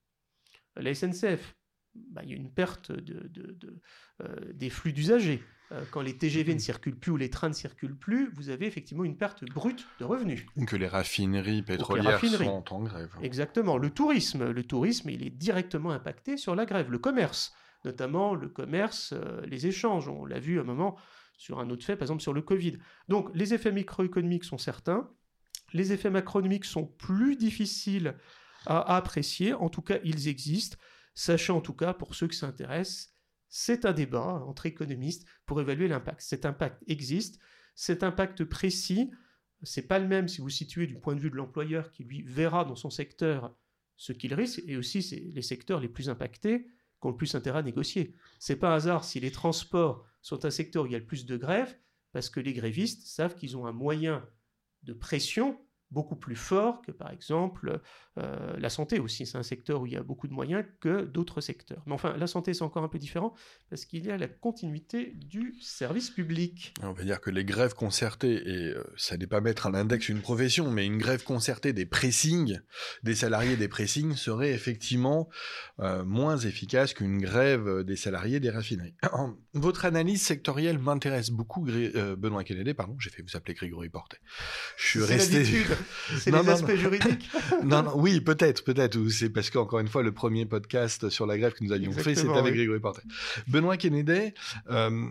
la 0.77 0.95
SNCF, 0.95 1.57
bah, 1.95 2.23
il 2.25 2.31
y 2.31 2.33
a 2.33 2.37
une 2.37 2.51
perte 2.51 2.91
euh, 2.91 4.53
des 4.53 4.71
flux 4.71 4.93
d'usagers. 4.93 5.43
Euh, 5.71 5.85
quand 5.91 6.01
les 6.01 6.17
TGV 6.17 6.55
ne 6.55 6.59
circulent 6.59 6.99
plus 6.99 7.13
ou 7.13 7.17
les 7.17 7.29
trains 7.29 7.51
ne 7.51 7.55
circulent 7.55 7.97
plus, 7.97 8.31
vous 8.33 8.49
avez 8.49 8.67
effectivement 8.67 9.05
une 9.05 9.17
perte 9.17 9.45
brute 9.45 9.87
de 10.01 10.05
revenus. 10.05 10.47
Que 10.67 10.77
les 10.77 10.87
raffineries 10.87 11.63
pétrolières 11.63 12.21
sont 12.25 12.65
en 12.73 12.83
grève. 12.83 13.15
Exactement. 13.23 13.77
Le 13.77 13.91
tourisme, 13.91 14.51
le 14.51 14.65
tourisme, 14.65 15.11
il 15.11 15.27
est 15.27 15.31
directement 15.31 15.91
impacté 15.91 16.37
sur 16.37 16.55
la 16.55 16.65
grève. 16.65 16.91
Le 16.91 16.99
commerce, 16.99 17.53
notamment 17.85 18.35
le 18.35 18.49
commerce, 18.49 19.13
euh, 19.13 19.43
les 19.45 19.67
échanges. 19.67 20.09
On 20.09 20.25
l'a 20.25 20.41
vu 20.41 20.59
à 20.59 20.63
un 20.63 20.65
moment 20.65 20.97
sur 21.37 21.61
un 21.61 21.69
autre 21.71 21.85
fait, 21.85 21.97
par 21.97 22.05
exemple 22.05 22.23
sur 22.23 22.33
le 22.33 22.43
Covid. 22.43 22.79
Donc 23.09 23.31
les 23.35 23.53
effets 23.53 23.73
microéconomiques 23.73 24.45
sont 24.45 24.59
certains. 24.59 25.11
Les 25.75 25.93
effets 25.93 26.11
macroéconomiques 26.11 26.65
sont 26.65 26.87
plus 26.87 27.37
difficiles 27.37 28.15
à 28.67 28.97
apprécier. 28.97 29.53
En 29.53 29.69
tout 29.69 29.83
cas, 29.83 29.99
ils 30.03 30.29
existent. 30.29 30.79
Sachez 31.19 31.51
en 31.51 31.61
tout 31.61 31.73
cas, 31.73 31.95
pour 31.95 32.15
ceux 32.15 32.29
qui 32.29 32.37
s'intéressent, 32.37 33.13
c'est 33.49 33.85
un 33.85 33.93
débat 33.93 34.45
entre 34.47 34.67
économistes 34.67 35.27
pour 35.47 35.61
évaluer 35.61 35.89
l'impact. 35.89 36.21
Cet 36.21 36.47
impact 36.47 36.85
existe, 36.87 37.41
cet 37.75 38.05
impact 38.05 38.45
précis, 38.45 39.11
c'est 39.65 39.89
pas 39.89 39.99
le 39.99 40.07
même 40.07 40.29
si 40.29 40.41
vous 40.41 40.49
situez 40.49 40.87
du 40.87 40.97
point 40.97 41.17
de 41.17 41.21
vue 41.21 41.31
de 41.31 41.35
l'employeur 41.35 41.91
qui 41.91 42.05
lui 42.05 42.23
verra 42.23 42.65
dans 42.65 42.77
son 42.77 42.89
secteur 42.89 43.59
ce 43.97 44.13
qu'il 44.13 44.33
risque, 44.33 44.63
et 44.69 44.77
aussi 44.77 45.03
c'est 45.03 45.33
les 45.35 45.43
secteurs 45.43 45.81
les 45.81 45.89
plus 45.89 46.09
impactés 46.09 46.67
qui 47.01 47.07
ont 47.09 47.11
le 47.11 47.17
plus 47.17 47.35
intérêt 47.35 47.59
à 47.59 47.63
négocier. 47.65 48.15
C'est 48.39 48.55
pas 48.55 48.71
un 48.71 48.77
hasard 48.77 49.03
si 49.03 49.19
les 49.19 49.33
transports 49.33 50.07
sont 50.23 50.45
un 50.45 50.51
secteur 50.51 50.85
où 50.85 50.87
il 50.87 50.93
y 50.93 50.95
a 50.95 51.01
le 51.01 51.07
plus 51.07 51.27
de 51.27 51.37
grèves, 51.37 51.77
parce 52.13 52.31
que 52.31 52.39
les 52.39 52.53
grévistes 52.53 53.09
savent 53.09 53.35
qu'ils 53.35 53.57
ont 53.57 53.67
un 53.67 53.73
moyen 53.73 54.25
de 54.85 54.93
pression 54.93 55.61
beaucoup 55.91 56.17
plus 56.17 56.37
fort 56.37 56.83
que 56.83 56.93
par 56.93 57.11
exemple 57.11 57.81
euh, 58.19 58.57
la 58.59 58.69
santé 58.69 58.99
aussi. 58.99 59.27
C'est 59.27 59.39
un 59.39 59.43
secteur 59.43 59.83
où 59.83 59.87
il 59.87 59.93
y 59.93 59.97
a 59.97 60.03
beaucoup 60.03 60.27
de 60.27 60.33
moyens 60.33 60.65
que 60.81 61.05
d'autres 61.05 61.41
secteurs. 61.41 61.83
Mais 61.87 61.93
enfin, 61.93 62.17
la 62.17 62.27
santé, 62.27 62.53
c'est 62.53 62.63
encore 62.63 62.83
un 62.83 62.89
peu 62.89 62.99
différent 62.99 63.35
parce 63.71 63.85
qu'il 63.85 64.05
y 64.05 64.11
a 64.11 64.17
la 64.17 64.29
continuité 64.29 65.13
du 65.15 65.55
service 65.61 66.11
public. 66.11 66.75
On 66.83 66.93
va 66.93 67.05
dire 67.05 67.21
que 67.21 67.31
les 67.31 67.45
grèves 67.45 67.75
concertées, 67.75 68.49
et 68.49 68.75
euh, 68.75 68.83
ça 68.97 69.17
n'est 69.17 69.27
pas 69.27 69.41
mettre 69.41 69.67
à 69.67 69.71
l'index 69.71 70.09
une 70.09 70.21
profession, 70.21 70.71
mais 70.71 70.85
une 70.85 70.99
grève 70.99 71.23
concertée 71.23 71.73
des 71.73 71.87
pressings, 71.87 72.59
des 73.03 73.15
salariés 73.15 73.57
des 73.57 73.69
pressings, 73.69 74.17
serait 74.17 74.53
effectivement 74.53 75.29
euh, 75.81 76.05
moins 76.05 76.39
efficace 76.39 76.95
qu'une 76.95 77.19
grève 77.19 77.85
des 77.85 77.97
salariés 77.97 78.41
des 78.41 78.51
raffineries. 78.51 78.97
Votre 79.55 79.85
analyse 79.85 80.23
sectorielle 80.23 80.79
m'intéresse 80.79 81.31
beaucoup, 81.31 81.65
Benoît 81.65 82.45
Kennedy, 82.45 82.75
pardon, 82.75 82.97
j'ai 82.99 83.11
fait 83.11 83.23
vous 83.23 83.37
appeler 83.37 83.55
Grégory 83.55 83.89
Portet. 83.89 84.19
Je 84.77 84.87
suis 84.87 85.03
resté... 85.03 85.45
C'est 86.19 86.31
les 86.31 86.49
aspects 86.49 86.75
juridiques 86.75 87.31
Non, 87.65 87.83
non, 87.83 87.93
oui, 87.97 88.21
peut-être, 88.21 88.65
peut-être. 88.65 88.99
C'est 89.09 89.31
parce 89.31 89.51
qu'encore 89.51 89.81
une 89.81 89.89
fois, 89.89 90.03
le 90.03 90.13
premier 90.13 90.47
podcast 90.47 91.09
sur 91.09 91.27
la 91.27 91.39
grève 91.39 91.53
que 91.53 91.65
nous 91.65 91.73
avions 91.73 91.93
fait, 91.93 92.15
c'était 92.15 92.37
avec 92.37 92.55
Grégory 92.55 92.81
Portet. 92.81 93.03
Benoît 93.47 93.77
Kennedy, 93.77 94.33
euh, 94.71 95.09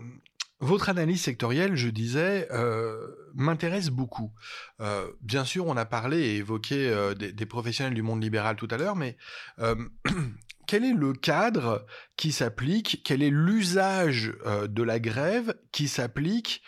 Votre 0.60 0.88
analyse 0.88 1.22
sectorielle, 1.22 1.76
je 1.76 1.88
disais, 1.88 2.48
euh, 2.50 3.06
m'intéresse 3.34 3.90
beaucoup. 3.90 4.32
Euh, 4.80 5.06
bien 5.20 5.44
sûr, 5.44 5.66
on 5.66 5.76
a 5.76 5.84
parlé 5.84 6.18
et 6.18 6.36
évoqué 6.36 6.88
euh, 6.88 7.14
des, 7.14 7.46
professionnels 7.46 7.94
du 7.94 8.02
monde 8.02 8.20
libéral 8.20 8.56
tout 8.56 8.66
à 8.72 8.76
l'heure, 8.76 8.96
mais 8.96 9.16
quel 10.66 10.84
est 10.84 10.94
le 10.94 11.12
cadre 11.12 11.86
qui 12.16 12.32
s'applique 12.32 13.02
Quel 13.04 13.22
est 13.22 13.30
l'usage 13.30 14.32
de 14.68 14.82
la 14.82 14.98
grève 14.98 15.54
qui 15.70 15.86
s'applique 15.86 16.62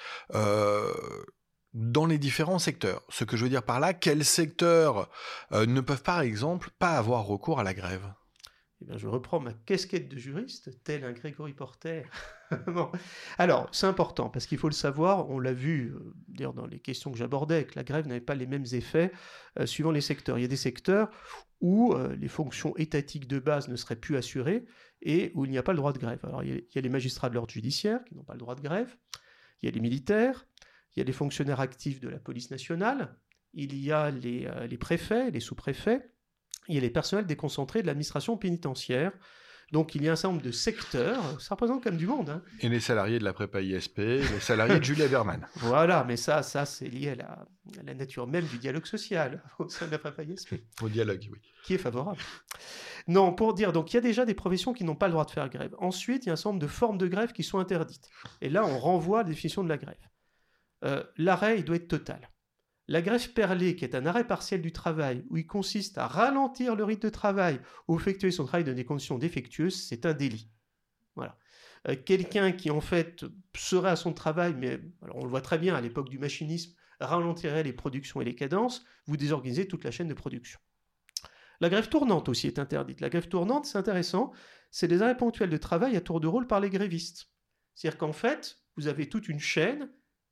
dans 1.74 2.06
les 2.06 2.18
différents 2.18 2.58
secteurs 2.58 3.02
Ce 3.08 3.24
que 3.24 3.36
je 3.36 3.44
veux 3.44 3.50
dire 3.50 3.62
par 3.62 3.80
là, 3.80 3.94
quels 3.94 4.24
secteurs 4.24 5.08
ne 5.52 5.80
peuvent 5.80 6.02
par 6.02 6.20
exemple 6.20 6.70
pas 6.78 6.96
avoir 6.96 7.24
recours 7.24 7.60
à 7.60 7.64
la 7.64 7.74
grève? 7.74 8.12
Eh 8.88 8.98
je 8.98 9.06
reprends 9.06 9.40
ma 9.40 9.52
casquette 9.52 10.08
de 10.08 10.16
juriste, 10.16 10.70
tel 10.84 11.04
un 11.04 11.12
Grégory 11.12 11.52
Porter. 11.52 12.04
Alors, 13.38 13.68
c'est 13.72 13.86
important, 13.86 14.30
parce 14.30 14.46
qu'il 14.46 14.58
faut 14.58 14.68
le 14.68 14.74
savoir, 14.74 15.28
on 15.28 15.38
l'a 15.38 15.52
vu 15.52 15.94
euh, 16.38 16.52
dans 16.52 16.66
les 16.66 16.78
questions 16.78 17.12
que 17.12 17.18
j'abordais, 17.18 17.64
que 17.64 17.76
la 17.76 17.84
grève 17.84 18.06
n'avait 18.06 18.20
pas 18.20 18.34
les 18.34 18.46
mêmes 18.46 18.64
effets 18.72 19.12
euh, 19.58 19.66
suivant 19.66 19.90
les 19.90 20.00
secteurs. 20.00 20.38
Il 20.38 20.42
y 20.42 20.46
a 20.46 20.48
des 20.48 20.56
secteurs 20.56 21.10
où 21.60 21.92
euh, 21.92 22.16
les 22.16 22.28
fonctions 22.28 22.74
étatiques 22.78 23.28
de 23.28 23.38
base 23.38 23.68
ne 23.68 23.76
seraient 23.76 23.96
plus 23.96 24.16
assurées 24.16 24.64
et 25.02 25.30
où 25.34 25.44
il 25.44 25.50
n'y 25.50 25.58
a 25.58 25.62
pas 25.62 25.72
le 25.72 25.78
droit 25.78 25.92
de 25.92 25.98
grève. 25.98 26.20
Alors, 26.22 26.42
il 26.42 26.64
y 26.74 26.78
a, 26.78 26.80
les 26.80 26.88
magistrats 26.88 27.28
de 27.28 27.34
l'ordre 27.34 27.52
judiciaire 27.52 28.02
qui 28.04 28.14
n'ont 28.14 28.24
pas 28.24 28.34
le 28.34 28.38
droit 28.40 28.54
de 28.54 28.62
grève, 28.62 28.96
il 29.62 29.66
y 29.66 29.68
a 29.68 29.72
les 29.72 29.80
militaires, 29.80 30.46
il 30.94 31.00
y 31.00 31.02
a 31.02 31.04
les 31.04 31.12
fonctionnaires 31.12 31.60
actifs 31.60 32.00
de 32.00 32.08
la 32.08 32.18
police 32.18 32.50
nationale, 32.50 33.16
il 33.52 33.76
y 33.76 33.92
a 33.92 34.10
les 34.10 34.78
préfets, 34.78 35.30
les 35.30 35.40
sous-préfets, 35.40 36.10
il 36.68 36.74
y 36.74 36.78
a 36.78 36.80
les 36.80 36.90
personnels 36.90 37.26
déconcentrés 37.26 37.82
de 37.82 37.86
l'administration 37.86 38.36
pénitentiaire. 38.36 39.12
Donc 39.72 39.94
il 39.94 40.02
y 40.02 40.08
a 40.08 40.12
un 40.12 40.16
certain 40.16 40.34
nombre 40.34 40.44
de 40.44 40.50
secteurs, 40.50 41.40
ça 41.40 41.54
représente 41.54 41.84
quand 41.84 41.90
même 41.90 41.98
du 41.98 42.06
monde. 42.06 42.30
Hein. 42.30 42.42
Et 42.60 42.68
les 42.68 42.80
salariés 42.80 43.20
de 43.20 43.24
la 43.24 43.32
prépa 43.32 43.60
ISP, 43.60 43.98
les 43.98 44.40
salariés 44.40 44.80
de 44.80 44.84
Julia 44.84 45.06
Berman. 45.06 45.46
Voilà, 45.56 46.02
mais 46.02 46.16
ça, 46.16 46.42
ça 46.42 46.66
c'est 46.66 46.88
lié 46.88 47.10
à 47.10 47.14
la, 47.84 47.94
nature 47.94 48.26
même 48.26 48.46
du 48.46 48.58
dialogue 48.58 48.86
social 48.86 49.42
au 49.60 49.68
sein 49.68 49.86
de 49.86 49.92
la 49.92 49.98
prépa 49.98 50.24
ISP. 50.24 50.54
Au 50.82 50.88
dialogue, 50.88 51.28
oui. 51.30 51.38
Qui 51.62 51.74
est 51.74 51.78
favorable. 51.78 52.18
Non, 53.06 53.32
pour 53.32 53.54
dire, 53.54 53.72
donc 53.72 53.92
il 53.92 53.96
y 53.96 53.98
a 53.98 54.02
déjà 54.02 54.24
des 54.24 54.34
professions 54.34 54.72
qui 54.72 54.82
n'ont 54.82 54.96
pas 54.96 55.06
le 55.06 55.12
droit 55.12 55.24
de 55.24 55.30
faire 55.30 55.48
grève. 55.48 55.74
Ensuite, 55.78 56.26
il 56.26 56.28
y 56.28 56.30
a 56.30 56.32
un 56.32 56.36
certain 56.36 56.50
nombre 56.50 56.62
de 56.62 56.66
formes 56.66 56.98
de 56.98 57.06
grève 57.06 57.32
qui 57.32 57.44
sont 57.44 57.60
interdites. 57.60 58.08
Et 58.40 58.48
là, 58.48 58.64
on 58.66 58.78
renvoie 58.78 59.20
à 59.20 59.22
la 59.22 59.28
définition 59.28 59.62
de 59.62 59.68
la 59.68 59.78
grève. 59.78 59.96
Euh, 60.84 61.02
l'arrêt, 61.16 61.58
il 61.58 61.64
doit 61.64 61.76
être 61.76 61.88
total. 61.88 62.30
La 62.88 63.02
grève 63.02 63.32
perlée, 63.32 63.76
qui 63.76 63.84
est 63.84 63.94
un 63.94 64.06
arrêt 64.06 64.26
partiel 64.26 64.62
du 64.62 64.72
travail, 64.72 65.24
où 65.30 65.36
il 65.36 65.46
consiste 65.46 65.96
à 65.98 66.08
ralentir 66.08 66.74
le 66.74 66.84
rythme 66.84 67.02
de 67.02 67.08
travail 67.08 67.60
ou 67.86 67.96
effectuer 67.96 68.30
son 68.32 68.44
travail 68.44 68.64
dans 68.64 68.74
des 68.74 68.84
conditions 68.84 69.18
défectueuses, 69.18 69.80
c'est 69.80 70.06
un 70.06 70.12
délit. 70.12 70.50
Voilà. 71.14 71.38
Euh, 71.88 71.96
quelqu'un 72.04 72.52
qui 72.52 72.70
en 72.70 72.80
fait 72.80 73.24
serait 73.56 73.90
à 73.90 73.96
son 73.96 74.12
travail, 74.12 74.54
mais 74.54 74.80
on 75.12 75.22
le 75.22 75.30
voit 75.30 75.40
très 75.40 75.58
bien 75.58 75.74
à 75.74 75.80
l'époque 75.80 76.08
du 76.08 76.18
machinisme, 76.18 76.74
ralentirait 77.00 77.62
les 77.62 77.72
productions 77.72 78.20
et 78.20 78.24
les 78.24 78.34
cadences, 78.34 78.84
vous 79.06 79.16
désorganisez 79.16 79.68
toute 79.68 79.84
la 79.84 79.90
chaîne 79.90 80.08
de 80.08 80.14
production. 80.14 80.58
La 81.60 81.68
grève 81.68 81.88
tournante 81.88 82.28
aussi 82.28 82.46
est 82.46 82.58
interdite. 82.58 83.00
La 83.00 83.08
grève 83.08 83.28
tournante, 83.28 83.66
c'est 83.66 83.78
intéressant, 83.78 84.32
c'est 84.70 84.88
des 84.88 85.02
arrêts 85.02 85.16
ponctuels 85.16 85.50
de 85.50 85.56
travail 85.56 85.96
à 85.96 86.00
tour 86.00 86.20
de 86.20 86.26
rôle 86.26 86.46
par 86.46 86.60
les 86.60 86.70
grévistes. 86.70 87.30
C'est-à-dire 87.74 87.98
qu'en 87.98 88.12
fait, 88.12 88.58
vous 88.76 88.88
avez 88.88 89.08
toute 89.08 89.28
une 89.28 89.40
chaîne, 89.40 89.90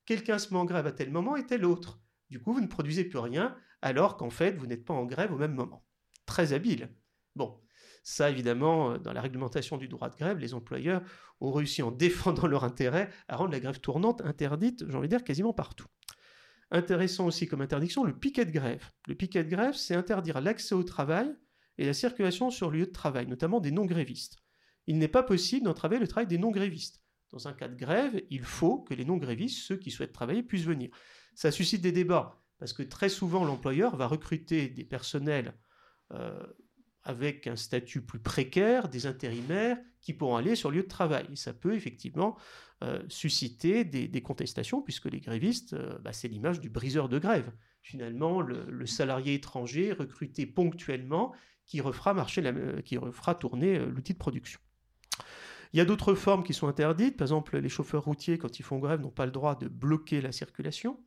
quelqu'un 0.08 0.38
se 0.38 0.54
met 0.54 0.58
en 0.58 0.64
grève 0.64 0.86
à 0.86 0.92
tel 0.92 1.10
moment 1.10 1.36
et 1.36 1.44
tel 1.44 1.66
autre. 1.66 2.00
Du 2.30 2.40
coup, 2.40 2.54
vous 2.54 2.62
ne 2.62 2.66
produisez 2.66 3.04
plus 3.04 3.18
rien, 3.18 3.54
alors 3.82 4.16
qu'en 4.16 4.30
fait, 4.30 4.52
vous 4.52 4.66
n'êtes 4.66 4.86
pas 4.86 4.94
en 4.94 5.04
grève 5.04 5.34
au 5.34 5.36
même 5.36 5.54
moment. 5.54 5.84
Très 6.24 6.54
habile. 6.54 6.88
Bon, 7.36 7.60
ça, 8.02 8.30
évidemment, 8.30 8.92
euh, 8.92 8.98
dans 8.98 9.12
la 9.12 9.20
réglementation 9.20 9.76
du 9.76 9.86
droit 9.86 10.08
de 10.08 10.16
grève, 10.16 10.38
les 10.38 10.54
employeurs 10.54 11.02
ont 11.42 11.52
réussi 11.52 11.82
en 11.82 11.90
défendant 12.06 12.46
leur 12.46 12.64
intérêt 12.64 13.10
à 13.28 13.36
rendre 13.36 13.52
la 13.52 13.60
grève 13.60 13.80
tournante 13.80 14.22
interdite, 14.22 14.82
j'ai 14.88 14.96
envie 14.96 15.08
de 15.08 15.14
dire, 15.14 15.24
quasiment 15.24 15.52
partout. 15.52 15.88
Intéressant 16.70 17.26
aussi 17.26 17.46
comme 17.46 17.60
interdiction, 17.60 18.02
le 18.02 18.18
piquet 18.18 18.46
de 18.46 18.50
grève. 18.50 18.90
Le 19.08 19.14
piquet 19.14 19.44
de 19.44 19.50
grève, 19.50 19.74
c'est 19.74 19.94
interdire 19.94 20.40
l'accès 20.40 20.74
au 20.74 20.84
travail 20.84 21.36
et 21.76 21.84
la 21.84 21.92
circulation 21.92 22.50
sur 22.50 22.70
le 22.70 22.78
lieu 22.78 22.86
de 22.86 22.92
travail, 22.92 23.26
notamment 23.26 23.60
des 23.60 23.72
non-grévistes. 23.72 24.38
Il 24.86 24.96
n'est 24.96 25.06
pas 25.06 25.22
possible 25.22 25.66
d'entraver 25.66 25.98
le 25.98 26.08
travail 26.08 26.26
des 26.26 26.38
non-grévistes. 26.38 27.02
Dans 27.30 27.46
un 27.46 27.52
cas 27.52 27.68
de 27.68 27.76
grève, 27.76 28.22
il 28.30 28.42
faut 28.42 28.78
que 28.78 28.94
les 28.94 29.04
non-grévistes, 29.04 29.58
ceux 29.58 29.76
qui 29.76 29.90
souhaitent 29.90 30.12
travailler, 30.12 30.42
puissent 30.42 30.64
venir 30.64 30.90
ça 31.38 31.52
suscite 31.52 31.82
des 31.82 31.92
débats, 31.92 32.42
parce 32.58 32.72
que 32.72 32.82
très 32.82 33.08
souvent 33.08 33.44
l'employeur 33.44 33.94
va 33.94 34.08
recruter 34.08 34.68
des 34.68 34.82
personnels 34.82 35.54
euh, 36.12 36.42
avec 37.04 37.46
un 37.46 37.54
statut 37.54 38.00
plus 38.02 38.18
précaire, 38.18 38.88
des 38.88 39.06
intérimaires, 39.06 39.78
qui 40.00 40.14
pourront 40.14 40.34
aller 40.34 40.56
sur 40.56 40.72
le 40.72 40.78
lieu 40.78 40.82
de 40.82 40.88
travail. 40.88 41.28
Ça 41.36 41.52
peut 41.52 41.76
effectivement 41.76 42.36
euh, 42.82 43.00
susciter 43.08 43.84
des, 43.84 44.20
contestations, 44.20 44.82
puisque 44.82 45.04
les 45.04 45.20
grévistes, 45.20 45.74
euh, 45.74 45.96
bah, 46.00 46.12
c'est 46.12 46.26
l'image 46.26 46.58
du 46.58 46.70
briseur 46.70 47.08
de 47.08 47.20
grève. 47.20 47.52
Finalement, 47.82 48.40
le, 48.40 48.84
salarié 48.86 49.34
étranger 49.34 49.92
recruté 49.92 50.44
ponctuellement 50.44 51.32
qui 51.66 51.80
refera 51.80 52.16
tourner 53.36 53.78
l'outil 53.78 54.14
de 54.14 54.18
production. 54.18 54.58
Il 55.72 55.78
y 55.78 55.80
a 55.80 55.84
d'autres 55.84 56.14
formes 56.14 56.44
qui 56.44 56.54
sont 56.54 56.68
interdites. 56.68 57.16
Par 57.16 57.26
exemple, 57.26 57.58
les 57.58 57.68
chauffeurs 57.68 58.04
routiers, 58.04 58.38
quand 58.38 58.58
ils 58.58 58.62
font 58.62 58.78
grève, 58.78 59.00
n'ont 59.00 59.10
pas 59.10 59.26
le 59.26 59.32
droit 59.32 59.54
de 59.54 59.68
bloquer 59.68 60.20
la 60.20 60.32
circulation. 60.32 60.98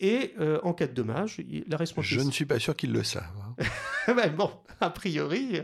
Et 0.00 0.34
euh, 0.40 0.58
en 0.62 0.72
cas 0.72 0.86
de 0.86 0.92
dommage, 0.92 1.40
la 1.68 1.76
responsabilité. 1.76 2.22
Je 2.22 2.26
ne 2.26 2.32
suis 2.32 2.46
pas 2.46 2.58
sûr 2.58 2.74
qu'ils 2.74 2.92
le 2.92 3.04
savent. 3.04 3.24
Hein. 4.08 4.30
bon, 4.36 4.50
a 4.80 4.90
priori, 4.90 5.60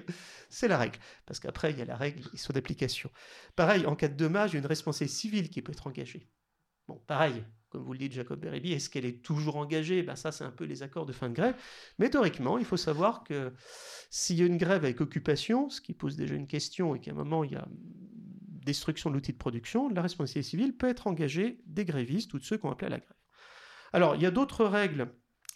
c'est 0.48 0.68
la 0.68 0.78
règle. 0.78 0.98
Parce 1.26 1.40
qu'après, 1.40 1.72
il 1.72 1.78
y 1.78 1.82
a 1.82 1.84
la 1.84 1.96
règle 1.96 2.22
et 2.32 2.36
son 2.36 2.56
application. 2.56 3.10
Pareil, 3.56 3.86
en 3.86 3.96
cas 3.96 4.08
de 4.08 4.14
dommage, 4.14 4.50
il 4.50 4.54
y 4.54 4.56
a 4.58 4.60
une 4.60 4.66
responsabilité 4.66 5.16
civile 5.16 5.50
qui 5.50 5.62
peut 5.62 5.72
être 5.72 5.86
engagée. 5.86 6.28
Bon, 6.86 7.02
pareil, 7.06 7.42
comme 7.70 7.82
vous 7.82 7.92
le 7.92 7.98
dites, 7.98 8.12
Jacob 8.12 8.40
Berébi, 8.40 8.72
est-ce 8.72 8.88
qu'elle 8.88 9.04
est 9.04 9.22
toujours 9.22 9.56
engagée? 9.56 10.02
Ben, 10.02 10.16
Ça, 10.16 10.32
c'est 10.32 10.44
un 10.44 10.50
peu 10.50 10.64
les 10.64 10.82
accords 10.82 11.04
de 11.04 11.12
fin 11.12 11.28
de 11.28 11.34
grève. 11.34 11.54
Mais 11.98 12.08
théoriquement, 12.08 12.58
il 12.58 12.64
faut 12.64 12.78
savoir 12.78 13.24
que 13.24 13.52
s'il 14.08 14.36
y 14.36 14.42
a 14.42 14.46
une 14.46 14.56
grève 14.56 14.84
avec 14.84 15.00
occupation, 15.00 15.68
ce 15.68 15.80
qui 15.80 15.92
pose 15.92 16.16
déjà 16.16 16.34
une 16.34 16.46
question, 16.46 16.94
et 16.94 17.00
qu'à 17.00 17.10
un 17.10 17.14
moment, 17.14 17.44
il 17.44 17.52
y 17.52 17.56
a 17.56 17.68
destruction 18.68 19.10
de 19.10 19.14
l'outil 19.14 19.32
de 19.32 19.38
production, 19.38 19.88
la 19.88 20.02
responsabilité 20.02 20.50
civile 20.50 20.76
peut 20.76 20.88
être 20.88 21.06
engagée 21.06 21.60
des 21.66 21.84
grévistes 21.84 22.32
ou 22.34 22.38
de 22.38 22.44
ceux 22.44 22.58
qui 22.58 22.66
ont 22.66 22.70
appelé 22.70 22.86
à 22.88 22.90
la 22.90 22.98
grève. 22.98 23.16
Alors, 23.92 24.14
il 24.14 24.22
y 24.22 24.26
a 24.26 24.30
d'autres 24.30 24.64
règles 24.64 25.12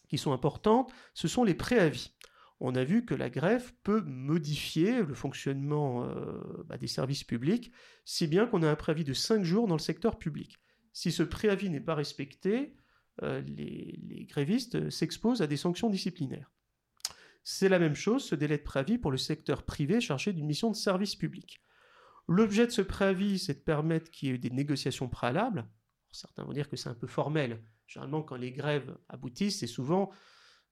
qui 0.09 0.19
sont 0.19 0.33
importantes, 0.33 0.93
ce 1.15 1.29
sont 1.29 1.45
les 1.45 1.55
préavis. 1.55 2.15
On 2.61 2.75
a 2.75 2.85
vu 2.85 3.05
que 3.05 3.15
la 3.15 3.29
grève 3.29 3.73
peut 3.83 4.03
modifier 4.03 5.03
le 5.03 5.15
fonctionnement 5.15 6.05
euh, 6.05 6.65
bah, 6.67 6.79
des 6.79 6.87
services 6.87 7.25
publics, 7.25 7.73
si 8.05 8.27
bien 8.27 8.47
qu'on 8.47 8.63
a 8.63 8.71
un 8.71 8.77
préavis 8.77 9.05
de 9.05 9.13
5 9.13 9.43
jours 9.43 9.67
dans 9.67 9.75
le 9.75 9.81
secteur 9.81 10.17
public. 10.19 10.59
Si 10.93 11.13
ce 11.13 11.23
préavis 11.23 11.71
n'est 11.71 11.81
pas 11.81 11.95
respecté, 11.95 12.77
euh, 13.23 13.43
les, 13.43 14.27
grévistes 14.29 14.91
s'exposent 14.91 15.43
à 15.43 15.47
des 15.47 15.57
sanctions 15.57 15.91
disciplinaires. 15.91 16.51
C'est 17.43 17.69
la 17.69 17.79
même 17.79 17.97
chose, 17.97 18.25
ce 18.25 18.37
délai 18.37 18.57
de 18.57 18.63
préavis 18.63 18.99
pour 18.99 19.11
le 19.11 19.19
secteur 19.19 19.65
privé 19.65 20.01
chargé 20.01 20.33
d'une 20.33 20.47
mission 20.47 20.71
de 20.71 20.77
service 20.77 21.17
public. 21.17 21.61
L'objet 22.29 22.67
de 22.67 22.73
ce 22.73 22.83
préavis, 22.83 23.39
c'est 23.39 23.55
de 23.55 23.59
permettre 23.61 24.11
qu'il 24.11 24.31
y 24.31 24.33
ait 24.33 24.39
des 24.39 24.51
négociations 24.51 25.09
préalables. 25.09 25.69
certains 26.13 26.45
vont 26.45 26.53
dire 26.53 26.69
que 26.69 26.77
c'est 26.77 26.89
un 26.89 26.95
peu 26.95 27.07
formel, 27.07 27.63
Généralement, 27.93 28.23
quand 28.23 28.37
les 28.37 28.53
grèves 28.53 28.97
aboutissent, 29.11 29.59
c'est 29.59 29.67
souvent 29.67 30.11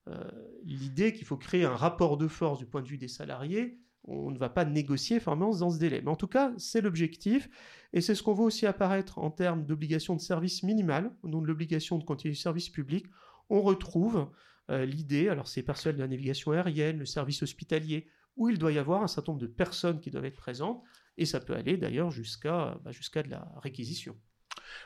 euh, 0.07 0.23
l'idée 0.63 1.13
qu'il 1.13 1.27
faut 1.27 1.37
créer 1.37 1.65
un 1.65 1.75
rapport 1.75 2.17
de 2.17 2.27
force 2.27 2.57
du 2.57 2.65
point 2.65 2.81
de 2.81 2.87
vue 2.87 2.97
des 2.97 3.07
salariés. 3.07 3.79
On 4.05 4.31
ne 4.31 4.39
va 4.39 4.49
pas 4.49 4.65
négocier 4.65 5.19
formellement 5.19 5.55
dans 5.55 5.69
ce 5.69 5.77
délai. 5.77 6.01
Mais 6.01 6.09
en 6.09 6.15
tout 6.15 6.27
cas, 6.27 6.51
c'est 6.57 6.81
l'objectif. 6.81 7.47
Et 7.93 8.01
c'est 8.01 8.15
ce 8.15 8.23
qu'on 8.23 8.33
voit 8.33 8.45
aussi 8.45 8.65
apparaître 8.65 9.19
en 9.19 9.29
termes 9.29 9.67
d'obligation 9.67 10.15
de 10.15 10.21
service 10.21 10.63
minimale, 10.63 11.15
au 11.21 11.27
nom 11.27 11.41
de 11.43 11.45
l'obligation 11.47 11.99
de 11.99 12.03
continuer 12.03 12.33
le 12.33 12.39
service 12.39 12.69
public. 12.69 13.05
On 13.51 13.61
retrouve 13.61 14.31
euh, 14.71 14.85
l'idée, 14.85 15.29
alors 15.29 15.47
c'est 15.47 15.61
personnel 15.61 15.97
de 15.97 16.01
la 16.01 16.07
navigation 16.07 16.53
aérienne, 16.53 16.97
le 16.97 17.05
service 17.05 17.43
hospitalier, 17.43 18.07
où 18.35 18.49
il 18.49 18.57
doit 18.57 18.71
y 18.71 18.79
avoir 18.79 19.03
un 19.03 19.07
certain 19.07 19.33
nombre 19.33 19.43
de 19.43 19.47
personnes 19.51 19.99
qui 19.99 20.09
doivent 20.09 20.25
être 20.25 20.37
présentes. 20.37 20.81
Et 21.17 21.25
ça 21.25 21.39
peut 21.39 21.55
aller 21.55 21.77
d'ailleurs 21.77 22.11
jusqu'à 22.11 22.77
bah, 22.83 22.91
de 22.91 23.29
la 23.29 23.47
réquisition. 23.61 24.17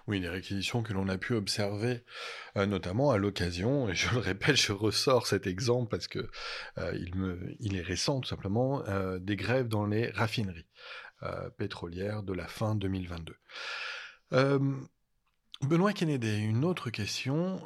Oui, 0.07 0.19
les 0.19 0.29
réquisitions 0.29 0.83
que 0.83 0.93
l'on 0.93 1.07
a 1.07 1.17
pu 1.17 1.33
observer, 1.33 2.03
euh, 2.57 2.65
notamment 2.65 3.11
à 3.11 3.17
l'occasion, 3.17 3.89
et 3.89 3.95
je 3.95 4.13
le 4.13 4.19
répète, 4.19 4.55
je 4.55 4.71
ressors 4.71 5.27
cet 5.27 5.47
exemple 5.47 5.89
parce 5.89 6.07
que 6.07 6.29
euh, 6.77 6.95
il, 6.95 7.15
me, 7.15 7.55
il 7.59 7.75
est 7.75 7.81
récent 7.81 8.19
tout 8.21 8.29
simplement, 8.29 8.85
euh, 8.87 9.19
des 9.19 9.35
grèves 9.35 9.67
dans 9.67 9.85
les 9.85 10.09
raffineries 10.11 10.67
pétrolières 11.57 12.21
de 12.21 12.33
la 12.33 12.45
fin 12.45 12.75
2022. 12.75 13.35
Benoît 15.61 15.93
Kennedy, 15.93 16.37
une 16.43 16.63
autre 16.63 16.91
question 16.91 17.59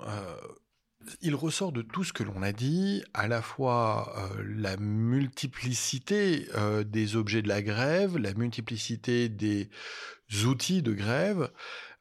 il 1.21 1.35
ressort 1.35 1.71
de 1.71 1.81
tout 1.81 2.03
ce 2.03 2.13
que 2.13 2.23
l'on 2.23 2.41
a 2.41 2.51
dit, 2.51 3.03
à 3.13 3.27
la 3.27 3.41
fois 3.41 4.13
la 4.43 4.77
multiplicité 4.77 6.47
des 6.85 7.15
objets 7.15 7.41
de 7.41 7.47
la 7.47 7.61
grève, 7.61 8.17
la 8.17 8.33
multiplicité 8.33 9.29
des 9.29 9.69
outils 10.45 10.81
de 10.81 10.93
grève, 10.93 11.51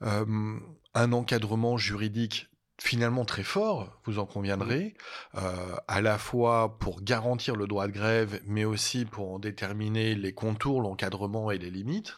euh, 0.03 0.59
un 0.95 1.13
encadrement 1.13 1.77
juridique 1.77 2.49
finalement 2.81 3.25
très 3.25 3.43
fort, 3.43 4.01
vous 4.05 4.21
en 4.21 4.27
conviendrez, 4.27 4.95
euh, 5.35 5.75
à 5.89 6.01
la 6.01 6.17
fois 6.17 6.79
pour 6.79 7.03
garantir 7.03 7.57
le 7.57 7.67
droit 7.67 7.89
de 7.89 7.93
grève, 7.93 8.41
mais 8.47 8.65
aussi 8.65 9.05
pour 9.05 9.33
en 9.33 9.41
déterminer 9.41 10.15
les 10.15 10.33
contours, 10.33 10.81
l'encadrement 10.81 11.51
et 11.51 11.59
les 11.59 11.71
limites. 11.71 12.17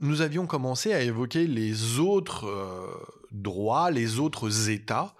Nous 0.00 0.20
avions 0.20 0.46
commencé 0.46 0.92
à 0.92 1.00
évoquer 1.00 1.46
les 1.46 1.98
autres 1.98 2.46
droits, 3.30 3.90
les 3.90 4.18
autres 4.18 4.70
États. 4.70 5.14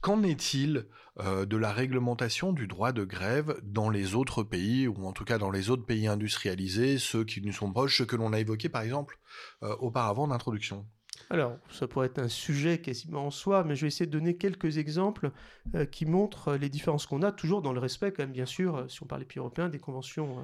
Qu'en 0.00 0.22
est-il 0.22 0.86
de 1.18 1.56
la 1.56 1.72
réglementation 1.72 2.52
du 2.52 2.66
droit 2.66 2.92
de 2.92 3.04
grève 3.04 3.58
dans 3.62 3.88
les 3.88 4.14
autres 4.14 4.42
pays, 4.42 4.86
ou 4.86 5.06
en 5.06 5.12
tout 5.12 5.24
cas 5.24 5.38
dans 5.38 5.50
les 5.50 5.70
autres 5.70 5.86
pays 5.86 6.06
industrialisés, 6.06 6.98
ceux 6.98 7.24
qui 7.24 7.40
nous 7.40 7.52
sont 7.52 7.72
proches, 7.72 7.98
ceux 7.98 8.04
que 8.04 8.16
l'on 8.16 8.32
a 8.32 8.40
évoqués 8.40 8.68
par 8.68 8.82
exemple 8.82 9.18
auparavant 9.62 10.28
d'introduction 10.28 10.86
alors, 11.28 11.56
ça 11.70 11.88
pourrait 11.88 12.06
être 12.06 12.20
un 12.20 12.28
sujet 12.28 12.78
quasiment 12.78 13.26
en 13.26 13.30
soi, 13.30 13.64
mais 13.64 13.74
je 13.74 13.82
vais 13.82 13.88
essayer 13.88 14.06
de 14.06 14.12
donner 14.12 14.36
quelques 14.36 14.78
exemples 14.78 15.32
euh, 15.74 15.84
qui 15.84 16.06
montrent 16.06 16.54
les 16.54 16.68
différences 16.68 17.06
qu'on 17.06 17.22
a, 17.22 17.32
toujours 17.32 17.62
dans 17.62 17.72
le 17.72 17.80
respect, 17.80 18.12
quand 18.12 18.22
même, 18.22 18.32
bien 18.32 18.46
sûr, 18.46 18.76
euh, 18.76 18.88
si 18.88 19.02
on 19.02 19.06
parle 19.06 19.22
des 19.22 19.26
pays 19.26 19.38
européens, 19.38 19.68
des 19.68 19.80
conventions, 19.80 20.40
euh, 20.40 20.42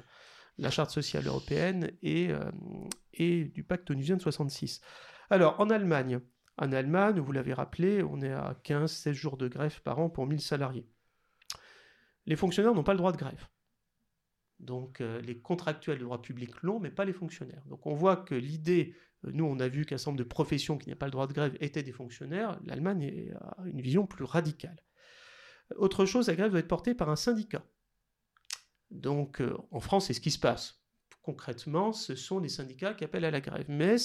la 0.57 0.69
Charte 0.69 0.91
sociale 0.91 1.27
européenne 1.27 1.91
et, 2.01 2.29
et 3.13 3.45
du 3.45 3.63
pacte 3.63 3.89
onusien 3.89 4.15
de 4.17 4.21
66. 4.21 4.81
Alors, 5.29 5.59
en 5.59 5.69
Allemagne, 5.69 6.19
en 6.57 6.71
Allemagne, 6.71 7.19
vous 7.19 7.31
l'avez 7.31 7.53
rappelé, 7.53 8.03
on 8.03 8.21
est 8.21 8.31
à 8.31 8.55
15-16 8.63 9.13
jours 9.13 9.37
de 9.37 9.47
grève 9.47 9.81
par 9.81 9.99
an 9.99 10.09
pour 10.09 10.27
1000 10.27 10.41
salariés. 10.41 10.87
Les 12.25 12.35
fonctionnaires 12.35 12.73
n'ont 12.73 12.83
pas 12.83 12.93
le 12.93 12.99
droit 12.99 13.11
de 13.11 13.17
grève. 13.17 13.47
Donc 14.59 14.99
les 14.99 15.39
contractuels 15.39 15.97
de 15.97 16.03
droit 16.03 16.21
public 16.21 16.61
l'ont, 16.61 16.79
mais 16.79 16.91
pas 16.91 17.05
les 17.05 17.13
fonctionnaires. 17.13 17.63
Donc 17.65 17.85
on 17.85 17.95
voit 17.95 18.17
que 18.17 18.35
l'idée 18.35 18.95
nous, 19.31 19.45
on 19.45 19.59
a 19.59 19.67
vu 19.67 19.85
qu'un 19.85 19.97
certain 19.97 20.11
nombre 20.11 20.23
de 20.23 20.27
professions 20.27 20.77
qui 20.77 20.89
n'avaient 20.89 20.99
pas 20.99 21.05
le 21.05 21.11
droit 21.11 21.27
de 21.27 21.33
grève 21.33 21.55
étaient 21.61 21.83
des 21.83 21.91
fonctionnaires. 21.91 22.59
L'Allemagne 22.65 23.31
a 23.39 23.63
une 23.65 23.81
vision 23.81 24.05
plus 24.05 24.25
radicale. 24.25 24.83
Autre 25.77 26.05
chose, 26.05 26.27
la 26.27 26.35
grève 26.35 26.51
doit 26.51 26.59
être 26.59 26.67
portée 26.67 26.93
par 26.93 27.09
un 27.09 27.15
syndicat. 27.15 27.63
Donc, 29.03 29.41
euh, 29.41 29.55
en 29.71 29.81
France, 29.81 30.07
c'est 30.07 30.13
ce 30.13 30.21
qui 30.21 30.31
se 30.31 30.39
passe. 30.39 30.81
Concrètement, 31.21 31.93
ce 31.93 32.15
sont 32.15 32.39
les 32.39 32.49
syndicats 32.49 32.93
qui 32.93 33.03
appellent 33.03 33.25
à 33.25 33.31
la 33.31 33.41
grève. 33.41 33.65
Mais 33.67 33.97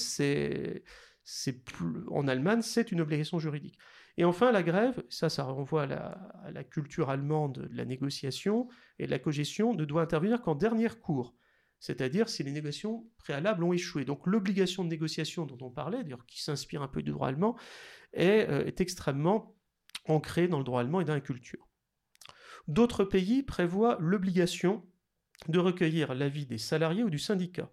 en 2.08 2.28
Allemagne, 2.28 2.62
c'est 2.62 2.92
une 2.92 3.00
obligation 3.00 3.38
juridique. 3.38 3.78
Et 4.16 4.24
enfin, 4.24 4.50
la 4.50 4.64
grève, 4.64 5.02
ça, 5.08 5.28
ça 5.28 5.44
renvoie 5.44 5.84
à 5.84 6.50
la, 6.50 6.64
culture 6.64 7.11
allemande 7.11 7.68
de 7.70 7.76
la 7.76 7.84
négociation 7.84 8.68
et 8.98 9.06
de 9.06 9.11
la 9.11 9.20
cogestion, 9.20 9.74
ne 9.74 9.84
doit 9.84 10.02
intervenir 10.02 10.42
qu'en 10.42 10.54
dernière 10.54 11.00
cour 11.00 11.34
c'est-à-dire 11.80 12.28
si 12.28 12.42
les 12.42 12.50
négociations 12.50 13.08
préalables 13.18 13.62
ont 13.62 13.72
échoué. 13.72 14.04
Donc 14.04 14.26
l'obligation 14.26 14.82
de 14.82 14.88
négociation 14.88 15.46
dont 15.46 15.64
on 15.64 15.70
parlait, 15.70 16.02
d'ailleurs 16.02 16.26
qui 16.26 16.42
s'inspire 16.42 16.82
un 16.82 16.88
peu 16.88 17.04
du 17.04 17.12
droit 17.12 17.28
allemand, 17.28 17.56
est, 18.12 18.48
euh, 18.50 18.66
est, 18.66 18.80
extrêmement 18.80 19.54
ancrée 20.04 20.48
dans 20.48 20.58
le 20.58 20.64
droit 20.64 20.80
allemand 20.80 21.00
et 21.00 21.04
dans 21.04 21.14
la 21.14 21.20
culture. 21.20 21.67
D'autres 22.68 23.04
pays 23.04 23.42
prévoient 23.42 23.96
l'obligation 23.98 24.87
de 25.48 25.59
recueillir 25.59 26.14
l'avis 26.14 26.46
des 26.46 26.59
salariés 26.59 27.02
ou 27.02 27.11
du 27.11 27.18
syndicat. 27.18 27.70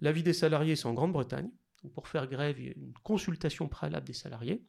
L'avis 0.00 0.24
des 0.24 0.32
salariés, 0.32 0.74
c'est 0.74 0.86
en 0.86 0.94
Grande-Bretagne. 0.94 1.50
Pour 1.94 2.08
faire 2.08 2.26
grève, 2.26 2.58
il 2.58 2.66
y 2.66 2.68
a 2.68 2.72
une 2.76 2.92
consultation 3.02 3.68
préalable 3.68 4.06
des 4.06 4.12
salariés. 4.12 4.66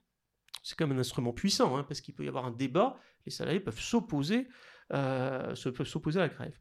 C'est 0.61 0.77
comme 0.77 0.91
un 0.91 0.99
instrument 0.99 1.33
puissant, 1.33 1.75
hein, 1.75 1.83
parce 1.83 2.01
qu'il 2.01 2.13
peut 2.13 2.23
y 2.23 2.27
avoir 2.27 2.45
un 2.45 2.51
débat, 2.51 2.99
les 3.25 3.31
salariés 3.31 3.59
peuvent 3.59 3.79
s'opposer, 3.79 4.47
euh, 4.93 5.55
peuvent 5.75 5.87
s'opposer 5.87 6.19
à 6.19 6.23
la 6.23 6.29
grève. 6.29 6.57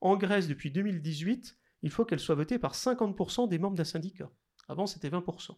En 0.00 0.16
Grèce, 0.16 0.48
depuis 0.48 0.70
2018, 0.70 1.56
il 1.82 1.90
faut 1.90 2.04
qu'elle 2.04 2.18
soit 2.18 2.34
votée 2.34 2.58
par 2.58 2.74
50% 2.74 3.48
des 3.48 3.58
membres 3.58 3.76
d'un 3.76 3.84
syndicat. 3.84 4.30
Avant, 4.68 4.86
c'était 4.86 5.10
20%. 5.10 5.56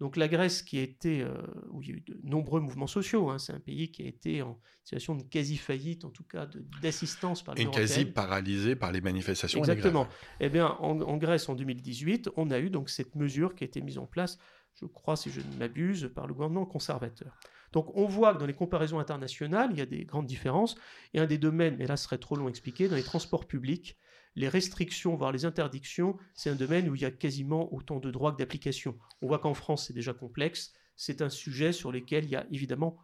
Donc 0.00 0.16
la 0.16 0.26
Grèce, 0.26 0.62
qui 0.62 0.78
a 0.78 0.82
été, 0.82 1.22
euh, 1.22 1.32
où 1.70 1.82
il 1.82 1.88
y 1.88 1.92
a 1.92 1.94
eu 1.94 2.00
de 2.00 2.18
nombreux 2.24 2.60
mouvements 2.60 2.86
sociaux, 2.86 3.30
hein, 3.30 3.38
c'est 3.38 3.52
un 3.52 3.60
pays 3.60 3.92
qui 3.92 4.02
a 4.02 4.06
été 4.06 4.42
en 4.42 4.58
situation 4.84 5.14
de 5.14 5.22
quasi-faillite, 5.22 6.04
en 6.04 6.10
tout 6.10 6.24
cas 6.24 6.48
d'assistance 6.82 7.42
par 7.42 7.54
les 7.54 7.62
Et 7.62 7.70
quasi 7.70 8.04
paralysé 8.04 8.74
par 8.74 8.90
les 8.90 9.00
manifestations. 9.00 9.60
Exactement. 9.60 10.08
eh 10.40 10.48
bien, 10.48 10.66
en, 10.66 11.16
Grèce, 11.18 11.48
en 11.48 11.54
2018, 11.54 12.30
on 12.36 12.50
a 12.50 12.58
eu 12.58 12.70
donc 12.70 12.90
cette 12.90 13.14
mesure 13.14 13.54
qui 13.54 13.62
a 13.62 13.66
été 13.66 13.80
mise 13.80 13.98
en 13.98 14.06
place, 14.06 14.38
je 14.74 14.86
crois, 14.86 15.16
si 15.16 15.30
je 15.30 15.40
ne 15.40 15.56
m'abuse, 15.56 16.10
par 16.14 16.26
le 16.26 16.34
gouvernement 16.34 16.66
conservateur. 16.66 17.38
Donc 17.72 17.90
on 17.96 18.06
voit 18.06 18.34
que 18.34 18.38
dans 18.38 18.46
les 18.46 18.54
comparaisons 18.54 18.98
internationales, 18.98 19.70
il 19.72 19.78
y 19.78 19.82
a 19.82 19.86
des 19.86 20.04
grandes 20.04 20.26
différences. 20.26 20.76
Et 21.14 21.20
un 21.20 21.26
des 21.26 21.38
domaines, 21.38 21.76
mais 21.78 21.86
là 21.86 21.96
ce 21.96 22.04
serait 22.04 22.18
trop 22.18 22.36
long 22.36 22.46
à 22.46 22.50
expliquer, 22.50 22.88
dans 22.88 22.96
les 22.96 23.02
transports 23.02 23.46
publics, 23.46 23.98
les 24.34 24.48
restrictions, 24.48 25.14
voire 25.14 25.32
les 25.32 25.44
interdictions, 25.44 26.16
c'est 26.34 26.50
un 26.50 26.54
domaine 26.54 26.88
où 26.88 26.94
il 26.94 27.02
y 27.02 27.04
a 27.04 27.10
quasiment 27.10 27.72
autant 27.72 27.98
de 27.98 28.10
droits 28.10 28.32
que 28.32 28.38
d'applications. 28.38 28.96
On 29.20 29.26
voit 29.26 29.38
qu'en 29.38 29.54
France, 29.54 29.86
c'est 29.86 29.92
déjà 29.92 30.14
complexe. 30.14 30.72
C'est 30.96 31.22
un 31.22 31.28
sujet 31.28 31.72
sur 31.72 31.92
lequel 31.92 32.24
il 32.24 32.30
y 32.30 32.36
a 32.36 32.46
évidemment 32.50 32.96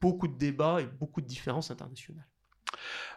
beaucoup 0.00 0.26
de 0.26 0.36
débats 0.36 0.80
et 0.80 0.86
beaucoup 0.86 1.20
de 1.20 1.26
différences 1.26 1.70
internationales. 1.70 2.26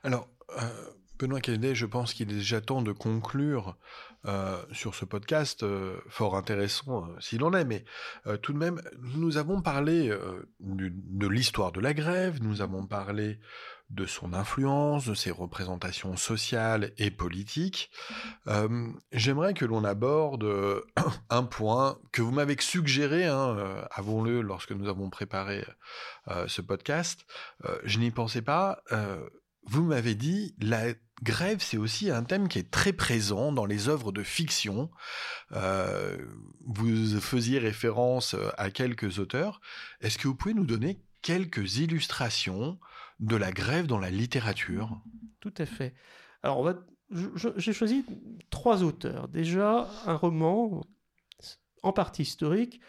Alors, 0.04 0.30
euh, 0.62 0.91
Benoît 1.17 1.39
Kennedy, 1.39 1.75
je 1.75 1.86
pense 1.86 2.13
qu'il 2.13 2.30
est 2.32 2.36
déjà 2.36 2.60
temps 2.60 2.82
de 2.82 2.91
conclure 2.91 3.78
euh, 4.25 4.62
sur 4.71 4.95
ce 4.95 5.06
podcast, 5.06 5.63
euh, 5.63 5.97
fort 6.10 6.36
intéressant 6.36 7.06
euh, 7.06 7.19
s'il 7.19 7.43
en 7.43 7.54
est, 7.54 7.63
mais 7.63 7.86
tout 8.41 8.54
de 8.54 8.58
même, 8.58 8.82
nous 9.15 9.38
avons 9.38 9.62
parlé 9.62 10.12
de 10.60 11.28
l'histoire 11.28 11.71
de 11.71 11.80
la 11.80 11.93
grève, 11.93 12.41
nous 12.41 12.62
avons 12.62 12.86
parlé 12.86 13.39
de 13.91 14.06
son 14.06 14.34
influence, 14.34 15.06
de 15.06 15.13
ses 15.13 15.30
représentations 15.30 16.17
sociales 16.17 16.91
et 16.97 17.12
politiques. 17.12 17.91
J'aimerais 19.12 19.54
que 19.54 19.65
l'on 19.65 19.84
aborde 19.84 20.45
un 21.30 21.43
point 21.43 21.99
que 22.12 22.23
vous 22.23 22.32
m'avez 22.32 22.56
suggéré, 22.60 23.25
hein, 23.25 23.86
avons-le, 23.91 24.41
lorsque 24.41 24.71
nous 24.71 24.89
avons 24.89 25.10
préparé 25.12 25.63
ce 26.47 26.62
podcast. 26.62 27.25
je 27.84 27.99
n'y 27.99 28.10
pensais 28.10 28.41
pas 28.41 28.82
vous 29.65 29.84
m'avez 29.84 30.15
dit, 30.15 30.56
la 30.60 30.93
grève, 31.23 31.62
c'est 31.62 31.78
aussi 31.78 32.12
un 32.12 32.23
thème 32.23 32.47
qui 32.47 32.60
est 32.60 32.69
très 32.69 32.93
présent 32.93 33.51
dans 33.51 33.65
les 33.65 33.89
œuvres 33.89 34.12
de 34.12 34.23
fiction. 34.23 34.91
Euh, 35.54 36.17
vous 36.65 37.19
faisiez 37.19 37.60
référence 37.60 38.34
euh, 38.34 38.49
à 38.58 38.69
quelques 38.69 39.19
auteurs. 39.19 39.62
Est-ce 40.01 40.17
que 40.17 40.28
vous 40.28 40.36
pouvez 40.36 40.54
nous 40.54 40.65
donner 40.65 41.01
quelques 41.21 41.78
illustrations 41.78 42.80
de 43.19 43.36
la 43.36 43.51
grève 43.51 43.88
dans 43.88 43.99
la 43.99 44.12
littérature? 44.12 45.01
Tout 45.39 45.54
à 45.58 45.65
fait. 45.65 45.95
Alors, 46.43 46.73
j'ai 47.10 47.73
choisi 47.73 48.06
trois 48.49 48.84
auteurs. 48.84 49.28
Déjà, 49.28 49.89
un 50.06 50.15
roman 50.15 50.86
en 51.82 51.93
partie 51.93 52.23
historique 52.23 52.82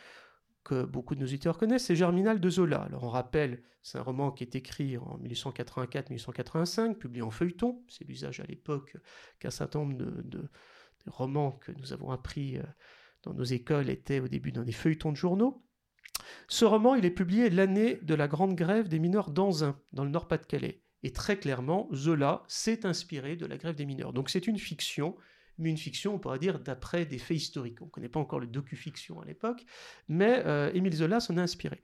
que 0.66 0.84
beaucoup 0.84 1.14
de 1.14 1.20
nos 1.20 1.26
auditeurs 1.26 1.58
connaissent, 1.58 1.84
c'est 1.86 1.94
Germinal 1.94 2.40
de 2.40 2.50
Zola. 2.50 2.82
Alors 2.82 3.04
on 3.04 3.08
rappelle, 3.08 3.62
c'est 3.82 3.98
un 3.98 4.02
roman 4.02 4.32
qui 4.32 4.42
est 4.42 4.56
écrit 4.56 4.98
en 4.98 5.16
1884-1885, 5.22 6.96
publié 6.96 7.22
en 7.22 7.30
feuilleton. 7.30 7.84
C'est 7.88 8.04
l'usage 8.04 8.40
à 8.40 8.44
l'époque 8.44 8.96
qu'un 9.38 9.50
certain 9.50 9.78
nombre 9.78 9.94
de, 9.96 10.50
romans 11.06 11.52
que 11.52 11.70
nous 11.70 11.92
avons 11.92 12.10
appris 12.10 12.58
euh, 12.58 12.62
dans 13.22 13.32
nos 13.32 13.44
écoles 13.44 13.90
étaient 13.90 14.18
au 14.18 14.26
début 14.26 14.50
dans 14.50 14.64
des 14.64 14.72
feuilletons 14.72 15.12
de 15.12 15.16
journaux. 15.16 15.62
Ce 16.48 16.64
roman, 16.64 16.96
il 16.96 17.04
est 17.04 17.10
publié 17.10 17.48
l'année 17.48 18.00
de 18.02 18.14
la 18.16 18.26
grande 18.26 18.56
grève 18.56 18.88
des 18.88 18.98
mineurs 18.98 19.30
d'Anzin, 19.30 19.78
dans 19.92 20.02
le 20.02 20.10
Nord-Pas-de-Calais. 20.10 20.82
Et 21.04 21.12
très 21.12 21.38
clairement, 21.38 21.88
Zola 21.94 22.42
s'est 22.48 22.84
inspiré 22.84 23.36
de 23.36 23.46
la 23.46 23.56
grève 23.56 23.76
des 23.76 23.86
mineurs. 23.86 24.12
Donc 24.12 24.30
c'est 24.30 24.48
une 24.48 24.58
fiction 24.58 25.16
mais 25.58 25.70
une 25.70 25.78
fiction, 25.78 26.14
on 26.14 26.18
pourrait 26.18 26.38
dire, 26.38 26.60
d'après 26.60 27.06
des 27.06 27.18
faits 27.18 27.36
historiques. 27.36 27.80
On 27.82 27.86
ne 27.86 27.90
connaît 27.90 28.08
pas 28.08 28.20
encore 28.20 28.40
le 28.40 28.46
docu-fiction 28.46 29.20
à 29.20 29.24
l'époque, 29.24 29.64
mais 30.08 30.42
euh, 30.46 30.70
Émile 30.74 30.94
Zola 30.94 31.20
s'en 31.20 31.36
a 31.36 31.42
inspiré. 31.42 31.82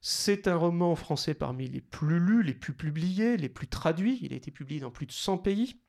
C'est 0.00 0.48
un 0.48 0.56
roman 0.56 0.94
français 0.96 1.34
parmi 1.34 1.68
les 1.68 1.82
plus 1.82 2.18
lus, 2.18 2.42
les 2.42 2.54
plus 2.54 2.72
publiés, 2.72 3.36
les 3.36 3.50
plus 3.50 3.68
traduits. 3.68 4.18
Il 4.22 4.32
a 4.32 4.36
été 4.36 4.50
publié 4.50 4.80
dans 4.80 4.90
plus 4.90 5.06
de 5.06 5.12
100 5.12 5.38
pays. 5.38 5.80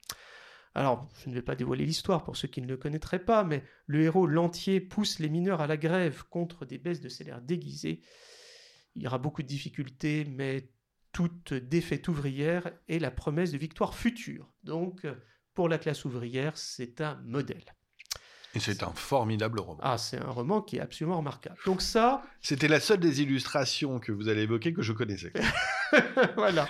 Alors, 0.75 1.07
je 1.23 1.29
ne 1.29 1.33
vais 1.33 1.41
pas 1.41 1.55
dévoiler 1.55 1.85
l'histoire 1.85 2.23
pour 2.23 2.35
ceux 2.37 2.47
qui 2.47 2.61
ne 2.61 2.67
le 2.67 2.77
connaîtraient 2.77 3.23
pas, 3.23 3.43
mais 3.43 3.63
le 3.87 4.01
héros 4.01 4.27
l'entier 4.27 4.79
pousse 4.79 5.19
les 5.19 5.29
mineurs 5.29 5.61
à 5.61 5.67
la 5.67 5.77
grève 5.77 6.23
contre 6.29 6.65
des 6.65 6.77
baisses 6.77 7.01
de 7.01 7.09
salaire 7.09 7.41
déguisées. 7.41 8.01
Il 8.95 9.03
y 9.03 9.07
aura 9.07 9.17
beaucoup 9.17 9.41
de 9.41 9.47
difficultés, 9.47 10.25
mais 10.25 10.69
toute 11.11 11.53
défaite 11.53 12.07
ouvrière 12.07 12.71
est 12.87 12.99
la 12.99 13.11
promesse 13.11 13.51
de 13.51 13.57
victoire 13.57 13.95
future. 13.95 14.53
Donc, 14.63 15.05
pour 15.53 15.69
la 15.69 15.77
classe 15.77 16.05
ouvrière, 16.05 16.57
c'est 16.57 17.01
un 17.01 17.19
modèle. 17.25 17.63
Et 18.53 18.59
c'est 18.59 18.83
un 18.83 18.91
formidable 18.91 19.59
roman. 19.59 19.79
Ah, 19.81 19.97
c'est 19.97 20.17
un 20.17 20.29
roman 20.29 20.61
qui 20.61 20.77
est 20.77 20.81
absolument 20.81 21.17
remarquable. 21.17 21.57
Donc 21.65 21.81
ça... 21.81 22.23
C'était 22.41 22.67
la 22.67 22.81
seule 22.81 22.99
des 22.99 23.21
illustrations 23.21 23.99
que 23.99 24.11
vous 24.11 24.27
allez 24.27 24.41
évoquer 24.41 24.73
que 24.73 24.81
je 24.81 24.91
connaissais. 24.91 25.31
voilà. 26.35 26.67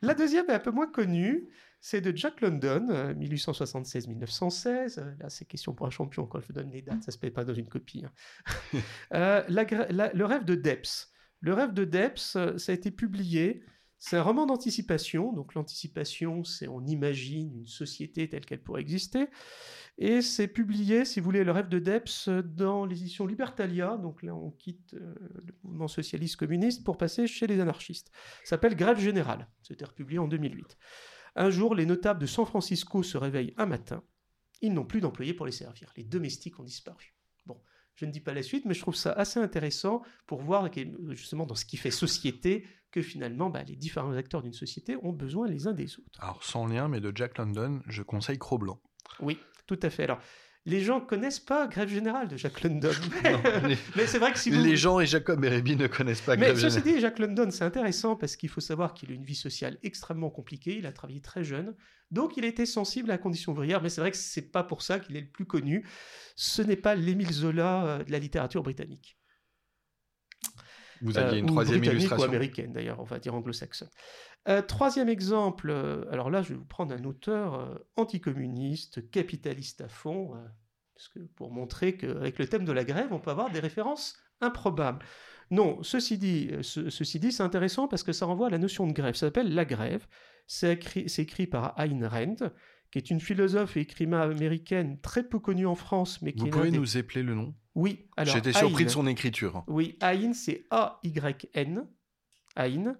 La 0.00 0.14
deuxième 0.14 0.48
est 0.48 0.54
un 0.54 0.60
peu 0.60 0.70
moins 0.70 0.86
connue. 0.86 1.48
C'est 1.82 2.00
de 2.00 2.14
Jack 2.14 2.40
London, 2.40 3.14
1876-1916. 3.18 4.66
Euh, 4.66 5.02
euh, 5.02 5.14
là, 5.18 5.30
c'est 5.30 5.46
question 5.46 5.74
pour 5.74 5.86
un 5.86 5.90
champion. 5.90 6.26
Quand 6.26 6.40
je 6.40 6.46
vous 6.46 6.52
donne 6.52 6.70
les 6.70 6.82
dates, 6.82 7.02
ça 7.02 7.10
se 7.10 7.18
paye 7.18 7.30
pas 7.30 7.44
dans 7.44 7.54
une 7.54 7.68
copie. 7.68 8.04
Hein. 8.04 8.12
Euh, 9.12 9.42
le 9.48 10.24
rêve 10.24 10.44
de 10.44 10.54
Depps. 10.54 11.10
Le 11.40 11.52
rêve 11.52 11.72
de 11.72 11.84
Depps, 11.84 12.36
ça 12.56 12.72
a 12.72 12.72
été 12.72 12.90
publié 12.90 13.64
c'est 14.02 14.16
un 14.16 14.22
roman 14.22 14.46
d'anticipation, 14.46 15.30
donc 15.34 15.54
l'anticipation, 15.54 16.42
c'est 16.42 16.66
on 16.68 16.80
imagine 16.86 17.54
une 17.54 17.66
société 17.66 18.30
telle 18.30 18.46
qu'elle 18.46 18.62
pourrait 18.62 18.80
exister, 18.80 19.28
et 19.98 20.22
c'est 20.22 20.48
publié, 20.48 21.04
si 21.04 21.20
vous 21.20 21.24
voulez, 21.24 21.44
le 21.44 21.52
rêve 21.52 21.68
de 21.68 21.78
Depps 21.78 22.30
dans 22.30 22.86
l'édition 22.86 23.26
Libertalia, 23.26 23.98
donc 23.98 24.22
là 24.22 24.34
on 24.34 24.52
quitte 24.52 24.94
euh, 24.94 25.14
le 25.44 25.54
mouvement 25.62 25.86
socialiste 25.86 26.36
communiste 26.36 26.82
pour 26.82 26.96
passer 26.96 27.26
chez 27.26 27.46
les 27.46 27.60
anarchistes. 27.60 28.10
Ça 28.42 28.50
s'appelle 28.50 28.74
Grève 28.74 28.98
générale, 28.98 29.46
c'était 29.62 29.84
republié 29.84 30.18
en 30.18 30.28
2008. 30.28 30.78
Un 31.36 31.50
jour, 31.50 31.74
les 31.74 31.84
notables 31.84 32.20
de 32.20 32.26
San 32.26 32.46
Francisco 32.46 33.02
se 33.02 33.18
réveillent 33.18 33.52
un 33.58 33.66
matin, 33.66 34.02
ils 34.62 34.72
n'ont 34.72 34.86
plus 34.86 35.02
d'employés 35.02 35.34
pour 35.34 35.44
les 35.44 35.52
servir, 35.52 35.92
les 35.94 36.04
domestiques 36.04 36.58
ont 36.58 36.64
disparu. 36.64 37.14
Je 38.00 38.06
ne 38.06 38.12
dis 38.12 38.20
pas 38.20 38.32
la 38.32 38.42
suite, 38.42 38.64
mais 38.64 38.72
je 38.72 38.80
trouve 38.80 38.96
ça 38.96 39.12
assez 39.12 39.38
intéressant 39.38 40.00
pour 40.26 40.40
voir 40.40 40.70
justement 41.10 41.44
dans 41.44 41.54
ce 41.54 41.66
qui 41.66 41.76
fait 41.76 41.90
société 41.90 42.66
que 42.90 43.02
finalement 43.02 43.50
bah, 43.50 43.62
les 43.62 43.76
différents 43.76 44.12
acteurs 44.12 44.42
d'une 44.42 44.52
société 44.52 44.96
ont 45.02 45.12
besoin 45.12 45.48
les 45.48 45.66
uns 45.66 45.72
des 45.72 45.98
autres. 45.98 46.18
Alors 46.20 46.42
sans 46.42 46.66
lien, 46.66 46.88
mais 46.88 47.00
de 47.00 47.12
Jack 47.14 47.38
London, 47.38 47.80
je 47.86 48.02
conseille 48.02 48.38
Cro-Blanc. 48.38 48.80
Oui, 49.20 49.38
tout 49.66 49.78
à 49.82 49.90
fait. 49.90 50.04
Alors 50.04 50.20
les 50.66 50.82
gens 50.82 51.00
connaissent 51.00 51.40
pas 51.40 51.66
Grève 51.68 51.88
Générale 51.88 52.28
de 52.28 52.36
Jack 52.36 52.62
London. 52.62 52.90
mais 53.96 54.06
c'est 54.06 54.18
vrai 54.18 54.32
que 54.32 54.38
si 54.38 54.50
Les 54.50 54.76
gens 54.76 55.00
et 55.00 55.06
Jacob 55.06 55.40
Bérébi 55.40 55.74
ne 55.74 55.86
connaissent 55.86 56.20
pas 56.20 56.36
Grève 56.36 56.54
Générale. 56.54 56.74
Mais 56.74 56.80
ceci 56.82 56.94
dit, 56.94 57.00
Jack 57.00 57.18
London, 57.18 57.50
c'est 57.50 57.64
intéressant 57.64 58.14
parce 58.14 58.36
qu'il 58.36 58.50
faut 58.50 58.60
savoir 58.60 58.92
qu'il 58.92 59.10
a 59.10 59.14
une 59.14 59.24
vie 59.24 59.34
sociale 59.34 59.78
extrêmement 59.82 60.28
compliquée. 60.28 60.76
Il 60.76 60.84
a 60.84 60.92
travaillé 60.92 61.22
très 61.22 61.44
jeune. 61.44 61.74
Donc 62.10 62.36
il 62.36 62.44
était 62.44 62.66
sensible 62.66 63.10
à 63.10 63.14
la 63.14 63.18
condition 63.18 63.52
ouvrière. 63.52 63.82
Mais 63.82 63.88
c'est 63.88 64.02
vrai 64.02 64.10
que 64.10 64.18
c'est 64.18 64.52
pas 64.52 64.62
pour 64.62 64.82
ça 64.82 65.00
qu'il 65.00 65.16
est 65.16 65.22
le 65.22 65.30
plus 65.30 65.46
connu. 65.46 65.86
Ce 66.36 66.60
n'est 66.60 66.76
pas 66.76 66.94
l'Émile 66.94 67.32
Zola 67.32 67.86
euh, 67.86 68.04
de 68.04 68.12
la 68.12 68.18
littérature 68.18 68.62
britannique. 68.62 69.18
Vous 71.02 71.18
aviez 71.18 71.38
une 71.38 71.46
euh, 71.46 71.48
troisième 71.48 71.82
illustration. 71.84 72.26
ou 72.26 72.28
américaine 72.28 72.72
d'ailleurs, 72.72 73.00
on 73.00 73.04
va 73.04 73.18
dire 73.18 73.34
anglo-saxonne. 73.34 73.88
Euh, 74.48 74.62
troisième 74.62 75.08
exemple, 75.08 75.70
euh, 75.70 76.04
alors 76.10 76.30
là 76.30 76.42
je 76.42 76.50
vais 76.50 76.54
vous 76.54 76.64
prendre 76.64 76.94
un 76.94 77.04
auteur 77.04 77.80
anticommuniste, 77.96 79.10
capitaliste 79.10 79.80
à 79.80 79.88
fond, 79.88 80.32
parce 80.94 81.08
que 81.08 81.20
pour 81.36 81.50
montrer 81.50 81.96
qu'avec 81.96 82.38
le 82.38 82.46
thème 82.46 82.64
de 82.64 82.72
la 82.72 82.84
grève, 82.84 83.08
on 83.12 83.20
peut 83.20 83.30
avoir 83.30 83.50
des 83.50 83.60
références 83.60 84.16
improbables. 84.40 85.04
Non, 85.50 85.82
ceci 85.82 86.16
dit, 86.16 86.50
ceci 86.62 87.18
dit, 87.18 87.32
c'est 87.32 87.42
intéressant 87.42 87.88
parce 87.88 88.04
que 88.04 88.12
ça 88.12 88.24
renvoie 88.26 88.46
à 88.46 88.50
la 88.50 88.58
notion 88.58 88.86
de 88.86 88.92
grève. 88.92 89.14
Ça 89.14 89.26
s'appelle 89.26 89.52
la 89.52 89.64
grève. 89.64 90.06
C'est 90.46 90.74
écrit, 90.74 91.06
écrit, 91.18 91.48
par 91.48 91.74
Ayn 91.76 92.04
Rand, 92.04 92.36
qui 92.90 92.98
est 92.98 93.10
une 93.10 93.20
philosophe 93.20 93.76
et 93.76 93.80
écrivain 93.80 94.20
américaine 94.20 95.00
très 95.00 95.24
peu 95.24 95.38
connue 95.38 95.66
en 95.66 95.74
France, 95.74 96.22
mais 96.22 96.32
qui 96.32 96.44
Vous 96.44 96.50
pouvez 96.50 96.70
nous 96.70 96.96
épeler 96.96 97.22
le 97.22 97.34
nom? 97.34 97.54
Oui. 97.74 98.08
Alors, 98.16 98.34
J'étais 98.34 98.52
surpris 98.52 98.84
de 98.84 98.90
son 98.90 99.06
écriture. 99.06 99.64
Oui, 99.66 99.96
Ayn, 100.00 100.32
c'est 100.34 100.64
A-Y-N. 100.70 101.86
Ayn 102.56 102.98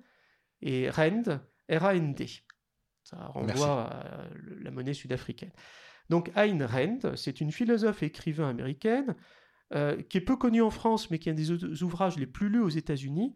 et 0.63 0.91
Rand, 0.91 1.41
R-A-N-D. 1.69 2.27
Ça 3.03 3.17
renvoie 3.27 3.83
à 3.85 4.29
la 4.61 4.71
monnaie 4.71 4.95
sud-africaine. 4.95 5.53
Donc 6.09 6.31
Ayn 6.37 6.63
Rand, 6.63 7.17
c'est 7.17 7.41
une 7.41 7.51
philosophe 7.51 8.03
et 8.03 8.07
écrivain 8.07 8.49
américaine 8.49 9.17
euh, 9.73 10.03
qui 10.03 10.19
est 10.19 10.23
peu 10.23 10.37
connue 10.37 10.63
en 10.63 10.71
France, 10.71 11.11
mais 11.11 11.19
qui 11.19 11.29
a 11.29 11.33
un 11.33 11.35
des 11.35 11.51
ouvrages 11.83 12.19
les 12.19 12.27
plus 12.27 12.49
lus 12.49 12.61
aux 12.61 12.69
États-Unis. 12.69 13.35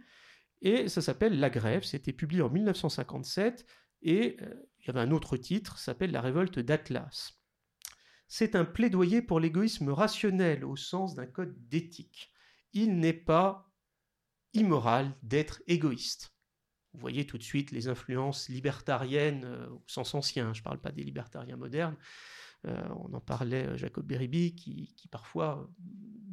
Et 0.63 0.89
ça 0.89 1.03
s'appelle 1.03 1.39
La 1.39 1.51
Grève. 1.51 1.85
C'était 1.85 2.13
publié 2.13 2.43
en 2.43 2.51
1957. 2.51 3.65
Et 4.03 4.37
euh, 4.43 4.55
il 4.81 4.87
y 4.87 4.91
avait 4.91 5.01
un 5.01 5.13
autre 5.13 5.37
titre, 5.37 5.79
s'appelle 5.79 6.11
La 6.11 6.21
révolte 6.21 6.59
d'Atlas. 6.59 7.39
C'est 8.37 8.57
un 8.57 8.65
plaidoyer 8.65 9.23
pour 9.23 9.39
l'égoïsme 9.39 9.91
rationnel 9.91 10.65
au 10.65 10.75
sens 10.75 11.15
d'un 11.15 11.25
code 11.25 11.55
d'éthique. 11.69 12.33
Il 12.73 12.99
n'est 12.99 13.13
pas 13.13 13.73
immoral 14.55 15.17
d'être 15.23 15.63
égoïste. 15.69 16.35
Vous 16.95 16.99
voyez 16.99 17.29
tout 17.29 17.39
de 17.39 17.45
suite 17.45 17.71
les 17.71 17.87
influences 17.87 18.49
libertariennes 18.49 19.45
euh, 19.45 19.69
au 19.69 19.85
sens 19.87 20.17
ancien, 20.17 20.53
je 20.53 20.63
ne 20.63 20.65
parle 20.65 20.81
pas 20.81 20.91
des 20.91 21.05
libertariens 21.05 21.57
modernes. 21.57 21.97
Euh, 22.67 22.83
on 23.05 23.15
en 23.15 23.21
parlait 23.21 23.67
euh, 23.67 23.77
Jacob 23.77 24.07
Beribi, 24.07 24.55
qui, 24.55 24.95
parfois 25.11 25.69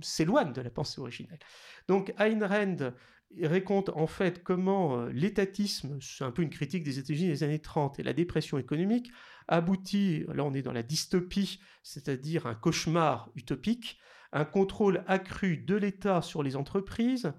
s'éloigne 0.02 0.54
de 0.54 0.62
la 0.62 0.70
pensée 0.70 1.00
originelle. 1.00 1.40
Donc 1.88 2.14
Ayn 2.18 2.44
Rand 2.44 2.94
raconte 3.44 3.90
en 3.90 4.08
fait 4.08 4.44
comment 4.44 5.06
l'étatisme, 5.06 6.00
c'est 6.02 6.24
un 6.24 6.32
peu 6.32 6.42
une 6.42 6.50
critique 6.50 6.84
des 6.84 6.98
États-Unis 6.98 7.28
des 7.28 7.44
années 7.44 7.60
30, 7.60 8.00
et 8.00 8.04
la 8.04 8.14
dépression 8.14 8.58
économique 8.58 9.12
aboutit, 9.48 10.26
là 10.34 10.44
on 10.44 10.54
est 10.54 10.64
dans 10.64 10.74
la 10.74 10.82
dystopie, 10.82 11.60
c'est-à-dire 11.84 12.48
un 12.48 12.56
cauchemar 12.56 13.30
utopique, 13.36 14.00
un 14.34 14.44
contrôle 14.44 15.04
accru 15.08 15.58
de 15.58 15.76
l'État 15.76 16.22
sur 16.24 16.42
les 16.42 16.56
entreprises, 16.56 17.32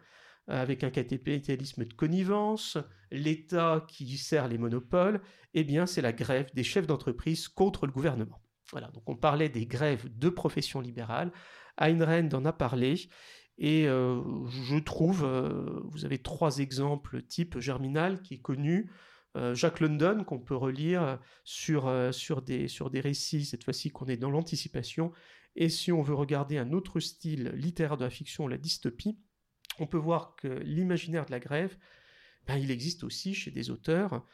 avec 0.46 0.84
un 0.84 0.90
capitalisme 0.90 1.84
de 1.84 1.94
connivence, 1.94 2.78
l'État 3.10 3.84
qui 3.88 4.18
sert 4.18 4.48
les 4.48 4.58
monopoles, 4.58 5.20
eh 5.54 5.64
bien 5.64 5.86
c'est 5.86 6.02
la 6.02 6.12
grève 6.12 6.52
des 6.54 6.64
chefs 6.64 6.86
d'entreprise 6.86 7.48
contre 7.48 7.86
le 7.86 7.92
gouvernement. 7.92 8.42
Voilà, 8.72 8.88
donc 8.88 9.08
on 9.08 9.16
parlait 9.16 9.50
des 9.50 9.66
grèves 9.66 10.08
de 10.18 10.28
profession 10.30 10.80
libérale. 10.80 11.30
Ayn 11.78 12.02
Rand 12.02 12.32
en 12.32 12.44
a 12.44 12.52
parlé. 12.52 13.08
Et 13.58 13.86
euh, 13.86 14.22
je 14.48 14.78
trouve, 14.78 15.24
euh, 15.24 15.80
vous 15.84 16.04
avez 16.04 16.18
trois 16.18 16.58
exemples 16.58 17.22
type 17.22 17.58
Germinal 17.58 18.22
qui 18.22 18.34
est 18.34 18.40
connu, 18.40 18.90
euh, 19.36 19.54
Jacques 19.54 19.80
London 19.80 20.24
qu'on 20.24 20.38
peut 20.38 20.56
relire 20.56 21.18
sur, 21.44 21.92
sur, 22.12 22.42
des, 22.42 22.66
sur 22.66 22.90
des 22.90 23.00
récits, 23.00 23.44
cette 23.44 23.64
fois-ci 23.64 23.90
qu'on 23.90 24.06
est 24.06 24.16
dans 24.16 24.30
l'anticipation. 24.30 25.12
Et 25.54 25.68
si 25.68 25.92
on 25.92 26.02
veut 26.02 26.14
regarder 26.14 26.56
un 26.56 26.72
autre 26.72 26.98
style 26.98 27.52
littéraire 27.54 27.98
de 27.98 28.04
la 28.04 28.10
fiction, 28.10 28.48
la 28.48 28.58
dystopie, 28.58 29.18
on 29.78 29.86
peut 29.86 29.98
voir 29.98 30.34
que 30.36 30.48
l'imaginaire 30.48 31.26
de 31.26 31.30
la 31.30 31.40
grève, 31.40 31.76
ben, 32.46 32.56
il 32.56 32.70
existe 32.70 33.04
aussi 33.04 33.34
chez 33.34 33.50
des 33.50 33.70
auteurs 33.70 34.24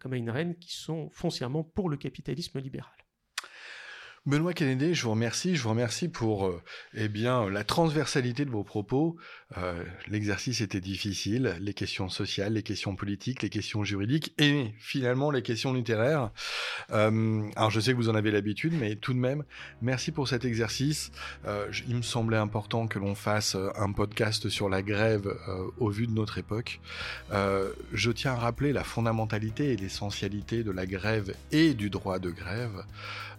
comme 0.00 0.12
Ayn 0.12 0.30
Rand 0.30 0.52
qui 0.60 0.74
sont 0.74 1.08
foncièrement 1.10 1.64
pour 1.64 1.88
le 1.88 1.96
capitalisme 1.96 2.60
libéral. 2.60 3.03
Benoît 4.26 4.54
Kennedy, 4.54 4.94
je 4.94 5.02
vous 5.02 5.10
remercie. 5.10 5.54
Je 5.54 5.62
vous 5.62 5.68
remercie 5.68 6.08
pour 6.08 6.46
euh, 6.46 6.62
eh 6.94 7.08
bien 7.08 7.50
la 7.50 7.62
transversalité 7.62 8.46
de 8.46 8.50
vos 8.50 8.64
propos. 8.64 9.18
Euh, 9.58 9.84
l'exercice 10.08 10.62
était 10.62 10.80
difficile, 10.80 11.58
les 11.60 11.74
questions 11.74 12.08
sociales, 12.08 12.54
les 12.54 12.62
questions 12.62 12.96
politiques, 12.96 13.42
les 13.42 13.50
questions 13.50 13.84
juridiques 13.84 14.32
et 14.38 14.72
finalement 14.78 15.30
les 15.30 15.42
questions 15.42 15.74
littéraires. 15.74 16.30
Euh, 16.90 17.46
alors 17.54 17.70
je 17.70 17.80
sais 17.80 17.92
que 17.92 17.98
vous 17.98 18.08
en 18.08 18.14
avez 18.14 18.30
l'habitude, 18.30 18.72
mais 18.72 18.96
tout 18.96 19.12
de 19.12 19.18
même, 19.18 19.44
merci 19.82 20.10
pour 20.10 20.26
cet 20.26 20.46
exercice. 20.46 21.12
il 21.86 21.96
me 21.96 22.02
semblait 22.02 22.38
important 22.38 22.86
que 22.86 22.98
l'on 22.98 23.14
fasse 23.14 23.58
un 23.76 23.92
podcast 23.92 24.48
sur 24.48 24.70
la 24.70 24.80
grève 24.80 25.36
au 25.76 25.90
vu 25.90 26.06
de 26.06 26.12
notre 26.12 26.38
époque. 26.38 26.80
je 27.30 28.10
tiens 28.10 28.32
à 28.32 28.36
rappeler 28.36 28.72
la 28.72 28.84
fondamentalité 28.84 29.72
et 29.72 29.76
l'essentialité 29.76 30.64
de 30.64 30.70
la 30.70 30.86
grève 30.86 31.34
et 31.52 31.74
du 31.74 31.90
droit 31.90 32.18
de 32.18 32.30
grève. 32.30 32.84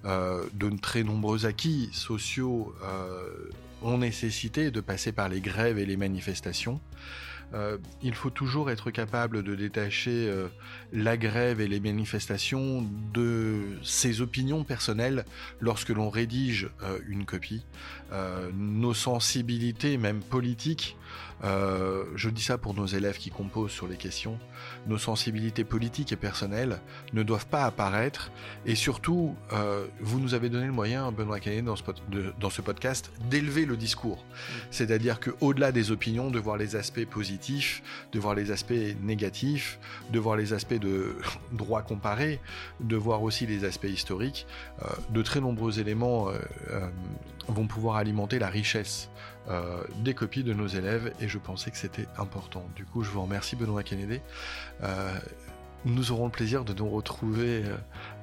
Euh, 0.05 0.43
de 0.53 0.69
très 0.77 1.03
nombreux 1.03 1.47
acquis 1.47 1.89
sociaux 1.91 2.75
euh, 2.83 3.49
ont 3.81 3.97
nécessité 3.97 4.69
de 4.69 4.79
passer 4.79 5.11
par 5.11 5.29
les 5.29 5.41
grèves 5.41 5.79
et 5.79 5.85
les 5.85 5.97
manifestations. 5.97 6.79
Euh, 7.53 7.77
il 8.01 8.13
faut 8.13 8.29
toujours 8.29 8.69
être 8.69 8.91
capable 8.91 9.43
de 9.43 9.55
détacher 9.55 10.33
la 10.91 11.17
grève 11.17 11.61
et 11.61 11.67
les 11.67 11.79
manifestations 11.79 12.85
de 13.13 13.61
ses 13.83 14.21
opinions 14.21 14.63
personnelles 14.63 15.25
lorsque 15.59 15.89
l'on 15.89 16.09
rédige 16.09 16.69
une 17.07 17.25
copie. 17.25 17.65
nos 18.53 18.93
sensibilités, 18.93 19.97
même 19.97 20.21
politiques, 20.21 20.97
euh, 21.43 22.05
je 22.15 22.29
dis 22.29 22.41
ça 22.41 22.57
pour 22.57 22.73
nos 22.73 22.85
élèves 22.85 23.17
qui 23.17 23.29
composent 23.29 23.71
sur 23.71 23.87
les 23.87 23.97
questions. 23.97 24.39
Nos 24.87 24.97
sensibilités 24.97 25.63
politiques 25.63 26.11
et 26.11 26.15
personnelles 26.15 26.79
ne 27.13 27.23
doivent 27.23 27.47
pas 27.47 27.65
apparaître. 27.65 28.31
Et 28.65 28.75
surtout, 28.75 29.35
euh, 29.51 29.85
vous 29.99 30.19
nous 30.19 30.33
avez 30.33 30.49
donné 30.49 30.65
le 30.65 30.71
moyen, 30.71 31.11
Benoît 31.11 31.39
Canet, 31.39 31.63
dans 31.63 31.75
dans 32.39 32.49
ce 32.49 32.61
podcast, 32.61 33.11
d'élever 33.29 33.65
le 33.65 33.77
discours. 33.77 34.23
C'est-à-dire 34.71 35.19
qu'au-delà 35.19 35.71
des 35.71 35.91
opinions, 35.91 36.31
de 36.31 36.39
voir 36.39 36.57
les 36.57 36.75
aspects 36.75 37.05
positifs, 37.05 37.34
de 38.11 38.19
voir 38.19 38.35
les 38.35 38.51
aspects 38.51 38.73
négatifs, 39.01 39.79
de 40.11 40.19
voir 40.19 40.35
les 40.35 40.53
aspects 40.53 40.79
de 40.79 41.15
droit 41.51 41.81
comparé, 41.81 42.39
de 42.79 42.95
voir 42.95 43.23
aussi 43.23 43.45
les 43.45 43.63
aspects 43.63 43.85
historiques, 43.85 44.47
euh, 44.81 44.87
de 45.09 45.21
très 45.21 45.41
nombreux 45.41 45.79
éléments 45.79 46.29
vont 47.47 47.67
pouvoir 47.67 47.97
alimenter 47.97 48.39
la 48.39 48.49
richesse 48.49 49.09
euh, 49.47 49.83
des 49.99 50.15
copies 50.15 50.43
de 50.43 50.53
nos 50.53 50.67
élèves 50.67 51.13
et 51.19 51.27
je 51.27 51.37
pensais 51.37 51.69
que 51.69 51.77
c'était 51.77 52.07
important. 52.17 52.67
Du 52.75 52.85
coup, 52.85 53.03
je 53.03 53.11
vous 53.11 53.21
remercie 53.21 53.55
Benoît 53.55 53.83
Kennedy. 53.83 54.19
Euh, 55.85 55.89
nous 55.89 56.11
aurons 56.11 56.25
le 56.25 56.31
plaisir 56.31 56.65
de 56.65 56.73
nous 56.73 56.89
retrouver 56.89 57.63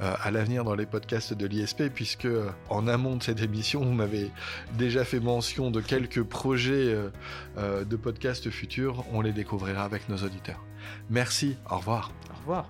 euh, 0.00 0.14
à 0.22 0.30
l'avenir 0.30 0.64
dans 0.64 0.74
les 0.74 0.86
podcasts 0.86 1.34
de 1.34 1.46
l'ISP, 1.46 1.84
puisque 1.94 2.28
en 2.68 2.86
amont 2.88 3.16
de 3.16 3.22
cette 3.22 3.40
émission, 3.40 3.84
vous 3.84 3.92
m'avez 3.92 4.30
déjà 4.76 5.04
fait 5.04 5.20
mention 5.20 5.70
de 5.70 5.80
quelques 5.80 6.22
projets 6.22 6.96
de 7.56 7.96
podcasts 7.96 8.50
futurs. 8.50 9.04
On 9.12 9.20
les 9.20 9.32
découvrira 9.32 9.84
avec 9.84 10.08
nos 10.08 10.18
auditeurs. 10.18 10.64
Merci, 11.10 11.56
au 11.70 11.76
revoir. 11.76 12.12
Au 12.30 12.38
revoir. 12.40 12.68